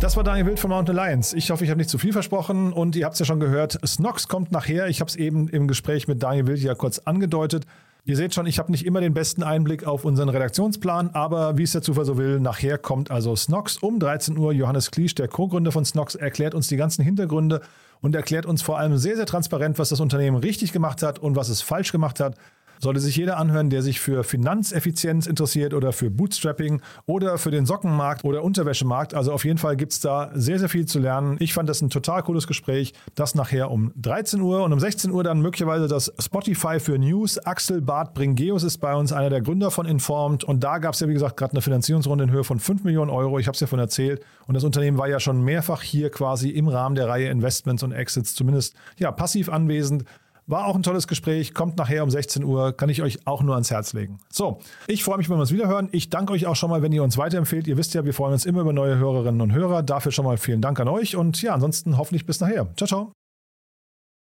Das 0.00 0.16
war 0.16 0.24
Daniel 0.24 0.46
Wild 0.46 0.58
von 0.58 0.70
Mountain 0.70 0.98
Alliance. 0.98 1.36
Ich 1.36 1.50
hoffe, 1.50 1.62
ich 1.62 1.68
habe 1.68 1.76
nicht 1.76 1.90
zu 1.90 1.98
viel 1.98 2.14
versprochen 2.14 2.72
und 2.72 2.96
ihr 2.96 3.04
habt 3.04 3.12
es 3.12 3.18
ja 3.18 3.26
schon 3.26 3.38
gehört, 3.38 3.78
Snox 3.86 4.28
kommt 4.28 4.50
nachher. 4.50 4.88
Ich 4.88 5.00
habe 5.00 5.10
es 5.10 5.16
eben 5.16 5.46
im 5.48 5.68
Gespräch 5.68 6.08
mit 6.08 6.22
Daniel 6.22 6.46
Wild 6.46 6.60
ja 6.60 6.74
kurz 6.74 7.00
angedeutet. 7.00 7.66
Ihr 8.06 8.16
seht 8.16 8.34
schon, 8.34 8.46
ich 8.46 8.58
habe 8.58 8.70
nicht 8.70 8.86
immer 8.86 9.02
den 9.02 9.12
besten 9.12 9.42
Einblick 9.42 9.86
auf 9.86 10.06
unseren 10.06 10.30
Redaktionsplan, 10.30 11.10
aber 11.10 11.58
wie 11.58 11.64
es 11.64 11.72
der 11.72 11.82
Zufall 11.82 12.06
so 12.06 12.16
will, 12.16 12.40
nachher 12.40 12.78
kommt 12.78 13.10
also 13.10 13.36
Snox 13.36 13.76
um 13.76 13.98
13 14.00 14.38
Uhr. 14.38 14.54
Johannes 14.54 14.90
Kliesch, 14.90 15.14
der 15.14 15.28
Co-Gründer 15.28 15.70
von 15.70 15.84
Snox, 15.84 16.14
erklärt 16.14 16.54
uns 16.54 16.68
die 16.68 16.78
ganzen 16.78 17.04
Hintergründe 17.04 17.60
und 18.00 18.14
erklärt 18.14 18.46
uns 18.46 18.62
vor 18.62 18.78
allem 18.78 18.96
sehr, 18.96 19.16
sehr 19.16 19.26
transparent, 19.26 19.78
was 19.78 19.90
das 19.90 20.00
Unternehmen 20.00 20.38
richtig 20.38 20.72
gemacht 20.72 21.02
hat 21.02 21.18
und 21.18 21.36
was 21.36 21.50
es 21.50 21.60
falsch 21.60 21.92
gemacht 21.92 22.20
hat. 22.20 22.36
Sollte 22.80 22.98
sich 22.98 23.14
jeder 23.14 23.36
anhören, 23.36 23.68
der 23.68 23.82
sich 23.82 24.00
für 24.00 24.24
Finanzeffizienz 24.24 25.26
interessiert 25.26 25.74
oder 25.74 25.92
für 25.92 26.10
Bootstrapping 26.10 26.80
oder 27.04 27.36
für 27.36 27.50
den 27.50 27.66
Sockenmarkt 27.66 28.24
oder 28.24 28.42
Unterwäschemarkt. 28.42 29.12
Also 29.12 29.32
auf 29.32 29.44
jeden 29.44 29.58
Fall 29.58 29.76
gibt 29.76 29.92
es 29.92 30.00
da 30.00 30.30
sehr, 30.34 30.58
sehr 30.58 30.70
viel 30.70 30.86
zu 30.86 30.98
lernen. 30.98 31.36
Ich 31.40 31.52
fand 31.52 31.68
das 31.68 31.82
ein 31.82 31.90
total 31.90 32.22
cooles 32.22 32.46
Gespräch. 32.46 32.94
Das 33.14 33.34
nachher 33.34 33.70
um 33.70 33.92
13 33.96 34.40
Uhr 34.40 34.64
und 34.64 34.72
um 34.72 34.80
16 34.80 35.10
Uhr 35.10 35.22
dann 35.22 35.42
möglicherweise 35.42 35.88
das 35.88 36.10
Spotify 36.18 36.80
für 36.80 36.98
News. 36.98 37.36
Axel 37.38 37.82
Bart 37.82 38.14
Bringeus 38.14 38.62
ist 38.62 38.78
bei 38.78 38.94
uns 38.94 39.12
einer 39.12 39.28
der 39.28 39.42
Gründer 39.42 39.70
von 39.70 39.84
Informed 39.84 40.42
und 40.44 40.64
da 40.64 40.78
gab 40.78 40.94
es 40.94 41.00
ja, 41.00 41.08
wie 41.08 41.12
gesagt, 41.12 41.36
gerade 41.36 41.52
eine 41.52 41.60
Finanzierungsrunde 41.60 42.24
in 42.24 42.30
Höhe 42.30 42.44
von 42.44 42.58
5 42.58 42.84
Millionen 42.84 43.10
Euro. 43.10 43.38
Ich 43.38 43.46
habe 43.46 43.54
es 43.54 43.60
ja 43.60 43.66
von 43.66 43.78
erzählt 43.78 44.24
und 44.46 44.54
das 44.54 44.64
Unternehmen 44.64 44.96
war 44.96 45.08
ja 45.08 45.20
schon 45.20 45.42
mehrfach 45.42 45.82
hier 45.82 46.10
quasi 46.10 46.48
im 46.48 46.66
Rahmen 46.66 46.94
der 46.94 47.08
Reihe 47.08 47.28
Investments 47.28 47.82
und 47.82 47.92
Exits 47.92 48.34
zumindest 48.34 48.74
ja, 48.96 49.12
passiv 49.12 49.50
anwesend. 49.50 50.04
War 50.50 50.66
auch 50.66 50.74
ein 50.74 50.82
tolles 50.82 51.06
Gespräch, 51.06 51.54
kommt 51.54 51.78
nachher 51.78 52.02
um 52.02 52.10
16 52.10 52.42
Uhr, 52.42 52.76
kann 52.76 52.88
ich 52.88 53.02
euch 53.02 53.24
auch 53.24 53.44
nur 53.44 53.54
ans 53.54 53.70
Herz 53.70 53.92
legen. 53.92 54.18
So, 54.30 54.58
ich 54.88 55.04
freue 55.04 55.18
mich, 55.18 55.30
wenn 55.30 55.36
wir 55.36 55.42
uns 55.42 55.52
wiederhören. 55.52 55.88
Ich 55.92 56.10
danke 56.10 56.32
euch 56.32 56.46
auch 56.46 56.56
schon 56.56 56.70
mal, 56.70 56.82
wenn 56.82 56.90
ihr 56.90 57.04
uns 57.04 57.16
weiterempfehlt. 57.16 57.68
Ihr 57.68 57.76
wisst 57.76 57.94
ja, 57.94 58.04
wir 58.04 58.12
freuen 58.12 58.32
uns 58.32 58.46
immer 58.46 58.62
über 58.62 58.72
neue 58.72 58.98
Hörerinnen 58.98 59.40
und 59.40 59.52
Hörer. 59.52 59.84
Dafür 59.84 60.10
schon 60.10 60.24
mal 60.24 60.38
vielen 60.38 60.60
Dank 60.60 60.80
an 60.80 60.88
euch 60.88 61.14
und 61.14 61.40
ja, 61.40 61.54
ansonsten 61.54 61.96
hoffentlich 61.96 62.26
bis 62.26 62.40
nachher. 62.40 62.66
Ciao, 62.76 62.88
ciao. 62.88 63.12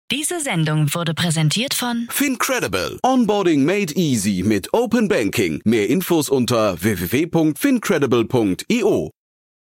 Diese 0.10 0.40
Sendung 0.40 0.94
wurde 0.94 1.14
präsentiert 1.14 1.74
von 1.74 2.08
Fincredible. 2.10 2.98
Onboarding 3.04 3.66
made 3.66 3.94
easy 3.96 4.42
mit 4.42 4.74
Open 4.74 5.10
Banking. 5.10 5.60
Mehr 5.66 5.90
Infos 5.90 6.30
unter 6.30 6.82
www.fincredible.io. 6.82 9.12